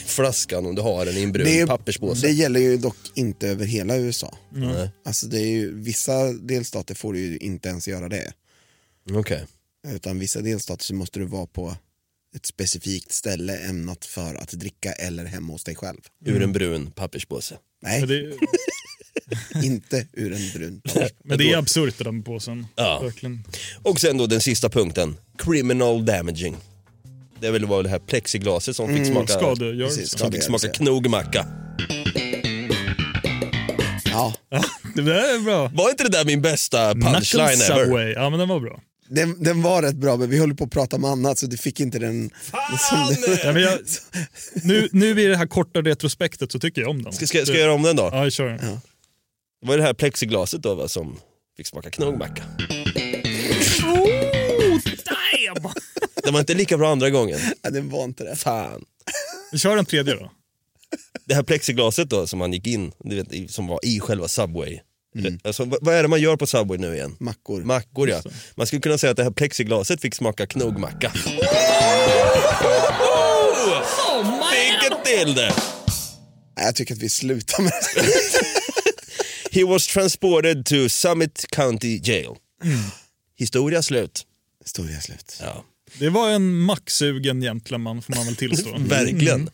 flaskan 0.05 0.65
om 0.65 0.75
du 0.75 0.81
har 0.81 1.05
den 1.05 1.17
i 1.17 1.23
en 1.23 1.31
brun 1.31 1.45
Det, 1.45 1.67
papperspåse. 1.67 2.27
det 2.27 2.33
gäller 2.33 2.59
ju 2.59 2.77
dock 2.77 2.95
inte 3.15 3.47
över 3.47 3.65
hela 3.65 3.97
USA. 3.97 4.37
Nej. 4.51 4.89
Alltså 5.05 5.27
det 5.27 5.39
är 5.39 5.47
ju, 5.47 5.79
vissa 5.81 6.33
delstater 6.33 6.95
får 6.95 7.13
du 7.13 7.19
ju 7.19 7.37
inte 7.37 7.69
ens 7.69 7.87
göra 7.87 8.09
det. 8.09 8.31
Okej. 9.13 9.45
Utan 9.87 10.19
vissa 10.19 10.41
delstater 10.41 10.83
så 10.83 10.95
måste 10.95 11.19
du 11.19 11.25
vara 11.25 11.45
på 11.45 11.75
ett 12.35 12.45
specifikt 12.45 13.11
ställe 13.11 13.57
ämnat 13.57 14.05
för 14.05 14.35
att 14.35 14.51
dricka 14.51 14.91
eller 14.91 15.25
hemma 15.25 15.53
hos 15.53 15.63
dig 15.63 15.75
själv. 15.75 15.99
Ur 16.25 16.41
en 16.43 16.53
brun 16.53 16.91
papperspåse. 16.91 17.57
Nej, 17.81 17.99
Men 17.99 18.09
det, 18.09 18.35
inte 19.65 20.07
ur 20.13 20.33
en 20.33 20.51
brun 20.53 20.81
papper. 20.81 21.09
men 21.23 21.37
det 21.37 21.51
är 21.51 21.57
absurt 21.57 21.97
det 21.97 22.03
där 22.03 22.11
med 22.11 22.25
påsen. 22.25 22.67
Ja. 22.75 22.99
Verkligen. 23.03 23.43
Och 23.83 23.99
sen 23.99 24.17
då 24.17 24.27
den 24.27 24.41
sista 24.41 24.69
punkten. 24.69 25.17
Criminal 25.37 26.05
damaging. 26.05 26.57
Det 27.39 27.47
är 27.47 27.51
väl 27.51 27.65
var 27.65 27.83
det 27.83 27.89
här 27.89 27.99
plexiglaset 27.99 28.75
som 28.75 28.95
fick 28.97 29.05
smaka, 29.07 29.33
Skadegörelse. 29.33 29.97
Precis, 29.97 30.19
som 30.19 30.31
fick 30.31 30.43
smaka 30.43 30.59
skadegörelse. 30.59 30.83
knogmacka. 30.83 31.47
Ja, 34.05 34.33
Det 34.95 35.01
där 35.01 35.35
är 35.35 35.39
bra. 35.43 35.67
Var 35.73 35.89
inte 35.89 36.03
det 36.03 36.09
där 36.09 36.25
min 36.25 36.41
bästa 36.41 36.93
Knuckles 36.93 37.13
punchline 37.31 37.61
ever? 37.71 37.83
Subway. 37.85 38.11
Ja 38.13 38.29
men 38.29 38.39
den 38.39 38.49
var 38.49 38.59
bra. 38.59 38.81
Den, 39.09 39.43
den 39.43 39.61
var 39.61 39.81
rätt 39.81 39.95
bra 39.95 40.17
men 40.17 40.29
vi 40.29 40.37
höll 40.39 40.55
på 40.55 40.63
att 40.63 40.71
prata 40.71 40.95
om 40.95 41.05
annat 41.05 41.39
så 41.39 41.45
du 41.45 41.57
fick 41.57 41.79
inte 41.79 41.99
den... 41.99 42.29
Fan! 42.51 43.15
Ja, 43.43 43.53
men 43.53 43.61
jag, 43.61 43.79
nu, 44.63 44.89
nu 44.91 45.21
i 45.21 45.27
det 45.27 45.37
här 45.37 45.47
korta 45.47 45.81
retrospektet 45.81 46.51
så 46.51 46.59
tycker 46.59 46.81
jag 46.81 46.89
om 46.89 47.03
den. 47.03 47.13
Ska, 47.13 47.27
ska, 47.27 47.45
ska 47.45 47.53
jag 47.53 47.61
göra 47.61 47.73
om 47.73 47.83
den 47.83 47.95
då? 47.95 48.09
Ja, 48.11 48.29
kör. 48.29 48.49
Det 49.61 49.67
var 49.67 49.77
det 49.77 49.83
här 49.83 49.93
plexiglaset 49.93 50.61
då 50.61 50.75
va, 50.75 50.87
som 50.87 51.19
fick 51.57 51.67
smaka 51.67 51.89
knogmacka. 51.89 52.43
Oh, 53.83 54.79
damn! 55.05 55.73
Det 56.23 56.31
var 56.31 56.39
inte 56.39 56.53
lika 56.53 56.77
bra 56.77 56.91
andra 56.91 57.09
gången. 57.09 57.39
Ja, 57.61 57.69
den 57.69 57.89
var 57.89 58.03
inte 58.03 58.23
det. 58.23 58.35
Fan. 58.35 58.85
Vi 59.51 59.59
kör 59.59 59.77
en 59.77 59.85
tredje 59.85 60.13
då. 60.13 60.31
Det 61.25 61.35
här 61.35 61.43
plexiglaset 61.43 62.09
då 62.09 62.27
som 62.27 62.39
man 62.39 62.53
gick 62.53 62.67
in, 62.67 62.91
du 62.99 63.15
vet, 63.15 63.51
som 63.51 63.67
var 63.67 63.79
i 63.83 63.99
själva 63.99 64.27
Subway. 64.27 64.79
Alltså, 65.43 65.65
vad, 65.65 65.95
är 65.95 66.03
det 66.03 66.09
man 66.09 66.21
gör 66.21 66.35
på 66.35 66.47
Subway 66.47 66.77
nu 66.77 66.95
igen? 66.95 67.15
Mackor. 67.19 67.63
Mackor 67.63 68.09
ja. 68.09 68.21
Man 68.55 68.67
skulle 68.67 68.81
kunna 68.81 68.97
säga 68.97 69.11
att 69.11 69.17
det 69.17 69.23
här 69.23 69.31
plexiglaset 69.31 70.01
fick 70.01 70.15
smaka 70.15 70.47
knogmacka. 70.47 71.11
Fick 74.51 74.91
ett 74.91 75.05
till 75.05 75.35
det! 75.35 75.53
Nej, 76.57 76.65
Jag 76.65 76.75
tycker 76.75 76.93
att 76.93 77.01
vi 77.01 77.09
slutar 77.09 77.63
med 77.63 77.71
det. 77.95 78.05
He 79.59 79.63
was 79.65 79.87
transported 79.87 80.65
to 80.65 80.89
Summit 80.89 81.45
County 81.51 81.99
Jail. 82.03 82.29
Historia 83.37 83.81
slut. 83.83 84.25
Historia 84.63 85.01
slut. 85.01 85.37
Ja. 85.41 85.65
Det 85.99 86.09
var 86.09 86.29
en 86.29 86.55
macksugen 86.57 87.41
gentleman 87.41 88.01
får 88.01 88.15
man 88.15 88.25
väl 88.25 88.35
tillstå. 88.35 88.77
Verkligen. 88.79 89.49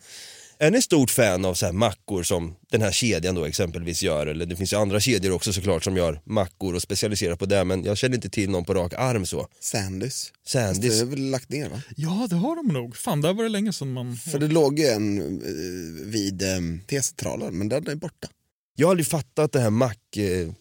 Är 0.62 0.70
ni 0.70 0.82
stort 0.82 1.10
fan 1.10 1.44
av 1.44 1.54
så 1.54 1.66
här 1.66 1.72
mackor 1.72 2.22
som 2.22 2.56
den 2.70 2.82
här 2.82 2.92
kedjan 2.92 3.34
då 3.34 3.44
exempelvis 3.44 4.02
gör? 4.02 4.26
Eller 4.26 4.46
det 4.46 4.56
finns 4.56 4.72
ju 4.72 4.76
andra 4.76 5.00
kedjor 5.00 5.32
också 5.32 5.52
såklart 5.52 5.84
som 5.84 5.96
gör 5.96 6.20
mackor 6.24 6.74
och 6.74 6.82
specialiserar 6.82 7.36
på 7.36 7.46
det 7.46 7.64
men 7.64 7.84
jag 7.84 7.98
känner 7.98 8.14
inte 8.14 8.30
till 8.30 8.50
någon 8.50 8.64
på 8.64 8.74
rak 8.74 8.92
arm 8.96 9.26
så. 9.26 9.48
Sandys. 9.60 10.32
Fast 10.42 10.52
Sandys. 10.52 10.98
Det 10.98 11.00
är 11.00 11.04
väl 11.04 11.30
lagt 11.30 11.48
ner 11.48 11.68
va? 11.68 11.82
Ja, 11.96 12.26
det 12.30 12.36
har 12.36 12.56
de 12.56 12.68
nog. 12.68 12.96
Fan, 12.96 13.20
där 13.20 13.32
var 13.32 13.42
det 13.42 13.48
länge 13.48 13.72
sedan 13.72 13.92
man... 13.92 14.16
För 14.16 14.38
det 14.38 14.48
låg 14.48 14.78
ju 14.78 14.86
en 14.86 15.18
eh, 15.20 16.06
vid 16.06 16.42
eh, 16.42 16.58
T-centralen 16.88 17.58
men 17.58 17.68
den 17.68 17.88
är 17.88 17.94
borta. 17.94 18.28
Jag 18.76 18.86
har 18.86 18.90
aldrig 18.90 19.06
fattat 19.06 19.52
det 19.52 19.60
här 19.60 19.70
mack, 19.70 20.16
eh, 20.16 20.52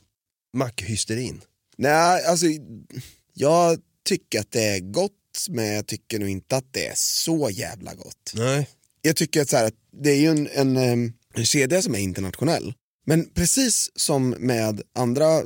mackhysterin. 0.54 1.41
Nej, 1.78 2.26
alltså 2.26 2.45
jag 3.34 3.80
tycker 4.06 4.39
att 4.39 4.52
det 4.52 4.64
är 4.64 4.80
gott 4.80 5.12
men 5.49 5.66
jag 5.66 5.88
tycker 5.88 6.20
nog 6.20 6.30
inte 6.30 6.58
att 6.58 6.74
det 6.74 6.88
är 6.88 6.93
så 6.95 7.49
jävla 7.49 7.93
gott. 7.93 8.34
Nej. 8.36 8.68
Jag 9.02 9.16
tycker 9.16 9.41
att, 9.41 9.49
så 9.49 9.58
här, 9.58 9.66
att 9.68 9.74
det 10.04 10.10
är 10.12 10.16
ju 10.22 10.28
en, 10.28 10.47
en, 10.54 10.78
eh, 10.78 10.91
en 11.36 11.45
kedja 11.45 11.82
som 11.82 11.95
är 11.95 11.99
internationell 11.99 12.74
Men 13.06 13.30
precis 13.34 13.91
som 13.95 14.30
med 14.30 14.82
andra 14.95 15.38
eh, 15.38 15.43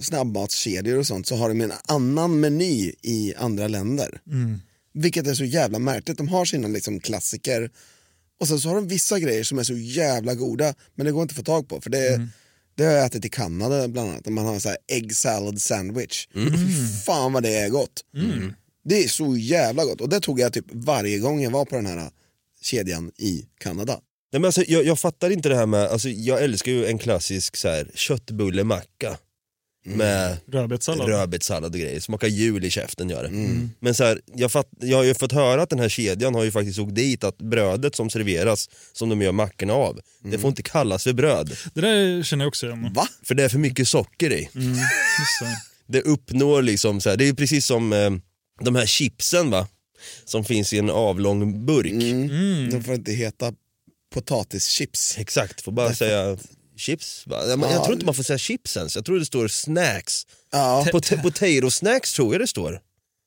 snabbmatskedjor 0.00 0.98
och 0.98 1.06
sånt 1.06 1.26
så 1.26 1.36
har 1.36 1.48
de 1.48 1.60
en 1.60 1.72
annan 1.88 2.40
meny 2.40 2.92
i 3.02 3.34
andra 3.36 3.68
länder. 3.68 4.20
Mm. 4.26 4.58
Vilket 4.94 5.26
är 5.26 5.34
så 5.34 5.44
jävla 5.44 5.78
märkligt. 5.78 6.18
De 6.18 6.28
har 6.28 6.44
sina 6.44 6.68
liksom 6.68 7.00
klassiker 7.00 7.70
och 8.40 8.48
sen 8.48 8.60
så 8.60 8.68
har 8.68 8.74
de 8.74 8.88
vissa 8.88 9.18
grejer 9.18 9.44
som 9.44 9.58
är 9.58 9.62
så 9.62 9.74
jävla 9.76 10.34
goda 10.34 10.74
men 10.94 11.06
det 11.06 11.12
går 11.12 11.22
inte 11.22 11.32
att 11.32 11.36
få 11.36 11.42
tag 11.42 11.68
på. 11.68 11.80
För 11.80 11.90
det, 11.90 12.14
Mm. 12.14 12.28
det 12.74 12.84
har 12.84 12.92
jag 12.92 13.06
ätit 13.06 13.24
i 13.24 13.28
Kanada 13.28 13.88
bland 13.88 14.10
annat. 14.10 14.26
Man 14.28 14.46
har 14.46 14.58
så 14.58 14.68
här 14.68 14.78
egg 14.88 15.16
salad 15.16 15.62
sandwich. 15.62 16.28
Fy 16.34 16.40
fan 17.06 17.32
vad 17.32 17.42
det 17.42 17.54
är 17.54 17.68
gott. 17.68 18.04
Det 18.84 19.04
är 19.04 19.08
så 19.08 19.36
jävla 19.36 19.84
gott. 19.84 20.00
Och 20.00 20.08
det 20.08 20.20
tog 20.20 20.40
jag 20.40 20.52
typ 20.52 20.64
varje 20.72 21.18
gång 21.18 21.42
jag 21.42 21.50
var 21.50 21.64
på 21.64 21.76
den 21.76 21.86
här 21.86 22.10
kedjan 22.62 23.12
i 23.18 23.46
Kanada. 23.60 24.00
Nej, 24.32 24.40
men 24.40 24.44
alltså, 24.44 24.62
jag, 24.68 24.84
jag 24.84 24.98
fattar 25.00 25.30
inte 25.30 25.48
det 25.48 25.56
här 25.56 25.66
med, 25.66 25.86
alltså, 25.86 26.08
jag 26.08 26.42
älskar 26.42 26.72
ju 26.72 26.86
en 26.86 26.98
klassisk 26.98 27.56
så 27.56 27.68
här, 27.68 27.90
köttbullemacka 27.94 29.16
med 29.84 30.36
Rödbetssallad. 30.52 31.08
rödbetssallad 31.08 31.74
och 31.74 31.80
grejer, 31.80 32.00
smakar 32.00 32.28
jul 32.28 32.64
i 32.64 32.70
käften 32.70 33.10
gör 33.10 33.22
det. 33.22 33.30
Men 33.80 33.94
så 33.94 34.04
här, 34.04 34.20
jag, 34.34 34.52
fatt, 34.52 34.68
jag 34.80 34.96
har 34.96 35.04
ju 35.04 35.14
fått 35.14 35.32
höra 35.32 35.62
att 35.62 35.70
den 35.70 35.78
här 35.78 35.88
kedjan 35.88 36.34
har 36.34 36.44
ju 36.44 36.50
faktiskt 36.50 36.78
åkt 36.78 36.94
dit 36.94 37.24
att 37.24 37.38
brödet 37.38 37.96
som 37.96 38.10
serveras, 38.10 38.68
som 38.92 39.08
de 39.08 39.22
gör 39.22 39.32
mackorna 39.32 39.72
av, 39.72 40.00
det 40.22 40.38
får 40.38 40.48
inte 40.48 40.62
kallas 40.62 41.04
för 41.04 41.12
bröd. 41.12 41.56
Det 41.74 41.80
där 41.80 42.22
känner 42.22 42.44
jag 42.44 42.48
också 42.48 42.66
igen. 42.66 42.92
Va? 42.94 43.08
För 43.24 43.34
det 43.34 43.44
är 43.44 43.48
för 43.48 43.58
mycket 43.58 43.88
socker 43.88 44.32
i. 44.32 44.48
Mm, 44.54 44.76
det. 44.76 44.82
Det 45.86 46.02
uppnår 46.02 46.62
liksom, 46.62 47.00
så 47.00 47.10
här, 47.10 47.16
det 47.16 47.24
är 47.24 47.26
ju 47.26 47.34
precis 47.34 47.66
som 47.66 47.92
eh, 47.92 48.10
de 48.64 48.76
här 48.76 48.86
chipsen 48.86 49.50
va, 49.50 49.66
som 50.24 50.44
finns 50.44 50.72
i 50.72 50.78
en 50.78 50.90
avlång 50.90 51.66
burk. 51.66 51.86
Mm. 52.02 52.70
De 52.70 52.84
får 52.84 52.94
inte 52.94 53.12
heta 53.12 53.52
potatischips. 54.14 55.18
Exakt, 55.18 55.60
får 55.60 55.72
bara 55.72 55.94
säga 55.94 56.38
chips. 56.76 57.26
Va? 57.26 57.42
Ja, 57.48 57.56
men 57.56 57.68
Ja. 57.70 57.74
Jag 57.74 57.84
tror 57.84 57.94
inte 57.94 58.06
man 58.06 58.14
får 58.14 58.22
säga 58.22 58.38
chips 58.38 58.76
ens, 58.76 58.96
jag 58.96 59.04
tror 59.04 59.18
det 59.18 59.26
står 59.26 59.48
snacks. 59.48 60.26
Ja. 60.52 60.86
Pot- 60.92 61.22
potato 61.22 61.70
snacks 61.70 62.12
tror 62.12 62.34
jag 62.34 62.40
det 62.40 62.46
står. 62.46 62.80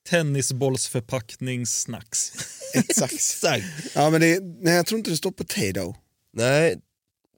Tennisbollsförpackningssnacks. 0.09 2.31
Exakt. 2.73 3.13
Exakt. 3.13 3.63
Ja, 3.95 4.09
men 4.09 4.21
det, 4.21 4.39
nej, 4.61 4.73
jag 4.75 4.85
tror 4.85 4.97
inte 4.97 5.09
det 5.09 5.17
står 5.17 5.31
potato. 5.31 5.95
Nej, 6.33 6.75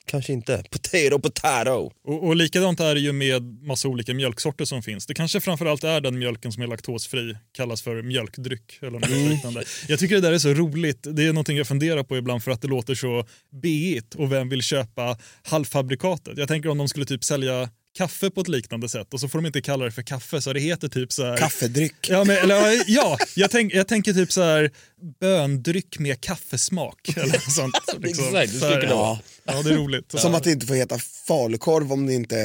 kanske 0.08 0.34
inte. 0.34 0.64
Potato, 0.72 1.20
potato. 1.20 1.91
Och, 2.04 2.28
och 2.28 2.36
likadant 2.36 2.80
är 2.80 2.95
det 2.95 3.01
ju 3.01 3.12
med 3.12 3.43
massa 3.43 3.88
olika 3.88 4.14
mjölksorter 4.14 4.66
som 4.66 4.84
finns. 4.84 5.06
Det 5.06 5.14
kanske 5.14 5.41
framförallt 5.41 5.84
är 5.84 6.01
den 6.01 6.20
mjölken 6.20 6.51
som 6.51 6.64
är 6.64 6.68
laktosfri, 6.68 7.38
kallas 7.51 7.82
för 7.82 8.01
mjölkdryck 8.01 8.78
eller 8.82 8.91
något 8.91 9.10
Mm. 9.10 9.30
liknande. 9.30 9.64
Jag 9.88 9.99
tycker 9.99 10.16
det 10.16 10.22
där 10.22 10.34
är 10.34 10.38
så 10.38 10.54
roligt. 10.54 11.08
Det 11.12 11.24
är 11.24 11.34
någonting 11.34 11.58
jag 11.58 11.68
funderar 11.68 12.04
på 12.04 12.18
ibland 12.18 12.43
för 12.43 12.51
att 12.51 12.62
det 12.62 12.68
låter 12.68 12.95
så 12.95 13.26
biigt 13.62 14.16
och 14.16 14.32
vem 14.32 14.49
vill 14.49 14.62
köpa 14.62 15.18
halvfabrikatet? 15.43 16.38
Jag 16.38 16.47
tänker 16.47 16.70
om 16.70 16.78
de 16.78 16.88
skulle 16.88 17.06
typ 17.06 17.24
sälja 17.24 17.70
kaffe 17.98 18.30
på 18.30 18.41
ett 18.41 18.48
liknande 18.48 18.89
sätt 18.89 19.14
och 19.14 19.20
så 19.20 19.30
får 19.30 19.39
de 19.39 19.46
inte 19.46 19.62
kalla 19.62 19.86
det 19.86 19.91
för 19.91 20.02
kaffe 20.02 20.41
så 20.41 20.54
det 20.54 20.60
heter 20.60 20.88
typ 20.88 21.12
så 21.12 21.26
här... 21.26 21.38
Kaffedryck. 21.38 22.10
Ja, 22.10 22.24
men, 22.24 22.38
eller, 22.38 22.84
ja 22.88 23.18
jag, 23.36 23.52
tänk, 23.52 23.74
jag 23.74 23.88
tänker 23.88 24.14
typ 24.14 24.32
så 24.32 24.41
här 24.41 24.72
böndryck 25.20 26.00
med 26.00 26.22
kaffesmak. 26.22 27.10
Eller 27.18 27.52
sånt, 27.52 27.76
liksom. 28.00 28.36
Exakt, 28.36 28.60
Så 28.60 28.66
här, 28.66 28.82
det 28.82 28.88
ja. 28.88 29.20
ja, 29.44 29.62
det 29.62 29.70
är 29.70 29.76
roligt. 29.76 30.12
Som 30.20 30.36
att 30.36 30.44
det 30.44 30.52
inte 30.52 30.66
får 30.66 30.76
heta 30.76 31.00
falukorv 31.28 31.94
om 31.94 32.06
det 32.06 32.14
inte 32.14 32.36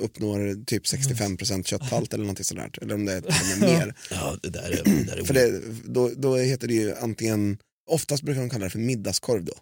uppnår 0.00 0.64
typ 0.64 0.84
65% 0.84 1.62
kötthalt 1.62 2.14
eller 2.14 2.24
något 2.24 2.46
sådär. 2.46 2.70
Eller 2.82 2.94
om 2.94 3.04
det 3.04 3.12
är 3.12 3.60
mer. 3.60 3.94
Ja, 4.10 4.36
det 4.42 4.48
där 4.48 4.70
är, 4.70 4.84
det 4.84 5.04
där 5.04 5.16
är 5.16 5.24
För 5.24 5.34
det, 5.34 5.60
då, 5.84 6.10
då 6.16 6.36
heter 6.36 6.68
det 6.68 6.74
ju 6.74 6.94
antingen, 6.96 7.58
oftast 7.90 8.22
brukar 8.22 8.40
de 8.40 8.50
kalla 8.50 8.64
det 8.64 8.70
för 8.70 8.78
middagskorv 8.78 9.44
då. 9.44 9.54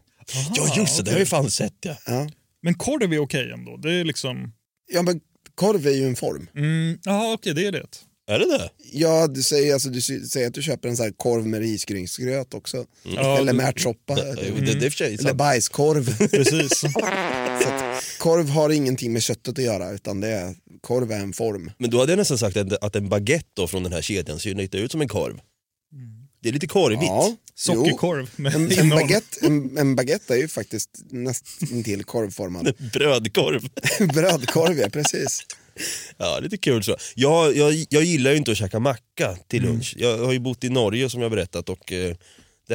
Ja 0.54 0.74
just 0.76 0.96
det, 0.96 1.02
det 1.02 1.10
har 1.10 1.18
jag 1.18 1.28
fan 1.28 1.50
sett 1.50 1.74
ja. 1.80 1.96
Ja, 2.06 2.28
Men 2.62 2.74
korv 2.74 3.12
är 3.12 3.18
okej 3.18 3.50
ändå. 3.50 3.76
Det 3.76 3.92
är 3.92 4.04
liksom... 4.04 4.52
ja 4.92 5.02
men 5.02 5.20
korv 5.54 5.86
är 5.86 5.90
ju 5.90 6.06
en 6.06 6.16
form. 6.16 6.48
Mm, 6.56 6.98
ja, 7.04 7.32
okej, 7.32 7.54
det 7.54 7.66
är 7.66 7.72
det. 7.72 7.86
Är 8.26 8.38
det 8.38 8.46
det? 8.46 8.70
Ja, 8.92 9.26
du 9.26 9.42
säger, 9.42 9.72
alltså, 9.72 9.88
du 9.88 10.00
säger 10.00 10.46
att 10.46 10.54
du 10.54 10.62
köper 10.62 10.88
en 10.88 10.96
sån 10.96 11.04
här 11.04 11.12
korv 11.12 11.46
med 11.46 11.60
risgrynsgröt 11.60 12.54
också. 12.54 12.84
Ja, 13.02 13.38
eller 13.38 13.52
med 13.52 13.68
ärtsoppa. 13.68 14.16
Sig 14.16 15.14
Eller 15.14 15.34
bajskorv. 15.34 16.28
Precis. 16.28 16.78
Så 16.80 16.86
att, 16.86 18.04
korv 18.18 18.48
har 18.48 18.70
ingenting 18.70 19.12
med 19.12 19.22
köttet 19.22 19.58
att 19.58 19.64
göra 19.64 19.90
utan 19.90 20.20
det 20.20 20.28
är, 20.28 20.54
korv 20.80 21.12
är 21.12 21.20
en 21.20 21.32
form. 21.32 21.70
Men 21.78 21.90
då 21.90 21.98
hade 21.98 22.12
jag 22.12 22.16
nästan 22.18 22.38
sagt 22.38 22.56
att, 22.56 22.84
att 22.84 22.96
en 22.96 23.08
baguette 23.08 23.50
då 23.54 23.68
från 23.68 23.82
den 23.82 23.92
här 23.92 24.02
kedjan 24.02 24.38
ser 24.38 24.54
lite 24.54 24.78
ut 24.78 24.92
som 24.92 25.00
en 25.00 25.08
korv. 25.08 25.40
Det 26.42 26.48
är 26.48 26.52
lite 26.52 26.66
korvigt. 26.66 27.02
Ja, 27.02 27.36
Sockerkorv 27.54 28.30
med 28.36 28.54
En, 28.54 28.72
en, 28.72 28.88
baguette, 28.88 29.46
en, 29.46 29.78
en 29.78 29.96
baguette 29.96 30.34
är 30.34 30.38
ju 30.38 30.48
faktiskt 30.48 30.90
nästintill 31.10 32.04
korvformad. 32.04 32.74
Brödkorv. 32.92 33.68
Brödkorv, 34.14 34.78
ja 34.78 34.88
precis. 34.88 35.40
Ja, 36.16 36.38
lite 36.42 36.56
kul 36.56 36.82
så. 36.82 36.96
Jag, 37.14 37.56
jag, 37.56 37.86
jag 37.88 38.04
gillar 38.04 38.30
ju 38.30 38.36
inte 38.36 38.50
att 38.50 38.56
käka 38.56 38.78
macka 38.78 39.36
till 39.48 39.62
lunch. 39.62 39.94
Jag 39.98 40.18
har 40.18 40.32
ju 40.32 40.38
bott 40.38 40.64
i 40.64 40.68
Norge 40.68 41.10
som 41.10 41.22
jag 41.22 41.30
berättat 41.30 41.68
och 41.68 41.92
eh, 41.92 42.16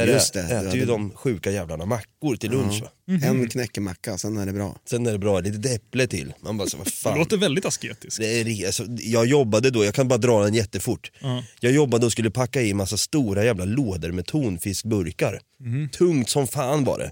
där 0.05 0.13
Just 0.13 0.33
det, 0.33 0.39
äter 0.39 0.57
du 0.57 0.63
ju 0.63 0.79
hade- 0.79 0.85
de 0.85 1.11
sjuka 1.11 1.51
jävlarna 1.51 1.85
mackor 1.85 2.35
till 2.35 2.51
lunch. 2.51 2.81
Va? 2.81 2.89
En 3.23 3.49
knäckemacka, 3.49 4.17
sen 4.17 4.37
är 4.37 4.45
det 4.45 4.53
bra. 4.53 4.75
Sen 4.89 5.07
är 5.07 5.11
det 5.11 5.17
bra, 5.19 5.39
lite 5.39 5.69
äpple 5.69 6.07
till. 6.07 6.33
Man 6.41 6.57
bara 6.57 6.67
så, 6.69 6.77
vad 6.77 6.87
Det 6.87 6.91
fan. 6.91 7.19
låter 7.19 7.37
väldigt 7.37 7.65
asketiskt. 7.65 8.17
Det 8.19 8.41
är, 8.41 8.65
alltså, 8.65 8.85
jag 8.99 9.25
jobbade 9.25 9.69
då, 9.69 9.85
jag 9.85 9.93
kan 9.93 10.07
bara 10.07 10.17
dra 10.17 10.43
den 10.43 10.53
jättefort. 10.53 11.11
Ja. 11.21 11.43
Jag 11.59 11.71
jobbade 11.71 12.05
och 12.05 12.11
skulle 12.11 12.31
packa 12.31 12.61
i 12.61 12.73
massa 12.73 12.97
stora 12.97 13.45
jävla 13.45 13.65
lådor 13.65 14.11
med 14.11 14.25
tonfiskburkar. 14.25 15.39
Mhm. 15.59 15.89
Tungt 15.89 16.29
som 16.29 16.47
fan 16.47 16.83
var 16.83 16.99
det. 16.99 17.11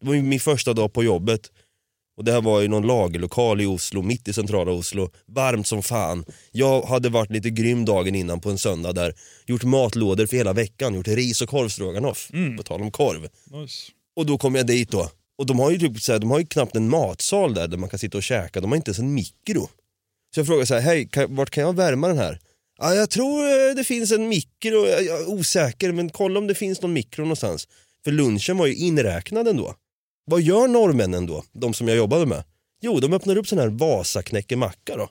Det 0.00 0.06
var 0.08 0.14
min 0.16 0.40
första 0.40 0.72
dag 0.72 0.92
på 0.92 1.04
jobbet. 1.04 1.40
Och 2.16 2.24
det 2.24 2.32
här 2.32 2.40
var 2.40 2.62
i 2.62 2.68
någon 2.68 2.86
lagerlokal 2.86 3.60
i 3.60 3.66
Oslo, 3.66 4.02
mitt 4.02 4.28
i 4.28 4.32
centrala 4.32 4.72
Oslo. 4.72 5.10
Varmt 5.26 5.66
som 5.66 5.82
fan. 5.82 6.24
Jag 6.52 6.82
hade 6.82 7.08
varit 7.08 7.30
lite 7.30 7.50
grym 7.50 7.84
dagen 7.84 8.14
innan 8.14 8.40
på 8.40 8.50
en 8.50 8.58
söndag 8.58 8.92
där. 8.92 9.14
Gjort 9.46 9.64
matlådor 9.64 10.26
för 10.26 10.36
hela 10.36 10.52
veckan, 10.52 10.94
gjort 10.94 11.08
ris 11.08 11.42
och 11.42 11.48
korvstroganoff. 11.48 12.30
Mm. 12.32 12.56
På 12.56 12.62
tal 12.62 12.82
om 12.82 12.90
korv. 12.90 13.28
Nice. 13.50 13.90
Och 14.16 14.26
då 14.26 14.38
kom 14.38 14.54
jag 14.54 14.66
dit 14.66 14.90
då. 14.90 15.10
Och 15.38 15.46
de 15.46 15.58
har 15.58 15.70
ju 15.70 15.78
typ 15.78 16.00
så 16.00 16.12
här, 16.12 16.18
de 16.18 16.30
har 16.30 16.38
ju 16.38 16.46
knappt 16.46 16.76
en 16.76 16.88
matsal 16.88 17.54
där, 17.54 17.68
där 17.68 17.76
man 17.76 17.88
kan 17.88 17.98
sitta 17.98 18.18
och 18.18 18.22
käka. 18.22 18.60
De 18.60 18.70
har 18.70 18.76
inte 18.76 18.88
ens 18.88 18.98
en 18.98 19.14
mikro. 19.14 19.68
Så 20.34 20.40
jag 20.40 20.46
frågade 20.46 20.66
så 20.66 20.74
här, 20.74 20.80
hej, 20.80 21.08
kan, 21.08 21.36
vart 21.36 21.50
kan 21.50 21.64
jag 21.64 21.76
värma 21.76 22.08
den 22.08 22.18
här? 22.18 22.40
Ja, 22.78 22.94
jag 22.94 23.10
tror 23.10 23.44
eh, 23.44 23.74
det 23.76 23.84
finns 23.84 24.12
en 24.12 24.28
mikro, 24.28 24.86
jag 24.86 25.04
jag 25.04 25.20
är 25.20 25.28
osäker, 25.28 25.92
men 25.92 26.10
kolla 26.10 26.38
om 26.38 26.46
det 26.46 26.54
finns 26.54 26.82
någon 26.82 26.92
mikro 26.92 27.22
någonstans. 27.22 27.68
För 28.04 28.12
lunchen 28.12 28.58
var 28.58 28.66
ju 28.66 28.74
inräknad 28.74 29.48
ändå. 29.48 29.74
Vad 30.26 30.42
gör 30.42 30.68
norrmännen 30.68 31.26
då, 31.26 31.44
de 31.52 31.74
som 31.74 31.88
jag 31.88 31.96
jobbade 31.96 32.26
med? 32.26 32.44
Jo, 32.82 33.00
de 33.00 33.12
öppnar 33.12 33.36
upp 33.36 33.46
sån 33.48 33.58
här 33.58 33.68
Vasaknäckemacka 33.68 34.96
då. 34.96 35.08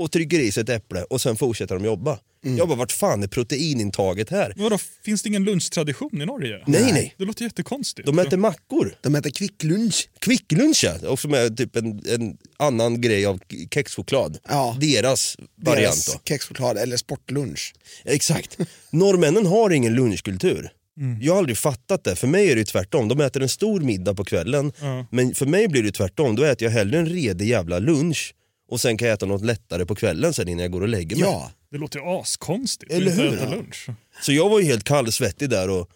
Och 0.00 0.12
trycker 0.12 0.38
i 0.38 0.52
sig 0.52 0.62
ett 0.62 0.68
äpple 0.68 1.02
och 1.02 1.20
sen 1.20 1.36
fortsätter 1.36 1.74
de 1.74 1.84
jobba. 1.84 2.18
Jag 2.40 2.68
bara, 2.68 2.78
vart 2.78 2.92
fan 2.92 3.22
är 3.22 3.26
proteinintaget 3.26 4.30
här? 4.30 4.52
Men 4.56 4.64
Vadå, 4.64 4.78
finns 5.04 5.22
det 5.22 5.28
ingen 5.28 5.44
lunchtradition 5.44 6.22
i 6.22 6.26
Norge? 6.26 6.62
Nej, 6.66 6.92
nej. 6.92 7.14
Det 7.18 7.24
låter 7.24 7.44
jättekonstigt. 7.44 8.06
De 8.06 8.18
äter 8.18 8.36
mackor. 8.36 8.94
De 9.02 9.14
äter 9.14 9.30
kvicklunch. 9.30 10.08
Kvicklunch 10.18 10.84
ja, 10.84 11.08
också 11.08 11.28
med 11.28 11.56
typ 11.56 11.76
en, 11.76 12.00
en 12.08 12.36
annan 12.56 13.00
grej 13.00 13.26
av 13.26 13.40
kexchoklad. 13.70 14.38
Ja. 14.48 14.76
Deras 14.80 15.36
variant 15.56 15.82
Deras 15.82 16.06
då. 16.06 16.20
kexchoklad 16.24 16.78
eller 16.78 16.96
sportlunch. 16.96 17.74
Exakt. 18.04 18.58
Norrmännen 18.90 19.46
har 19.46 19.70
ingen 19.70 19.94
lunchkultur. 19.94 20.70
Mm. 20.98 21.18
Jag 21.22 21.32
har 21.32 21.38
aldrig 21.38 21.58
fattat 21.58 22.04
det. 22.04 22.16
För 22.16 22.26
mig 22.26 22.50
är 22.52 22.56
det 22.56 22.64
tvärtom. 22.64 23.08
De 23.08 23.20
äter 23.20 23.42
en 23.42 23.48
stor 23.48 23.80
middag 23.80 24.14
på 24.14 24.24
kvällen. 24.24 24.72
Ja. 24.80 25.06
Men 25.10 25.34
för 25.34 25.46
mig 25.46 25.68
blir 25.68 25.82
det 25.82 25.92
tvärtom. 25.92 26.36
Då 26.36 26.44
äter 26.44 26.64
jag 26.66 26.72
hellre 26.72 26.98
en 26.98 27.06
redig 27.06 27.48
jävla 27.48 27.78
lunch 27.78 28.34
och 28.70 28.80
sen 28.80 28.96
kan 28.98 29.08
jag 29.08 29.14
äta 29.14 29.26
något 29.26 29.44
lättare 29.44 29.84
på 29.86 29.94
kvällen 29.94 30.32
sen 30.34 30.48
innan 30.48 30.62
jag 30.62 30.72
går 30.72 30.80
och 30.80 30.88
lägger 30.88 31.16
mig. 31.16 31.24
Ja, 31.24 31.52
Det 31.70 31.78
låter 31.78 31.98
ju 31.98 32.04
askonstigt. 32.04 32.92
Eller 32.92 33.10
hur? 33.10 33.34
äta 33.34 33.50
lunch. 33.50 33.86
Så 34.22 34.32
jag 34.32 34.48
var 34.48 34.60
ju 34.60 34.66
helt 34.66 34.84
kallsvettig 34.84 35.50
där 35.50 35.70
och 35.70 35.90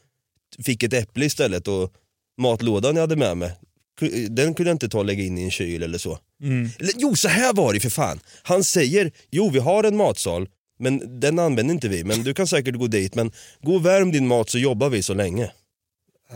fick 0.65 0.83
ett 0.83 0.93
äpple 0.93 1.25
istället 1.25 1.69
och 1.69 1.93
matlådan 2.41 2.95
jag 2.97 3.01
hade 3.03 3.17
med 3.17 3.37
mig, 3.37 3.53
den 4.29 4.55
kunde 4.55 4.71
jag 4.71 4.75
inte 4.75 4.89
ta 4.89 4.99
och 4.99 5.05
lägga 5.05 5.25
in 5.25 5.39
i 5.39 5.43
en 5.43 5.51
kyl 5.51 5.83
eller 5.83 5.99
så. 5.99 6.19
Mm. 6.43 6.71
Eller, 6.79 6.93
jo, 6.97 7.17
så 7.17 7.29
här 7.29 7.53
var 7.55 7.75
det 7.75 7.81
för 7.81 7.91
fan. 7.91 8.21
Han 8.43 8.65
säger, 8.65 9.13
jo 9.31 9.51
vi 9.51 9.59
har 9.59 9.85
en 9.85 9.97
matsal, 9.97 10.49
men 10.83 11.21
den 11.21 11.39
använder 11.39 11.75
inte 11.75 11.89
vi. 11.89 12.05
Men 12.05 12.23
du 12.23 12.35
kan 12.35 12.47
säkert 12.47 12.75
gå 12.75 12.87
dit, 12.87 13.15
men 13.15 13.33
gå 13.63 13.75
och 13.75 13.87
värm 13.87 14.13
din 14.13 14.27
mat 14.27 14.51
så 14.51 14.59
jobbar 14.59 14.89
vi 14.91 15.03
så 15.03 15.15
länge. 15.15 15.51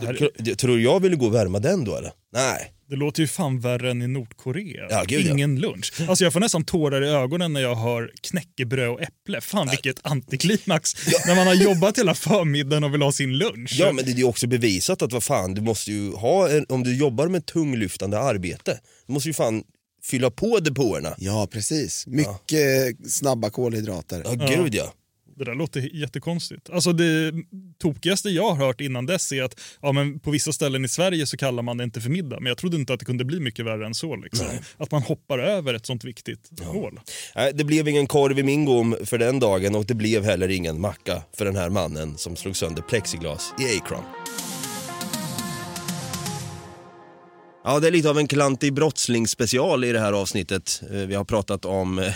Här- 0.01 0.29
Du, 0.37 0.55
tror 0.55 0.75
du 0.77 0.83
jag 0.83 0.99
ville 0.99 1.15
gå 1.15 1.25
och 1.25 1.35
värma 1.35 1.59
den 1.59 1.83
då 1.83 1.95
eller? 1.95 2.11
Nej. 2.33 2.73
Det 2.89 2.95
låter 2.95 3.21
ju 3.21 3.27
fan 3.27 3.59
värre 3.59 3.91
än 3.91 4.01
i 4.01 4.07
Nordkorea. 4.07 4.87
Ja, 4.89 5.03
gud, 5.07 5.25
ja. 5.25 5.31
Ingen 5.31 5.59
lunch. 5.59 5.93
Alltså 6.09 6.23
jag 6.23 6.33
får 6.33 6.39
nästan 6.39 6.63
tårar 6.65 7.03
i 7.03 7.09
ögonen 7.09 7.53
när 7.53 7.61
jag 7.61 7.75
hör 7.75 8.11
knäckebröd 8.21 8.89
och 8.89 9.01
äpple. 9.01 9.41
Fan 9.41 9.67
vilket 9.69 9.99
antiklimax. 10.03 10.93
När 11.27 11.35
man 11.35 11.47
har 11.47 11.53
jobbat 11.53 11.97
hela 11.97 12.13
förmiddagen 12.15 12.83
och 12.83 12.93
vill 12.93 13.01
ha 13.01 13.11
sin 13.11 13.37
lunch. 13.37 13.75
Ja 13.79 13.91
men 13.91 14.05
det 14.05 14.11
är 14.11 14.15
ju 14.15 14.23
också 14.23 14.47
bevisat 14.47 15.01
att 15.01 15.13
vad 15.13 15.23
fan, 15.23 15.53
du 15.53 15.61
måste 15.61 15.91
ju 15.91 16.11
ha, 16.11 16.49
en, 16.49 16.65
om 16.69 16.83
du 16.83 16.95
jobbar 16.97 17.27
med 17.27 17.45
tunglyftande 17.45 18.19
arbete, 18.19 18.79
du 19.07 19.13
måste 19.13 19.29
ju 19.29 19.33
fan 19.33 19.63
fylla 20.09 20.31
på 20.31 20.59
depåerna. 20.59 21.15
ja 21.17 21.47
precis. 21.51 22.07
Mycket 22.07 23.11
snabba 23.11 23.49
kolhydrater. 23.49 24.21
Ja, 24.25 24.47
gud 24.55 24.75
ja. 24.75 24.93
Det 25.37 25.45
där 25.45 25.55
låter 25.55 25.95
jättekonstigt. 25.95 26.69
Alltså 26.69 26.93
det 26.93 27.33
tokigaste 27.81 28.29
jag 28.29 28.49
har 28.49 28.65
hört 28.65 28.81
innan 28.81 29.05
dess 29.05 29.31
är 29.31 29.43
att 29.43 29.59
ja, 29.81 29.91
men 29.91 30.19
på 30.19 30.31
vissa 30.31 30.53
ställen 30.53 30.85
i 30.85 30.87
Sverige 30.87 31.25
så 31.25 31.37
kallar 31.37 31.63
man 31.63 31.77
det 31.77 31.83
inte 31.83 32.01
för 32.01 32.09
middag. 32.09 32.39
Men 32.39 32.45
jag 32.45 32.57
trodde 32.57 32.77
inte 32.77 32.93
att 32.93 32.99
det 32.99 33.05
kunde 33.05 33.25
bli 33.25 33.39
mycket 33.39 33.65
värre 33.65 33.85
än 33.85 33.93
så. 33.95 34.15
Liksom. 34.15 34.47
Att 34.77 34.91
man 34.91 35.01
hoppar 35.01 35.39
över 35.39 35.73
ett 35.73 35.85
sånt 35.85 36.03
viktigt 36.03 36.59
hål. 36.61 36.99
Nej, 37.35 37.51
det 37.53 37.63
blev 37.63 37.87
ingen 37.87 38.07
korv 38.07 38.39
i 38.39 38.43
min 38.43 38.65
gom 38.65 38.95
för 39.05 39.17
den 39.17 39.39
dagen 39.39 39.75
och 39.75 39.85
det 39.85 39.93
blev 39.93 40.23
heller 40.23 40.49
ingen 40.49 40.81
macka 40.81 41.23
för 41.37 41.45
den 41.45 41.55
här 41.55 41.69
mannen 41.69 42.17
som 42.17 42.35
slog 42.35 42.55
sönder 42.55 42.81
plexiglas 42.81 43.53
i 43.59 43.77
Akron. 43.77 44.03
Ja, 47.67 47.79
det 47.79 47.87
är 47.87 47.91
lite 47.91 48.09
av 48.09 48.17
en 48.17 48.27
klantig 48.27 48.73
brottslingsspecial 48.73 49.83
i 49.83 49.91
det 49.91 49.99
här 49.99 50.13
avsnittet. 50.13 50.81
Eh, 50.91 50.97
Vi 50.97 51.15
har 51.15 51.23
pratat 51.23 51.65
om 51.65 51.99
eh, 51.99 52.13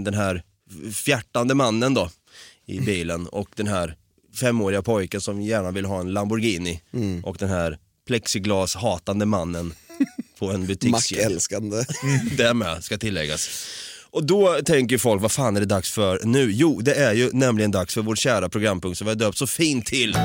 den 0.00 0.14
här 0.14 0.42
fjärtande 0.94 1.54
mannen 1.54 1.94
då 1.94 2.10
i 2.66 2.80
bilen 2.80 3.26
och 3.26 3.48
den 3.56 3.66
här 3.66 3.96
femåriga 4.40 4.82
pojken 4.82 5.20
som 5.20 5.42
gärna 5.42 5.70
vill 5.70 5.84
ha 5.84 6.00
en 6.00 6.12
Lamborghini 6.12 6.80
och 7.24 7.36
den 7.38 7.48
här 7.48 7.78
plexiglas-hatande 8.08 9.26
mannen 9.26 9.74
på 10.38 10.50
en 10.50 10.66
butikskedja. 10.66 11.24
Mackälskande. 11.24 11.84
Det 12.36 12.54
med, 12.54 12.84
ska 12.84 12.98
tilläggas. 12.98 13.66
Och 14.10 14.24
då 14.24 14.58
tänker 14.64 14.98
folk, 14.98 15.22
vad 15.22 15.32
fan 15.32 15.56
är 15.56 15.60
det 15.60 15.66
dags 15.66 15.90
för 15.90 16.20
nu? 16.24 16.50
Jo, 16.52 16.80
det 16.80 16.94
är 16.94 17.12
ju 17.12 17.30
nämligen 17.32 17.70
dags 17.70 17.94
för 17.94 18.02
vår 18.02 18.16
kära 18.16 18.48
programpunkt 18.48 18.98
som 18.98 19.04
vi 19.04 19.10
har 19.10 19.16
döpt 19.18 19.38
så 19.38 19.46
fint 19.46 19.86
till 19.86 20.16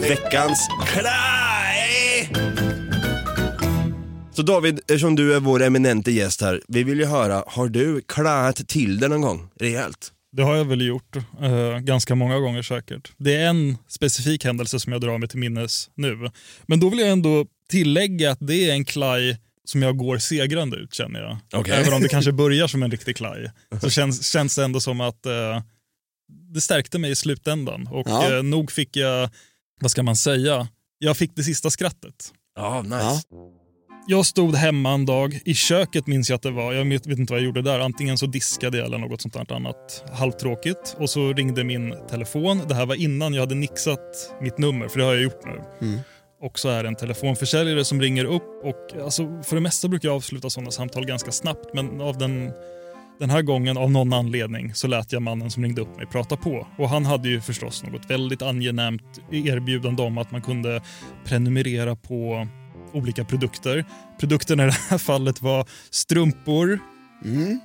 Veckans 0.00 0.68
Klaj! 0.86 2.30
Så 4.38 4.42
David, 4.42 4.78
eftersom 4.78 5.16
du 5.16 5.34
är 5.34 5.40
vår 5.40 5.62
eminente 5.62 6.10
gäst 6.12 6.40
här, 6.40 6.62
vi 6.68 6.82
vill 6.82 6.98
ju 6.98 7.04
höra, 7.04 7.44
har 7.46 7.68
du 7.68 8.00
klajat 8.00 8.68
till 8.68 8.98
det 9.00 9.08
någon 9.08 9.20
gång? 9.20 9.48
Rejält? 9.60 10.12
Det 10.32 10.42
har 10.42 10.56
jag 10.56 10.64
väl 10.64 10.80
gjort 10.80 11.16
eh, 11.16 11.78
ganska 11.78 12.14
många 12.14 12.38
gånger 12.38 12.62
säkert. 12.62 13.12
Det 13.16 13.36
är 13.36 13.48
en 13.48 13.78
specifik 13.88 14.44
händelse 14.44 14.80
som 14.80 14.92
jag 14.92 15.00
drar 15.00 15.18
mig 15.18 15.28
till 15.28 15.38
minnes 15.38 15.90
nu. 15.94 16.30
Men 16.66 16.80
då 16.80 16.88
vill 16.88 16.98
jag 16.98 17.08
ändå 17.08 17.46
tillägga 17.70 18.30
att 18.30 18.38
det 18.40 18.70
är 18.70 18.72
en 18.72 18.84
klaj 18.84 19.38
som 19.64 19.82
jag 19.82 19.96
går 19.96 20.18
segrande 20.18 20.76
ut 20.76 20.94
känner 20.94 21.20
jag. 21.20 21.38
Okej. 21.52 21.74
Även 21.74 21.94
om 21.94 22.02
det 22.02 22.08
kanske 22.08 22.32
börjar 22.42 22.66
som 22.66 22.82
en 22.82 22.90
riktig 22.90 23.16
klaj 23.16 23.50
så 23.80 23.90
känns, 23.90 24.28
känns 24.32 24.56
det 24.56 24.64
ändå 24.64 24.80
som 24.80 25.00
att 25.00 25.26
eh, 25.26 25.62
det 26.54 26.60
stärkte 26.60 26.98
mig 26.98 27.10
i 27.10 27.14
slutändan. 27.16 27.86
Och 27.86 28.08
Ja. 28.08 28.36
eh, 28.36 28.42
nog 28.42 28.72
fick 28.72 28.96
jag, 28.96 29.30
vad 29.80 29.90
ska 29.90 30.02
man 30.02 30.16
säga, 30.16 30.68
jag 30.98 31.16
fick 31.16 31.30
det 31.36 31.42
sista 31.42 31.70
skrattet. 31.70 32.32
Ja, 32.56 32.82
nice. 32.82 33.22
Jag 34.10 34.26
stod 34.26 34.54
hemma 34.54 34.92
en 34.92 35.06
dag, 35.06 35.40
i 35.44 35.54
köket 35.54 36.06
minns 36.06 36.30
jag 36.30 36.36
att 36.36 36.42
det 36.42 36.50
var, 36.50 36.72
jag 36.72 36.84
vet, 36.84 37.06
inte 37.06 37.32
vad 37.32 37.40
jag 37.40 37.46
gjorde 37.46 37.62
där, 37.62 37.80
antingen 37.80 38.18
så 38.18 38.26
diskade 38.26 38.78
jag 38.78 38.86
eller 38.86 38.98
något 38.98 39.22
sånt 39.22 39.34
där 39.34 39.52
annat 39.52 40.04
halvtråkigt. 40.12 40.96
Och 40.98 41.10
så 41.10 41.32
ringde 41.32 41.64
min 41.64 41.94
telefon, 42.10 42.62
det 42.68 42.74
här 42.74 42.86
var 42.86 42.94
innan 42.94 43.34
jag 43.34 43.40
hade 43.40 43.54
nixat 43.54 44.34
mitt 44.40 44.58
nummer, 44.58 44.88
för 44.88 44.98
det 44.98 45.04
har 45.04 45.12
jag 45.12 45.22
gjort 45.22 45.44
nu. 45.44 45.60
Och 46.40 46.58
så 46.58 46.68
är 46.68 46.82
det 46.82 46.88
en 46.88 46.96
telefonförsäljare 46.96 47.84
som 47.84 48.00
ringer 48.00 48.24
upp 48.24 48.64
och 48.64 49.02
alltså, 49.02 49.42
för 49.42 49.54
det 49.54 49.62
mesta 49.62 49.88
brukar 49.88 50.08
jag 50.08 50.16
avsluta 50.16 50.50
sådana 50.50 50.70
samtal 50.70 51.06
ganska 51.06 51.32
snabbt 51.32 51.74
men 51.74 52.00
av 52.00 52.18
den, 52.18 52.52
den 53.20 53.30
här 53.30 53.42
gången 53.42 53.76
av 53.76 53.90
någon 53.90 54.12
anledning 54.12 54.74
så 54.74 54.86
lät 54.86 55.12
jag 55.12 55.22
mannen 55.22 55.50
som 55.50 55.62
ringde 55.62 55.82
upp 55.82 55.96
mig 55.96 56.06
prata 56.06 56.36
på. 56.36 56.66
Och 56.78 56.88
han 56.88 57.06
hade 57.06 57.28
ju 57.28 57.40
förstås 57.40 57.82
något 57.82 58.10
väldigt 58.10 58.42
angenämt 58.42 59.20
erbjudande 59.32 60.02
om 60.02 60.18
att 60.18 60.30
man 60.30 60.42
kunde 60.42 60.82
prenumerera 61.24 61.96
på 61.96 62.48
olika 62.92 63.24
produkter. 63.24 63.84
Produkterna 64.20 64.62
i 64.62 64.66
det 64.66 64.72
här 64.72 64.98
fallet 64.98 65.42
var 65.42 65.68
strumpor, 65.90 66.78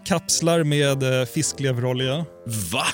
kapslar 0.06 0.64
med 0.64 1.04
eh, 1.04 1.26
fiskleverolja 1.26 2.26
Va? 2.72 2.86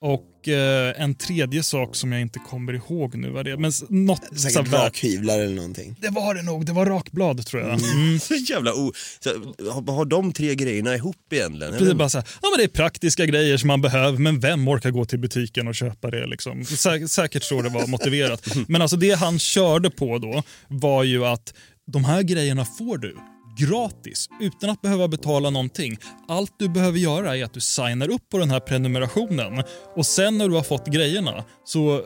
och 0.00 0.22
eh, 0.48 1.02
en 1.02 1.14
tredje 1.14 1.62
sak 1.62 1.96
som 1.96 2.12
jag 2.12 2.20
inte 2.20 2.38
kommer 2.38 2.72
ihåg 2.72 3.14
nu 3.14 3.30
vad 3.30 3.44
det 3.44 3.50
är. 3.50 3.56
Men 3.56 3.72
något 3.88 4.40
Säkert 4.40 4.72
rakhyvlar 4.72 5.38
eller 5.38 5.54
någonting. 5.54 5.96
Det 6.00 6.08
var 6.08 6.34
det 6.34 6.42
nog, 6.42 6.66
det 6.66 6.72
var 6.72 6.86
rakblad 6.86 7.46
tror 7.46 7.62
jag. 7.62 7.70
Mm. 7.70 8.20
Så 8.20 8.34
jävla 8.48 8.74
o... 8.74 8.92
Så, 9.20 9.30
har, 9.70 9.92
har 9.92 10.04
de 10.04 10.32
tre 10.32 10.54
grejerna 10.54 10.94
ihop 10.94 11.16
egentligen? 11.30 11.84
Det 11.84 11.90
är 11.90 11.94
bara 11.94 12.08
så 12.08 12.18
här, 12.18 12.28
ja, 12.42 12.48
men 12.50 12.58
det 12.58 12.64
är 12.64 12.68
praktiska 12.68 13.26
grejer 13.26 13.56
som 13.56 13.68
man 13.68 13.80
behöver, 13.80 14.18
men 14.18 14.40
vem 14.40 14.68
orkar 14.68 14.90
gå 14.90 15.04
till 15.04 15.18
butiken 15.18 15.68
och 15.68 15.74
köpa 15.74 16.10
det? 16.10 16.26
Liksom? 16.26 16.64
Sä 16.64 17.08
säkert 17.08 17.42
så 17.42 17.62
det 17.62 17.68
var 17.68 17.86
motiverat. 17.86 18.46
Men 18.68 18.82
alltså 18.82 18.96
det 18.96 19.10
han 19.10 19.38
körde 19.38 19.90
på 19.90 20.18
då 20.18 20.42
var 20.68 21.02
ju 21.02 21.26
att 21.26 21.54
de 21.86 22.04
här 22.04 22.22
grejerna 22.22 22.64
får 22.64 22.98
du 22.98 23.16
gratis 23.56 24.28
utan 24.40 24.70
att 24.70 24.82
behöva 24.82 25.08
betala 25.08 25.50
någonting. 25.50 25.96
Allt 26.28 26.52
du 26.58 26.68
behöver 26.68 26.98
göra 26.98 27.36
är 27.36 27.44
att 27.44 27.54
du 27.54 27.60
signar 27.60 28.10
upp 28.10 28.28
på 28.30 28.38
den 28.38 28.50
här 28.50 28.60
prenumerationen 28.60 29.62
och 29.96 30.06
sen 30.06 30.38
när 30.38 30.48
du 30.48 30.54
har 30.54 30.62
fått 30.62 30.86
grejerna 30.86 31.44
så 31.64 31.94
eh, 31.96 32.02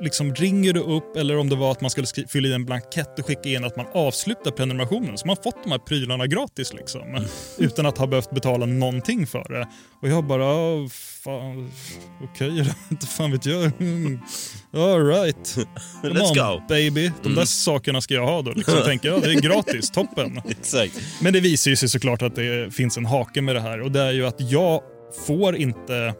liksom 0.00 0.34
ringer 0.34 0.72
du 0.72 0.80
upp 0.80 1.16
eller 1.16 1.36
om 1.38 1.48
det 1.48 1.56
var 1.56 1.72
att 1.72 1.80
man 1.80 1.90
skulle 1.90 2.06
fylla 2.28 2.48
i 2.48 2.52
en 2.52 2.64
blankett 2.64 3.18
och 3.18 3.26
skicka 3.26 3.48
in 3.48 3.64
att 3.64 3.76
man 3.76 3.86
avslutar 3.94 4.50
prenumerationen 4.50 5.18
så 5.18 5.26
man 5.26 5.36
har 5.36 5.42
fått 5.42 5.62
de 5.64 5.70
här 5.70 5.78
prylarna 5.78 6.26
gratis 6.26 6.72
liksom 6.74 7.26
utan 7.58 7.86
att 7.86 7.98
ha 7.98 8.06
behövt 8.06 8.30
betala 8.30 8.66
någonting 8.66 9.26
för 9.26 9.46
det. 9.48 9.68
Och 10.02 10.08
jag 10.08 10.24
bara, 10.26 10.46
"Ah, 10.46 10.88
fan, 11.24 11.70
okej, 12.22 12.64
inte 12.90 13.06
fan 13.06 13.30
vet 13.32 13.46
jag. 13.46 13.64
Mm. 13.80 14.20
All 14.72 15.06
right. 15.06 15.54
Come 16.02 16.14
Let's 16.14 16.30
on, 16.50 16.58
go. 16.58 16.62
baby. 16.68 17.10
De 17.22 17.34
där 17.34 17.44
sakerna 17.44 18.00
ska 18.00 18.14
jag 18.14 18.26
ha 18.26 18.42
då. 18.42 18.52
Liksom. 18.52 18.74
Jag 18.74 18.84
tänker, 18.84 19.08
ja, 19.08 19.18
det 19.18 19.30
är 19.32 19.40
gratis, 19.40 19.90
toppen. 19.94 20.40
Exakt. 20.48 20.83
Men 21.20 21.32
det 21.32 21.40
visar 21.40 21.70
ju 21.70 21.76
sig 21.76 21.88
såklart 21.88 22.22
att 22.22 22.36
det 22.36 22.74
finns 22.74 22.96
en 22.96 23.06
hake 23.06 23.42
med 23.42 23.54
det 23.54 23.60
här 23.60 23.80
och 23.80 23.92
det 23.92 24.00
är 24.00 24.12
ju 24.12 24.26
att 24.26 24.40
jag 24.50 24.82
får 25.26 25.56
inte 25.56 26.14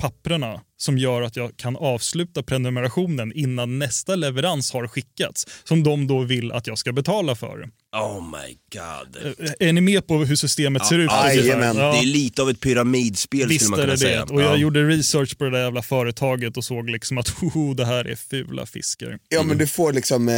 papprena 0.00 0.60
som 0.78 0.98
gör 0.98 1.22
att 1.22 1.36
jag 1.36 1.56
kan 1.56 1.76
avsluta 1.76 2.42
prenumerationen 2.42 3.32
innan 3.34 3.78
nästa 3.78 4.14
leverans 4.16 4.72
har 4.72 4.88
skickats 4.88 5.46
som 5.64 5.82
de 5.82 6.06
då 6.06 6.20
vill 6.20 6.52
att 6.52 6.66
jag 6.66 6.78
ska 6.78 6.92
betala 6.92 7.34
för. 7.34 7.68
Oh 7.96 8.22
my 8.30 8.56
god. 8.72 9.36
Är 9.60 9.72
ni 9.72 9.80
med 9.80 10.06
på 10.06 10.14
hur 10.24 10.36
systemet 10.36 10.86
ser 10.86 10.98
ut? 10.98 11.10
jajamän. 11.10 11.76
Ja. 11.76 11.92
Det 11.92 11.98
är 11.98 12.06
lite 12.06 12.42
av 12.42 12.50
ett 12.50 12.60
pyramidspel 12.60 13.48
Visst 13.48 13.64
skulle 13.64 13.70
man 13.70 13.80
kunna 13.80 13.92
det 13.92 13.98
säga. 13.98 14.24
det. 14.24 14.32
Och 14.34 14.42
jag 14.42 14.52
Ja. 14.52 14.56
gjorde 14.56 14.88
research 14.88 15.38
på 15.38 15.44
det 15.44 15.50
där 15.50 15.62
jävla 15.64 15.82
företaget 15.82 16.56
och 16.56 16.64
såg 16.64 16.90
liksom 16.90 17.18
att 17.18 17.28
hoho, 17.40 17.74
det 17.74 17.84
här 17.86 18.04
är 18.04 18.16
fula 18.16 18.66
fiskar. 18.66 19.18
Ja 19.28 19.42
men 19.42 19.58
du 19.58 19.66
får 19.66 19.92
liksom, 19.92 20.28
eh, 20.28 20.34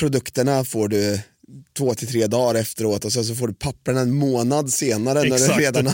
produkterna 0.00 0.64
får 0.64 0.88
du 0.88 1.20
två 1.78 1.94
till 1.94 2.08
tre 2.08 2.26
dagar 2.26 2.60
efteråt 2.60 3.04
och 3.04 3.12
sen 3.12 3.24
så 3.24 3.34
får 3.34 3.48
du 3.48 3.54
papperna 3.54 4.00
en 4.00 4.12
månad 4.14 4.70
senare 4.70 5.14
när, 5.18 5.34
Exakt. 5.34 5.60
redan, 5.60 5.84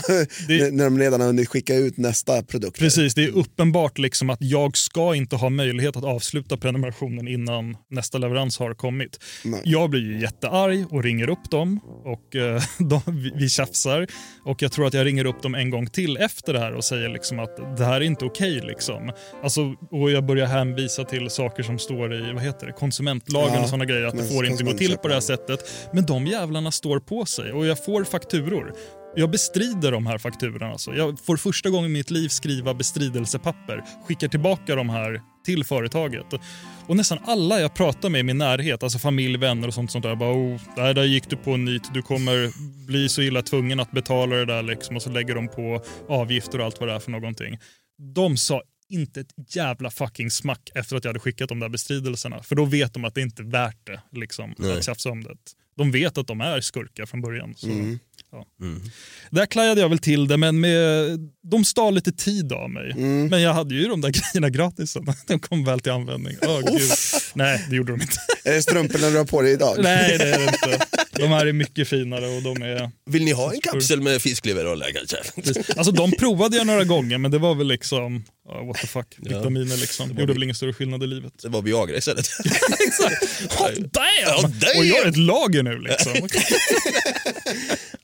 Det- 0.47 0.73
när 0.73 0.83
de 0.83 0.99
redan 0.99 1.19
har 1.21 1.27
hunnit 1.27 1.49
skicka 1.49 1.75
ut 1.75 1.97
nästa 1.97 2.43
produkt. 2.43 2.79
Precis, 2.79 3.13
det 3.15 3.23
är 3.23 3.37
uppenbart 3.37 3.97
liksom 3.97 4.29
att 4.29 4.37
jag 4.41 4.77
ska 4.77 5.15
inte 5.15 5.35
ha 5.35 5.49
möjlighet 5.49 5.95
att 5.97 6.03
avsluta 6.03 6.57
prenumerationen 6.57 7.27
innan 7.27 7.77
nästa 7.89 8.17
leverans 8.17 8.59
har 8.59 8.73
kommit. 8.73 9.19
Nej. 9.43 9.61
Jag 9.65 9.89
blir 9.89 10.01
ju 10.01 10.21
jättearg 10.21 10.85
och 10.89 11.03
ringer 11.03 11.29
upp 11.29 11.51
dem 11.51 11.79
och 12.05 12.35
eh, 12.35 12.61
de, 12.89 13.01
vi, 13.35 13.49
tjafsar. 13.49 14.07
Och 14.45 14.61
jag 14.61 14.71
tror 14.71 14.87
att 14.87 14.93
jag 14.93 15.05
ringer 15.05 15.25
upp 15.25 15.41
dem 15.41 15.55
en 15.55 15.69
gång 15.69 15.87
till 15.87 16.17
efter 16.17 16.53
det 16.53 16.59
här 16.59 16.73
och 16.73 16.83
säger 16.83 17.09
liksom 17.09 17.39
att 17.39 17.77
det 17.77 17.85
här 17.85 17.95
är 17.95 18.01
inte 18.05 18.25
okej. 18.25 18.61
liksom. 18.67 19.11
Alltså, 19.43 19.61
och 19.91 20.11
jag 20.11 20.25
börjar 20.25 20.45
hänvisa 20.45 21.03
till 21.03 21.29
saker 21.29 21.63
som 21.63 21.79
står 21.79 22.13
i 22.15 22.33
vad 22.33 22.43
heter 22.43 22.67
det, 22.67 22.73
konsumentlagen 22.73 23.53
Ja, 23.53 23.61
och 23.63 23.69
sådana 23.69 23.85
grejer. 23.85 24.05
Att 24.05 24.17
det 24.17 24.27
får 24.27 24.45
inte 24.45 24.63
gå 24.63 24.73
till 24.73 24.97
på 24.97 25.07
det 25.07 25.13
här 25.13 25.21
konsumentköplagen 25.21 25.44
sättet. 25.45 25.89
Men 25.93 26.05
de 26.05 26.27
jävlarna 26.27 26.71
står 26.71 26.99
på 26.99 27.25
sig 27.25 27.51
och 27.51 27.65
jag 27.65 27.85
får 27.85 28.03
fakturor. 28.03 28.73
Jag 29.15 29.31
bestrider 29.31 29.91
de 29.91 30.07
här 30.07 30.17
fakturorna. 30.17 30.71
Alltså. 30.71 30.93
Jag 30.93 31.19
får 31.19 31.37
första 31.37 31.69
gången 31.69 31.91
i 31.91 31.93
mitt 31.93 32.11
liv 32.11 32.29
skriva 32.29 32.73
bestridelsepapper, 32.73 33.83
skickar 34.07 34.27
tillbaka 34.27 34.75
de 34.75 34.89
här 34.89 35.21
till 35.45 35.63
företaget. 35.63 36.25
Och 36.87 36.95
nästan 36.95 37.17
alla 37.25 37.59
jag 37.59 37.73
pratar 37.73 38.09
med 38.09 38.19
i 38.19 38.23
min 38.23 38.37
närhet, 38.37 38.83
alltså 38.83 38.99
familj, 38.99 39.37
vänner 39.37 39.67
och 39.67 39.73
sånt, 39.73 39.91
sånt 39.91 40.03
där, 40.03 40.15
bara 40.15 40.33
oh, 40.33 40.61
där, 40.75 40.93
där 40.93 41.03
gick 41.03 41.29
du 41.29 41.37
på 41.37 41.51
en 41.51 41.65
nit, 41.65 41.93
du 41.93 42.01
kommer 42.01 42.51
bli 42.87 43.09
så 43.09 43.21
illa 43.21 43.41
tvungen 43.41 43.79
att 43.79 43.91
betala 43.91 44.35
det 44.35 44.45
där 44.45 44.63
liksom. 44.63 44.95
Och 44.95 45.01
så 45.01 45.09
lägger 45.09 45.35
de 45.35 45.47
på 45.47 45.81
avgifter 46.09 46.59
och 46.59 46.65
allt 46.65 46.79
vad 46.79 46.89
det 46.89 46.95
är 46.95 46.99
för 46.99 47.11
någonting. 47.11 47.57
De 48.15 48.37
sa 48.37 48.61
inte 48.89 49.19
ett 49.19 49.55
jävla 49.55 49.91
fucking 49.91 50.31
smack 50.31 50.69
efter 50.75 50.95
att 50.95 51.03
jag 51.03 51.09
hade 51.09 51.19
skickat 51.19 51.49
de 51.49 51.59
där 51.59 51.69
bestridelserna. 51.69 52.43
För 52.43 52.55
då 52.55 52.65
vet 52.65 52.93
de 52.93 53.05
att 53.05 53.15
det 53.15 53.21
inte 53.21 53.41
är 53.41 53.45
värt 53.45 53.85
det 53.85 54.19
liksom, 54.19 54.53
Nej. 54.57 54.77
att 54.77 54.83
tjafsa 54.83 55.09
om 55.09 55.23
det. 55.23 55.35
De 55.77 55.91
vet 55.91 56.17
att 56.17 56.27
de 56.27 56.41
är 56.41 56.61
skurkar 56.61 57.05
från 57.05 57.21
början. 57.21 57.53
Så, 57.57 57.67
Mm. 57.67 57.99
ja. 58.31 58.45
Där 59.29 59.45
klajade 59.45 59.81
jag 59.81 59.89
väl 59.89 59.97
till 59.99 60.27
det, 60.27 60.37
men 60.37 60.59
med, 60.59 61.19
de 61.43 61.65
stal 61.65 61.93
lite 61.95 62.11
tid 62.11 62.53
av 62.53 62.69
mig. 62.69 62.91
Mm. 62.91 63.27
Men 63.27 63.41
jag 63.41 63.53
hade 63.53 63.75
ju 63.75 63.87
de 63.87 64.01
där 64.01 64.09
grejerna 64.33 64.49
gratis. 64.49 64.91
så 64.91 64.99
De 65.27 65.39
kom 65.39 65.63
väl 65.65 65.79
till 65.79 65.91
användning. 65.91 66.37
Åh, 66.41 66.59
gud. 66.71 66.81
Nej, 67.33 67.65
det 67.69 67.75
gjorde 67.75 67.91
de 67.91 68.01
inte. 68.01 68.17
Är 68.43 68.53
det 68.53 68.61
strumporna 68.61 69.09
du 69.09 69.17
har 69.17 69.25
på 69.25 69.41
dig 69.41 69.53
idag? 69.53 69.75
Nej, 69.79 70.17
det 70.17 70.23
är 70.33 70.39
det 70.39 70.45
inte. 70.45 70.85
De 71.19 71.27
här 71.27 71.45
är 71.45 71.53
mycket 71.53 71.87
finare 71.87 72.27
och 72.27 72.43
de 72.43 72.61
är... 72.61 72.91
Vill 73.05 73.23
ni 73.25 73.31
ha 73.31 73.53
en 73.53 73.61
kapsel 73.61 74.01
med 74.01 74.21
fiskleverolja 74.21 74.85
kanske? 74.93 75.17
Alltså 75.77 75.91
de 75.91 76.11
provade 76.11 76.57
jag 76.57 76.67
några 76.67 76.83
gånger 76.83 77.17
men 77.17 77.31
det 77.31 77.37
var 77.37 77.55
väl 77.55 77.67
liksom, 77.67 78.23
uh, 78.49 78.67
what 78.67 78.77
the 78.81 78.87
fuck, 78.87 79.07
vitaminer 79.17 79.77
liksom. 79.77 80.09
Gjorde 80.19 80.33
väl 80.33 80.43
ingen 80.43 80.55
större 80.55 80.73
skillnad 80.73 81.03
i 81.03 81.07
livet. 81.07 81.33
Det 81.41 81.49
var 81.49 81.61
Viagra 81.61 81.97
istället. 81.97 82.29
Oh, 83.59 83.69
damn! 83.71 84.45
Oh, 84.45 84.49
damn! 84.49 84.77
Och 84.79 84.85
jag 84.85 84.95
har 85.03 85.05
ett 85.09 85.17
lager 85.17 85.63
nu 85.63 85.79
liksom. 85.79 86.13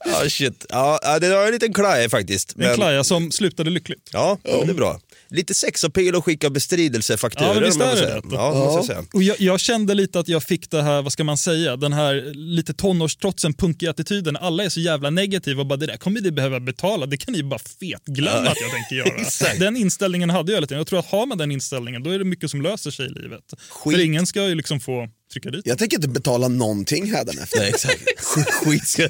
Ja, 0.06 0.30
shit. 0.30 0.66
Ja, 0.70 1.00
ja, 1.04 1.20
det 1.20 1.30
var 1.30 1.46
en 1.46 1.52
liten 1.52 1.74
klaja 1.74 2.10
faktiskt. 2.10 2.56
En 2.60 2.76
klaja 2.76 3.04
som 3.04 3.32
slutade 3.32 3.70
lyckligt. 3.70 4.10
Ja, 4.14 4.38
det 4.44 4.50
är 4.52 4.74
bra. 4.74 5.00
Lite 5.30 5.54
sexappeal 5.54 6.16
och 6.16 6.26
skicka 6.26 6.50
bestridelsefakturor. 6.50 7.48
Ja, 7.48 7.54
men 7.54 7.64
visst 7.64 7.82
är 7.82 7.96
det 7.96 8.02
det. 8.30 8.36
Ja, 8.36 8.84
säga. 8.88 9.04
Och 9.14 9.24
jag, 9.24 9.39
jag 9.39 9.60
kände 9.60 9.94
lite 9.94 10.20
att 10.20 10.28
jag 10.28 10.44
fick 10.44 10.72
det 10.72 10.82
här, 10.82 11.02
vad 11.02 11.14
ska 11.14 11.24
man 11.24 11.38
säga, 11.38 11.76
den 11.78 11.94
här 11.94 12.34
lite 12.34 12.74
tonårstrotsen, 12.74 13.54
punkiga 13.54 13.89
attityden. 13.92 14.38
Alla 14.38 14.64
är 14.64 14.70
så 14.70 14.80
jävla 14.80 15.10
negativa 15.10 15.62
och 15.62 15.68
bara 15.68 15.78
det 15.78 15.86
där 15.86 15.98
kommer 15.98 16.22
ni 16.22 16.32
behöva 16.32 16.60
betala, 16.60 17.06
det 17.06 17.18
kan 17.18 17.34
ni 17.34 17.44
bara 17.44 17.60
fetglömma 17.80 18.46
Ja. 18.46 18.52
att 18.52 18.62
jag 18.62 18.72
tänker 18.72 18.96
göra. 18.96 19.60
Den 19.60 19.78
inställningen 19.78 20.30
hade 20.32 20.51
jag 20.51 20.57
hela 20.57 20.67
tiden. 20.67 20.77
Jag 20.79 20.88
tror 20.88 20.99
att 20.99 21.11
har 21.11 21.25
man 21.25 21.38
den 21.38 21.51
inställningen 21.51 22.03
då 22.03 22.09
är 22.09 22.19
det 22.19 22.25
mycket 22.25 22.51
som 22.51 22.61
löser 22.61 22.91
sig 22.91 23.05
i 23.05 23.09
livet. 23.09 23.53
Skit. 23.69 23.95
För 23.95 24.05
ingen 24.05 24.25
ska 24.25 24.47
ju 24.47 24.55
liksom 24.55 24.79
få 24.79 25.09
trycka 25.32 25.49
dit. 25.49 25.61
Jag 25.65 25.77
tänker 25.77 25.97
inte 25.97 26.07
betala 26.07 26.47
någonting 26.47 27.11
hädanefter. 27.11 27.59
Nej, 27.59 27.69
exakt. 27.69 28.01
Skit 28.19 28.88
ska, 28.88 29.09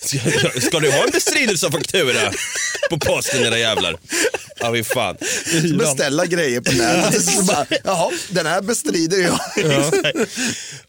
ska, 0.00 0.60
ska 0.60 0.80
du 0.80 0.90
ha 0.90 1.04
en 1.04 1.10
bestridelsefaktura 1.10 2.32
på 2.90 2.98
posten 2.98 3.42
era 3.42 3.58
jävlar? 3.58 3.96
Ja, 4.60 4.72
fy 4.72 4.84
fan. 4.84 5.16
Beställa 5.78 6.26
grejer 6.26 6.60
på 6.60 6.72
nätet. 6.72 7.24
Så 7.24 7.44
bara, 7.44 7.66
Jaha, 7.84 8.10
den 8.30 8.46
här 8.46 8.62
bestrider 8.62 9.18
jag. 9.18 9.40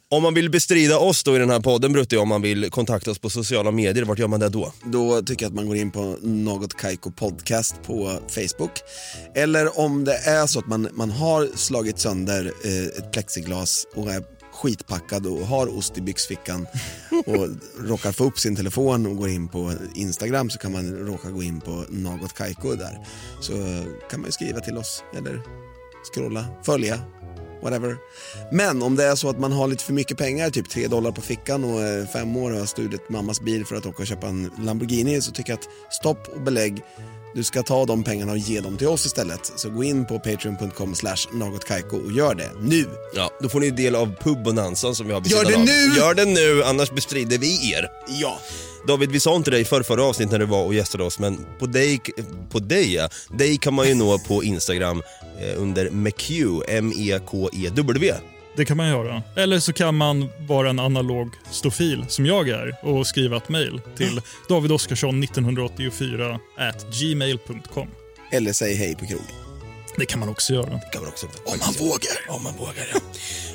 Om 0.09 0.23
man 0.23 0.33
vill 0.33 0.49
bestrida 0.49 0.97
oss 0.97 1.23
då 1.23 1.35
i 1.35 1.39
den 1.39 1.49
här 1.49 1.59
podden 1.59 1.93
Brutti, 1.93 2.17
om 2.17 2.29
man 2.29 2.41
vill 2.41 2.69
kontakta 2.69 3.11
oss 3.11 3.19
på 3.19 3.29
sociala 3.29 3.71
medier, 3.71 4.03
vart 4.03 4.19
gör 4.19 4.27
man 4.27 4.39
det 4.39 4.49
då? 4.49 4.73
Då 4.85 5.21
tycker 5.21 5.45
jag 5.45 5.49
att 5.49 5.55
man 5.55 5.67
går 5.67 5.75
in 5.75 5.91
på 5.91 6.17
Något 6.21 6.77
Kaiko 6.77 7.11
Podcast 7.11 7.75
på 7.85 8.19
Facebook. 8.27 8.71
Eller 9.35 9.79
om 9.79 10.03
det 10.05 10.15
är 10.15 10.47
så 10.47 10.59
att 10.59 10.67
man, 10.67 10.89
man 10.93 11.11
har 11.11 11.49
slagit 11.55 11.99
sönder 11.99 12.51
eh, 12.63 12.85
ett 12.85 13.11
plexiglas 13.11 13.85
och 13.95 14.11
är 14.11 14.40
skitpackad 14.61 15.25
och 15.25 15.47
har 15.47 15.77
ost 15.77 15.97
i 15.97 16.01
byxfickan 16.01 16.67
och 17.25 17.47
råkar 17.89 18.11
få 18.11 18.23
upp 18.23 18.39
sin 18.39 18.55
telefon 18.55 19.05
och 19.05 19.17
går 19.17 19.29
in 19.29 19.47
på 19.47 19.73
Instagram 19.95 20.49
så 20.49 20.59
kan 20.59 20.71
man 20.71 20.95
råka 20.95 21.29
gå 21.29 21.43
in 21.43 21.61
på 21.61 21.85
Något 21.89 22.33
Kaiko 22.33 22.75
där. 22.75 23.07
Så 23.41 23.53
eh, 23.53 23.83
kan 24.09 24.19
man 24.19 24.27
ju 24.27 24.31
skriva 24.31 24.59
till 24.59 24.77
oss 24.77 25.03
eller 25.17 25.41
scrolla, 26.13 26.45
följa, 26.63 26.99
whatever. 27.61 27.97
Men 28.51 28.81
om 28.81 28.95
det 28.95 29.03
är 29.03 29.15
så 29.15 29.29
att 29.29 29.39
man 29.39 29.51
har 29.51 29.67
lite 29.67 29.83
för 29.83 29.93
mycket 29.93 30.17
pengar, 30.17 30.49
typ 30.49 30.69
3 30.69 30.87
dollar 30.87 31.11
på 31.11 31.21
fickan 31.21 31.63
och 31.63 31.81
är 31.81 32.05
fem 32.05 32.37
år 32.37 32.51
och 32.51 32.59
har 32.59 32.65
stulit 32.65 33.09
mammas 33.09 33.41
bil 33.41 33.65
för 33.65 33.75
att 33.75 33.85
åka 33.85 34.01
och 34.01 34.07
köpa 34.07 34.27
en 34.27 34.51
Lamborghini 34.63 35.21
så 35.21 35.31
tycker 35.31 35.51
jag 35.51 35.59
att 35.59 35.93
stopp 35.93 36.27
och 36.27 36.41
belägg. 36.41 36.83
Du 37.35 37.43
ska 37.43 37.63
ta 37.63 37.85
de 37.85 38.03
pengarna 38.03 38.31
och 38.31 38.37
ge 38.37 38.59
dem 38.59 38.77
till 38.77 38.87
oss 38.87 39.05
istället. 39.05 39.51
Så 39.55 39.69
gå 39.69 39.83
in 39.83 40.05
på 40.05 40.19
patreon.com 40.19 40.95
slash 40.95 41.17
nagotkaiko 41.33 41.97
och 41.97 42.11
gör 42.11 42.35
det 42.35 42.51
nu. 42.61 42.85
Ja, 43.15 43.29
då 43.41 43.49
får 43.49 43.59
ni 43.59 43.71
del 43.71 43.95
av 43.95 44.15
pubbonanzan 44.23 44.95
som 44.95 45.07
vi 45.07 45.13
har 45.13 45.21
vid 45.21 45.31
Gör 45.31 45.45
sidan 45.45 45.65
det 45.65 45.71
av. 45.71 45.89
nu! 45.89 45.97
Gör 45.97 46.13
det 46.13 46.25
nu, 46.25 46.63
annars 46.63 46.91
bestrider 46.91 47.37
vi 47.37 47.71
er. 47.73 47.87
Ja. 48.07 48.39
David, 48.87 49.11
vi 49.11 49.19
sa 49.19 49.35
inte 49.35 49.51
dig 49.51 49.65
för 49.65 49.83
förra 49.83 50.03
avsnittet 50.03 50.31
när 50.31 50.39
du 50.39 50.45
var 50.45 50.63
och 50.65 50.73
gästade 50.73 51.03
oss, 51.03 51.19
men 51.19 51.45
på 51.59 51.65
dig, 51.65 51.99
på 52.51 52.59
dig, 52.59 52.93
ja. 52.93 53.09
dig 53.37 53.57
kan 53.57 53.73
man 53.73 53.87
ju 53.87 53.93
nå 53.95 54.19
på 54.19 54.43
Instagram 54.43 55.03
eh, 55.41 55.61
under 55.61 55.89
McQ, 55.89 56.31
M-E-K-E-W. 56.67 58.13
Det 58.55 58.65
kan 58.65 58.77
man 58.77 58.87
göra. 58.89 59.23
Eller 59.35 59.59
så 59.59 59.73
kan 59.73 59.95
man 59.95 60.29
vara 60.47 60.69
en 60.69 60.79
analog 60.79 61.33
stofil 61.51 62.05
som 62.07 62.25
jag 62.25 62.49
är 62.49 62.75
och 62.85 63.07
skriva 63.07 63.37
ett 63.37 63.49
mejl 63.49 63.81
till 63.97 64.21
davidoskarsson1984 64.49 66.39
at 66.57 66.85
gmail.com. 67.01 67.87
Eller 68.31 68.53
säg 68.53 68.75
hej 68.75 68.95
på 68.95 69.05
krogen. 69.05 69.50
Det 70.01 70.05
kan 70.05 70.19
man 70.19 70.29
också 70.29 70.53
göra. 70.53 70.79
Kan 70.79 71.01
man 71.01 71.07
också. 71.07 71.27
Om 71.45 71.59
man 71.59 71.73
vågar. 71.73 72.35
Om 72.35 72.43
man 72.43 72.53
vågar, 72.57 72.87
ja. 72.93 72.99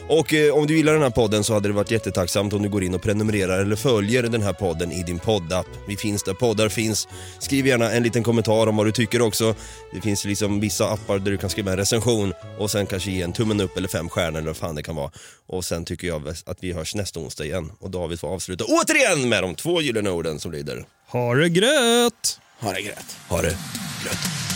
Och 0.08 0.34
eh, 0.34 0.54
om 0.54 0.66
du 0.66 0.76
gillar 0.76 0.92
den 0.92 1.02
här 1.02 1.10
podden 1.10 1.44
så 1.44 1.54
hade 1.54 1.68
det 1.68 1.72
varit 1.72 1.90
jättetacksamt 1.90 2.52
om 2.52 2.62
du 2.62 2.68
går 2.68 2.84
in 2.84 2.94
och 2.94 3.02
prenumererar 3.02 3.58
eller 3.58 3.76
följer 3.76 4.22
den 4.22 4.42
här 4.42 4.52
podden 4.52 4.92
i 4.92 5.02
din 5.02 5.18
poddapp. 5.18 5.66
Vi 5.88 5.96
finns 5.96 6.22
där 6.22 6.34
poddar 6.34 6.68
finns. 6.68 7.08
Skriv 7.38 7.66
gärna 7.66 7.92
en 7.92 8.02
liten 8.02 8.22
kommentar 8.22 8.66
om 8.66 8.76
vad 8.76 8.86
du 8.86 8.92
tycker 8.92 9.22
också. 9.22 9.54
Det 9.92 10.00
finns 10.00 10.24
liksom 10.24 10.60
vissa 10.60 10.88
appar 10.90 11.18
där 11.18 11.30
du 11.30 11.38
kan 11.38 11.50
skriva 11.50 11.70
en 11.70 11.76
recension 11.76 12.32
och 12.58 12.70
sen 12.70 12.86
kanske 12.86 13.10
ge 13.10 13.22
en 13.22 13.32
tummen 13.32 13.60
upp 13.60 13.76
eller 13.76 13.88
fem 13.88 14.08
stjärnor 14.08 14.38
eller 14.38 14.46
vad 14.48 14.56
fan 14.56 14.74
det 14.74 14.82
kan 14.82 14.96
vara. 14.96 15.10
Och 15.46 15.64
sen 15.64 15.84
tycker 15.84 16.08
jag 16.08 16.28
att 16.28 16.58
vi 16.60 16.72
hörs 16.72 16.94
nästa 16.94 17.20
onsdag 17.20 17.44
igen 17.44 17.72
och 17.80 17.90
David 17.90 18.20
får 18.20 18.28
avsluta 18.28 18.64
återigen 18.64 19.28
med 19.28 19.42
de 19.42 19.54
två 19.54 19.80
gyllene 19.80 20.10
orden 20.10 20.40
som 20.40 20.52
lyder 20.52 20.84
Ha 21.08 21.34
det 21.34 21.48
gröt! 21.48 22.40
Ha 22.60 22.72
det 22.72 22.82
gröt. 22.82 23.16
Ha 23.28 23.42
det 23.42 23.56
gröt. 24.04 24.55